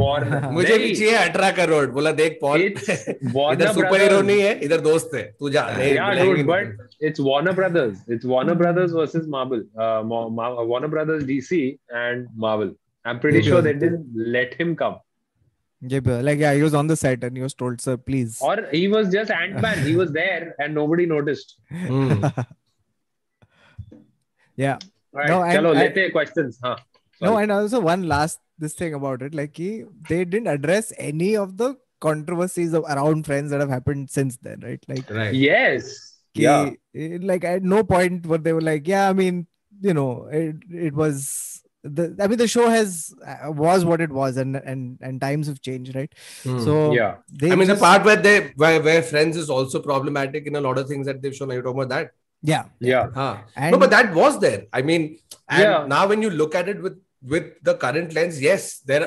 मुझे 0.50 0.78
भी 0.78 0.94
चाहिए 0.94 1.14
अठारह 1.14 1.50
करोड़। 1.50 1.86
बोला 1.86 2.10
देख 2.10 2.38
पॉल 2.40 2.60
इधर 2.62 3.72
सुपर 3.72 4.00
हीरो 4.02 4.22
नहीं 4.22 4.40
है 4.40 4.58
इधर 4.60 4.80
दोस्त 4.80 5.10
है 5.14 5.36
तू 5.40 5.50
जा 5.50 5.66
but 6.42 6.88
it's 7.02 7.20
Warner 7.20 7.52
Brothers 7.52 8.04
it's 8.10 8.26
Warner 8.26 8.54
Brothers 8.54 8.92
versus 8.92 9.26
Marvel 9.28 9.64
come 14.74 14.94
Yeah. 15.82 15.88
sure 15.88 16.00
they 16.00 16.00
didn't 16.00 16.00
let 16.00 16.00
him 16.00 16.00
come. 16.00 16.00
yeah, 16.00 16.00
but, 16.00 16.24
like 16.24 16.38
yeah 16.38 16.54
he 16.54 16.62
was 16.62 16.74
on 16.74 16.86
the 16.86 16.96
set 16.96 17.24
and 17.24 17.36
he 17.36 17.42
was 17.42 17.54
told 17.54 17.80
sir 17.80 17.96
please 17.96 18.38
Or 18.42 18.66
he 18.70 18.88
was 18.88 19.08
just 19.10 19.30
Ant 19.30 19.60
Man. 19.60 19.84
he 19.86 19.96
was 19.96 20.12
there 20.12 20.54
and 20.58 20.74
nobody 20.74 21.06
noticed. 21.06 21.56
Hmm. 21.70 22.24
yeah 24.56 24.78
Right. 25.12 25.28
No, 25.28 25.42
and 25.42 25.58
Chalo, 25.58 25.76
I- 25.76 25.88
lete 25.88 26.12
questions. 26.12 26.58
Huh. 26.62 26.76
No, 27.20 27.32
Sorry. 27.32 27.42
and 27.42 27.52
also 27.52 27.80
one 27.80 28.06
last 28.08 28.38
this 28.58 28.74
thing 28.74 28.94
about 28.94 29.22
it, 29.22 29.34
like 29.34 29.56
he, 29.56 29.84
they 30.08 30.24
didn't 30.24 30.46
address 30.46 30.92
any 30.98 31.36
of 31.36 31.56
the 31.56 31.76
controversies 32.00 32.72
of, 32.74 32.84
around 32.84 33.26
friends 33.26 33.50
that 33.50 33.58
have 33.60 33.70
happened 33.70 34.08
since 34.10 34.36
then, 34.36 34.60
right? 34.60 34.82
Like, 34.88 35.10
right 35.10 35.34
Yes. 35.34 36.14
कि, 36.36 36.42
Yeah. 36.42 36.70
like 37.22 37.42
at 37.44 37.62
no 37.64 37.82
point 37.82 38.24
were 38.26 38.38
they 38.38 38.52
were 38.52 38.60
like, 38.60 38.86
yeah, 38.86 39.10
I 39.10 39.12
mean, 39.12 39.46
you 39.80 39.94
know, 39.94 40.26
it, 40.30 40.56
it 40.70 40.94
was 40.94 41.59
the, 41.83 42.15
I 42.19 42.27
mean, 42.27 42.37
the 42.39 42.47
show 42.47 42.67
has 42.69 43.13
uh, 43.31 43.51
was 43.51 43.85
what 43.85 44.01
it 44.01 44.11
was, 44.19 44.37
and 44.37 44.55
and 44.73 44.97
and 45.01 45.21
times 45.21 45.47
have 45.53 45.61
changed, 45.61 45.95
right? 45.95 46.11
Hmm. 46.43 46.59
So 46.67 46.77
Yeah. 46.93 47.15
they 47.41 47.51
I 47.51 47.55
mean 47.55 47.67
just- 47.67 47.79
the 47.79 47.85
part 47.85 48.05
where 48.11 48.15
they 48.27 48.35
where, 48.63 48.81
where 48.81 49.03
friends 49.03 49.37
is 49.37 49.49
also 49.57 49.81
problematic 49.89 50.47
in 50.47 50.55
a 50.55 50.61
lot 50.67 50.79
of 50.83 50.87
things 50.93 51.05
that 51.11 51.21
they've 51.21 51.35
shown 51.41 51.51
are 51.51 51.59
you 51.61 51.65
talking 51.67 51.81
about 51.81 51.89
that 51.95 52.11
yeah, 52.51 52.63
Yeah. 52.79 53.07
Huh. 53.13 53.37
and 53.55 53.71
no, 53.73 53.77
but 53.83 53.89
that 53.91 54.13
was 54.13 54.39
there. 54.39 54.63
I 54.71 54.81
mean, 54.87 55.05
and 55.49 55.61
Yeah. 55.63 55.85
now 55.91 56.07
when 56.07 56.21
you 56.27 56.29
look 56.41 56.55
at 56.63 56.67
it 56.73 56.81
with 56.87 56.97
with 57.35 57.45
the 57.67 57.73
current 57.83 58.11
lens, 58.15 58.39
yes, 58.41 58.65
there. 58.89 59.05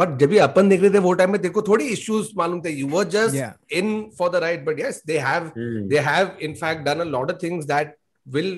But 0.00 0.10
जब 0.18 0.28
भी 0.32 0.36
अपन 0.48 0.68
देख 0.68 0.80
रहे 0.82 0.90
थे 0.94 0.98
वो 1.06 1.12
time 1.20 1.30
में 1.32 1.40
देखो 1.42 1.62
थोड़ी 1.68 1.88
issues 1.94 2.28
मालूम 2.42 2.60
थे. 2.66 2.74
You 2.80 2.90
were 2.96 3.04
just 3.14 3.34
Yeah. 3.38 3.54
in 3.80 3.88
for 4.18 4.28
the 4.34 4.42
ride, 4.44 4.64
but 4.68 4.78
yes, 4.84 5.00
they 5.12 5.18
have 5.28 5.48
Hmm. 5.56 5.88
they 5.94 6.02
have 6.10 6.34
in 6.48 6.54
fact 6.64 6.84
done 6.90 7.00
a 7.06 7.08
lot 7.16 7.32
of 7.34 7.40
things 7.46 7.66
that 7.72 7.96
will 8.38 8.52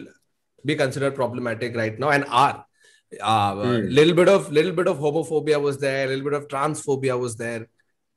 be 0.73 0.77
considered 0.83 1.15
problematic 1.23 1.81
right 1.85 1.99
now 2.07 2.11
and 2.19 2.29
are. 2.45 2.67
uh, 3.22 3.54
Hmm. 3.56 3.88
little 3.90 4.14
bit 4.14 4.30
of 4.30 4.52
little 4.52 4.72
bit 4.74 4.88
of 4.88 4.98
homophobia 5.00 5.62
was 5.62 5.78
there, 5.80 6.06
a 6.06 6.10
little 6.10 6.24
bit 6.24 6.34
of 6.34 6.48
transphobia 6.48 7.20
was 7.20 7.36
there. 7.36 7.68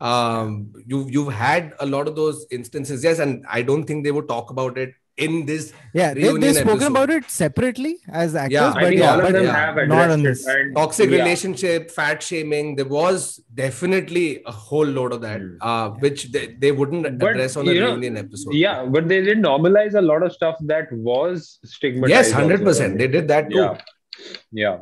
Um, 0.00 0.72
you 0.86 1.08
you've 1.10 1.32
had 1.32 1.74
a 1.80 1.86
lot 1.86 2.06
of 2.06 2.14
those 2.14 2.46
instances, 2.50 3.02
yes, 3.02 3.18
and 3.18 3.44
I 3.48 3.62
don't 3.62 3.84
think 3.84 4.04
they 4.04 4.12
would 4.12 4.28
talk 4.28 4.50
about 4.50 4.78
it 4.78 4.92
in 5.16 5.44
this. 5.46 5.72
Yeah, 5.92 6.14
they, 6.14 6.22
they've 6.22 6.54
spoken 6.54 6.70
episode. 6.74 6.86
about 6.92 7.10
it 7.10 7.28
separately 7.28 7.96
as 8.08 8.36
actors, 8.36 8.52
Yeah, 8.52 8.72
I 8.76 8.80
but 8.84 8.96
yeah, 8.96 9.10
all 9.12 9.18
of 9.18 9.24
but 9.24 9.32
them 9.32 9.44
yeah, 9.46 9.56
have 9.74 9.88
not 9.88 10.10
on 10.10 10.22
this. 10.22 10.46
And 10.46 10.76
Toxic 10.76 11.10
yeah. 11.10 11.16
relationship, 11.16 11.90
fat 11.90 12.22
shaming. 12.22 12.76
There 12.76 12.84
was 12.86 13.40
definitely 13.52 14.40
a 14.46 14.52
whole 14.52 14.86
load 14.86 15.12
of 15.12 15.20
that, 15.22 15.40
Hmm. 15.40 15.56
uh, 15.60 15.88
which 16.04 16.30
they, 16.30 16.54
they 16.56 16.70
wouldn't 16.70 17.02
But, 17.18 17.30
address 17.32 17.56
on 17.56 17.66
a 17.66 17.72
you 17.72 17.80
know, 17.80 17.88
reunion 17.88 18.16
episode. 18.18 18.54
Yeah, 18.54 18.84
but 18.84 19.08
they 19.08 19.20
did 19.22 19.38
normalize 19.38 19.94
a 19.94 20.00
lot 20.00 20.22
of 20.22 20.32
stuff 20.32 20.54
that 20.66 20.92
was 20.92 21.58
stigmatized. 21.64 22.10
Yes, 22.10 22.30
hundred 22.30 22.62
percent. 22.62 22.98
They 22.98 23.08
did 23.08 23.26
that 23.26 23.50
too. 23.50 23.70
Yeah, 24.18 24.36
yeah. 24.52 24.78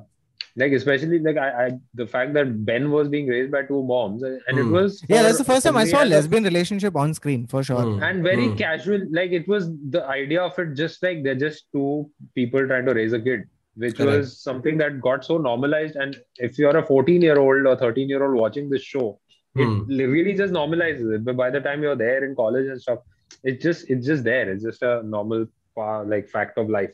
Like 0.59 0.73
especially 0.73 1.19
like 1.19 1.37
I, 1.37 1.67
I, 1.67 1.71
the 1.95 2.07
fact 2.07 2.33
that 2.35 2.65
Ben 2.65 2.91
was 2.91 3.09
being 3.09 3.27
raised 3.27 3.53
by 3.53 3.63
two 3.63 3.83
moms, 3.85 4.23
and 4.23 4.41
it 4.49 4.63
Hmm. 4.63 4.73
was 4.73 5.03
Yeah, 5.09 5.23
that's 5.23 5.37
the 5.39 5.45
first 5.45 5.67
time 5.67 5.77
I 5.77 5.85
saw 5.85 6.03
a 6.03 6.07
lesbian 6.07 6.45
relationship 6.45 6.97
on 6.97 7.13
screen 7.13 7.47
for 7.47 7.63
sure. 7.63 7.83
Hmm. 7.83 8.03
and 8.03 8.23
very 8.23 8.47
Hmm. 8.49 8.57
casual. 8.57 9.03
Like 9.11 9.33
it 9.33 9.47
was 9.47 9.69
the 9.97 10.07
idea 10.07 10.41
of 10.43 10.59
it, 10.59 10.75
just 10.75 11.03
like 11.03 11.23
they're 11.25 11.35
just 11.35 11.67
two 11.73 12.11
people 12.35 12.67
trying 12.67 12.87
to 12.87 12.95
raise 12.95 13.13
a 13.13 13.21
kid, 13.21 13.45
which 13.75 13.97
Correct. 13.99 14.17
was 14.17 14.39
something 14.41 14.79
that 14.79 15.01
got 15.03 15.27
so 15.27 15.37
normalized. 15.37 15.97
And 15.97 16.17
if 16.39 16.59
you're 16.59 16.77
a 16.79 16.87
14 16.87 17.21
year 17.21 17.39
old 17.39 17.67
or 17.67 17.77
13 17.77 18.09
year 18.09 18.25
old 18.25 18.35
watching 18.41 18.71
this 18.71 18.83
show, 18.83 19.21
Hmm. 19.57 19.83
it 19.91 20.05
really 20.07 20.33
just 20.35 20.53
normalizes 20.55 21.15
it. 21.19 21.25
But 21.25 21.37
by 21.37 21.51
the 21.51 21.61
time 21.61 21.83
you're 21.83 21.97
there 21.97 22.25
in 22.25 22.35
college 22.35 22.67
and 22.67 22.81
stuff, 22.81 23.01
it's 23.45 23.63
just 23.63 23.91
it's 23.91 24.07
just 24.07 24.25
there. 24.25 24.51
It's 24.51 24.63
just 24.63 24.83
a 24.83 25.03
normal 25.03 25.47
uh, 25.77 26.03
like 26.05 26.29
fact 26.31 26.57
of 26.57 26.71
life. 26.71 26.93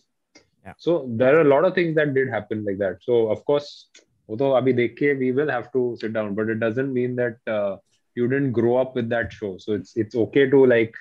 Yeah. 0.65 0.75
So 0.79 1.07
there 1.23 1.37
are 1.37 1.43
a 1.43 1.51
lot 1.53 1.65
of 1.65 1.75
things 1.75 1.95
that 1.97 2.15
did 2.15 2.29
happen 2.29 2.65
like 2.65 2.79
that. 2.79 2.99
So 3.03 3.29
of 3.37 3.45
course, 3.45 3.89
although 4.29 4.51
abhi 4.61 4.75
dekh 4.81 4.97
ke, 5.01 5.19
we 5.23 5.33
will 5.33 5.51
have 5.51 5.73
to 5.73 5.97
sit 6.01 6.13
down, 6.13 6.35
but 6.35 6.49
it 6.49 6.61
doesn't 6.61 6.93
mean 6.93 7.17
that 7.17 7.39
uh, 7.47 7.77
you 8.15 8.29
didn't 8.29 8.53
grow 8.53 8.77
up 8.83 8.95
with 8.95 9.09
that 9.15 9.33
show. 9.33 9.57
So 9.59 9.73
it's 9.81 9.97
it's 9.97 10.15
okay 10.27 10.49
to 10.55 10.61
like 10.75 10.95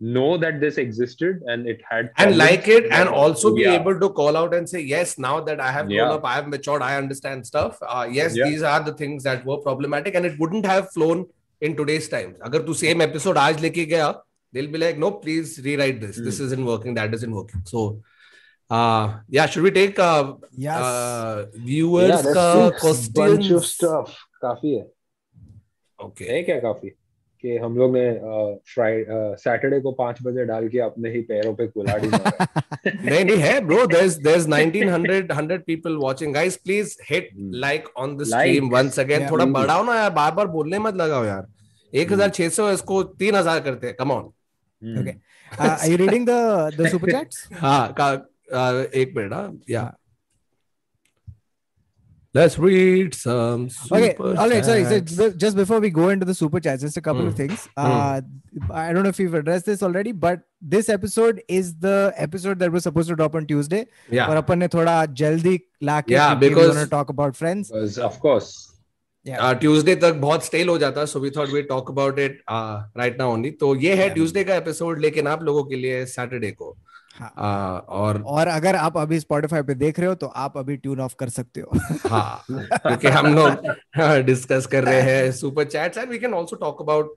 know 0.00 0.38
that 0.42 0.60
this 0.60 0.78
existed 0.78 1.42
and 1.46 1.68
it 1.68 1.80
had 1.88 2.10
and 2.16 2.36
like 2.38 2.66
it 2.66 2.86
and 2.90 3.06
also 3.22 3.54
be 3.54 3.62
Yeah. 3.62 3.74
able 3.80 4.00
to 4.00 4.08
call 4.20 4.34
out 4.34 4.54
and 4.58 4.66
say 4.66 4.80
yes 4.80 5.18
now 5.18 5.32
that 5.48 5.60
i 5.60 5.70
have 5.70 5.88
grown 5.88 5.98
Yeah. 5.98 6.14
up 6.18 6.24
i 6.24 6.32
have 6.36 6.48
matured 6.48 6.80
i 6.86 6.96
understand 7.00 7.46
stuff 7.46 7.76
uh, 7.86 8.06
yes 8.10 8.34
Yeah. 8.34 8.46
these 8.48 8.62
are 8.62 8.80
the 8.86 8.94
things 9.00 9.24
that 9.24 9.44
were 9.44 9.58
problematic 9.58 10.14
and 10.14 10.24
it 10.30 10.38
wouldn't 10.38 10.64
have 10.64 10.90
flown 10.94 11.26
in 11.60 11.76
today's 11.80 12.08
times 12.14 12.38
agar 12.48 12.62
tu 12.70 12.76
same 12.84 13.02
episode 13.08 13.36
aaj 13.42 13.60
leke 13.66 13.82
gaya 13.92 14.08
they'll 14.54 14.72
be 14.78 14.80
like 14.86 14.96
no 15.04 15.10
please 15.26 15.52
rewrite 15.68 16.00
this 16.06 16.16
this 16.28 16.38
Hmm. 16.40 16.46
isn't 16.48 16.64
working 16.72 16.96
that 17.00 17.18
isn't 17.20 17.36
working 17.40 17.62
so 17.74 17.82
uh 18.70 19.18
yeah 19.36 19.46
should 19.46 19.64
we 19.64 19.70
take 19.80 19.98
uh, 19.98 20.34
Yes. 20.56 20.80
uh 20.80 21.46
viewers 21.68 22.08
yeah, 22.08 22.32
ka 22.38 22.44
that's 22.54 22.80
questions 22.82 23.08
bunch 23.20 23.50
of 23.60 23.64
stuff. 23.74 24.16
काफ़ी 24.42 24.74
है 24.74 24.86
okay 25.98 26.28
है 26.30 26.42
क्या 26.42 26.58
काफ़ी 26.60 26.88
कि 27.44 27.56
हम 27.62 27.76
लोग 27.78 27.92
ने 27.96 28.04
Friday 28.72 29.18
Saturday 29.42 29.80
को 29.80 29.92
पाँच 30.00 30.18
बजे 30.22 30.44
डाल 30.46 30.68
के 30.68 30.78
अपने 30.86 31.10
ही 31.10 31.20
पैरों 31.30 31.54
पे 31.60 31.66
कुल्हाड़ी 31.66 32.08
मारा 32.08 32.46
नहीं 32.86 33.24
नहीं 33.24 33.36
है 33.44 33.54
bro 33.68 33.78
there's 33.94 34.18
there's 34.26 34.46
1900 34.54 35.20
100 35.36 35.58
people 35.70 35.96
watching 36.06 36.34
guys 36.38 36.58
please 36.68 36.92
hit 37.10 37.30
Hmm. 37.36 37.50
like 37.66 37.88
on 38.04 38.16
the 38.20 38.26
stream 38.32 38.68
Like. 38.68 38.76
once 38.78 38.98
again 39.04 39.24
Yeah. 39.26 39.30
थोड़ा 39.30 39.44
Hmm. 39.44 39.54
बढ़ाओ 39.54 39.84
ना 39.90 39.96
यार 40.00 40.10
बार 40.20 40.34
बार 40.40 40.46
बोलने 40.58 40.78
मत 40.88 41.00
लगाओ 41.02 41.24
यार 41.24 41.46
1600 41.92 42.70
इसको 42.74 43.02
3000 43.22 43.64
करते 43.68 43.86
हैं 43.86 43.96
come 44.02 44.14
on 44.18 44.28
Hmm. 44.82 44.98
Okay. 45.00 45.16
Uh, 45.58 45.76
are 45.76 45.88
you 45.92 45.96
reading 46.00 46.26
the 46.32 46.36
the 46.80 46.90
super 46.92 47.10
chats? 47.14 47.40
हाँ 47.62 47.92
का 48.00 48.06
uh, 48.52 48.86
एक 49.02 49.12
मिनट 49.16 49.32
हाँ 49.32 49.48
yeah 49.70 49.90
let's 52.34 52.56
read 52.58 53.14
some 53.14 53.62
Okay, 53.92 54.10
super 54.12 54.36
all 54.38 54.48
right. 54.50 54.64
Sorry, 54.64 54.84
so 55.14 55.30
just 55.44 55.56
before 55.56 55.80
we 55.80 55.90
go 55.90 56.10
into 56.10 56.24
the 56.26 56.34
super 56.34 56.60
chats, 56.60 56.82
just 56.82 56.96
a 56.96 57.00
couple 57.00 57.22
mm. 57.22 57.26
of 57.28 57.32
Hmm. 57.32 57.38
things. 57.38 57.68
Uh, 57.76 58.20
I 58.72 58.92
don't 58.92 59.02
know 59.02 59.08
if 59.08 59.18
you've 59.18 59.34
addressed 59.34 59.66
this 59.66 59.82
already, 59.82 60.12
but 60.12 60.44
this 60.74 60.88
episode 60.88 61.42
is 61.48 61.74
the 61.86 62.12
episode 62.16 62.60
that 62.60 62.70
was 62.76 62.84
supposed 62.84 63.08
to 63.08 63.16
drop 63.16 63.34
on 63.40 63.46
Tuesday. 63.52 63.80
yeah 64.18 64.28
और 64.28 64.36
अपन 64.42 64.58
ने 64.58 64.68
थोड़ा 64.74 64.94
जल्दी 65.22 65.56
लाके 65.90 66.14
Yeah, 66.14 66.34
क्योंकि 66.34 66.48
we 66.48 66.54
because- 66.54 66.74
want 66.76 66.84
to 66.84 66.90
talk 66.96 67.10
about 67.16 67.36
friends. 67.42 67.72
Was, 67.78 67.98
of 68.10 68.20
course. 68.26 68.52
Yeah. 69.24 69.40
uh, 69.46 69.54
Tuesday 69.64 69.96
तक 70.02 70.14
बहुत 70.20 70.44
stale 70.44 70.68
हो 70.68 70.78
जाता 70.78 71.02
so 71.14 71.20
we 71.26 71.30
thought 71.38 71.50
we 71.58 71.62
talk 71.72 71.90
about 71.96 72.18
it 72.28 72.38
uh, 72.58 72.76
right 73.02 73.18
now 73.24 73.28
only 73.32 73.50
तो 73.64 73.74
ये 73.82 73.94
है. 74.02 74.08
Tuesday 74.14 74.44
का 74.52 74.54
एपिसोड 74.62 75.00
लेकिन 75.08 75.26
आप 75.34 75.42
लोगों 75.50 75.64
के 75.72 75.76
लिए 75.82 76.04
Saturday 76.14 76.52
को 76.62 76.76
हाँ. 77.18 77.30
uh, 77.36 77.88
और 77.88 78.22
और 78.22 78.46
अगर 78.48 78.76
आप 78.76 78.96
अभी 78.98 79.18
Spotify 79.20 79.62
पे 79.66 79.74
देख 79.74 79.98
रहे 79.98 80.08
हो 80.08 80.14
तो 80.14 80.26
आप 80.26 80.56
अभी 80.58 80.76
ट्यून 80.76 81.00
ऑफ़ 81.00 81.14
कर 81.18 81.28
सकते 81.28 81.60
हो 81.60 82.08
हाँ 82.08 82.44
क्योंकि 82.50 83.08
हम 83.08 83.34
लोग 83.34 83.66
डिस्कस 84.26 84.66
कर 84.72 84.84
रहे 84.84 85.00
हैं 85.10 85.32
super 85.40 85.64
chats 85.64 85.98
and 85.98 86.10
we 86.10 86.18
can 86.18 86.34
also 86.34 86.56
talk 86.56 86.82
about 86.82 87.16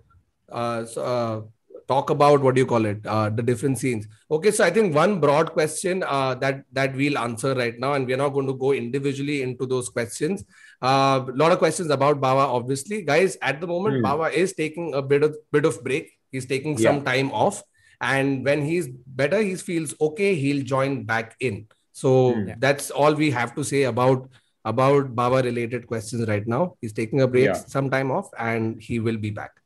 talk 1.92 2.12
about 2.14 2.44
what 2.44 2.56
do 2.56 2.62
you 2.62 2.66
call 2.68 2.86
it 2.90 3.08
uh, 3.14 3.30
the 3.38 3.44
different 3.48 3.78
scenes 3.80 4.06
okay 4.36 4.52
so 4.58 4.64
i 4.66 4.70
think 4.76 4.94
one 4.98 5.16
broad 5.24 5.50
question 5.56 6.04
uh, 6.18 6.34
that 6.44 6.62
that 6.78 6.94
we'll 7.00 7.18
answer 7.22 7.52
right 7.62 7.82
now 7.86 7.90
and 7.96 8.08
we're 8.12 8.20
not 8.22 8.32
going 8.38 8.48
to 8.52 8.56
go 8.62 8.72
individually 8.78 9.36
into 9.48 9.68
those 9.74 9.90
questions 9.98 10.46
a 10.82 10.86
uh, 10.92 11.26
lot 11.42 11.56
of 11.56 11.60
questions 11.64 11.92
about 11.98 12.22
baba 12.22 12.46
obviously 12.60 13.02
guys 13.12 13.36
at 13.52 13.60
the 13.66 13.68
moment 13.74 13.98
Hmm. 13.98 14.06
baba 14.08 14.30
is 14.44 14.54
taking 14.62 14.88
a 15.02 15.04
bit 15.12 15.28
of 15.30 15.36
bit 15.58 15.68
of 15.72 15.82
break 15.90 16.08
he's 16.32 16.48
taking 16.54 16.78
Yeah. 16.78 16.88
some 16.90 17.02
time 17.10 17.34
off 17.44 17.60
and 18.02 18.46
when 18.46 18.62
he's 18.66 18.88
better 19.22 19.42
he 19.42 19.56
feels 19.56 19.94
okay 20.02 20.36
he'll 20.36 20.64
join 20.64 21.04
back 21.04 21.36
in 21.40 21.66
so 21.92 22.34
Hmm. 22.34 22.48
Yeah. 22.50 22.56
that's 22.60 22.90
all 22.92 23.14
we 23.14 23.30
have 23.32 23.54
to 23.56 23.64
say 23.64 23.84
about 23.84 24.30
about 24.66 25.14
baba 25.16 25.42
related 25.44 25.88
questions 25.88 26.28
right 26.28 26.48
now 26.48 26.76
he's 26.82 26.94
taking 26.94 27.22
a 27.22 27.28
break 27.28 27.46
Yeah. 27.46 27.54
some 27.76 27.90
time 27.90 28.12
off 28.12 28.30
and 28.38 28.82
he 28.82 29.00
will 29.00 29.18
be 29.18 29.30
back 29.30 29.60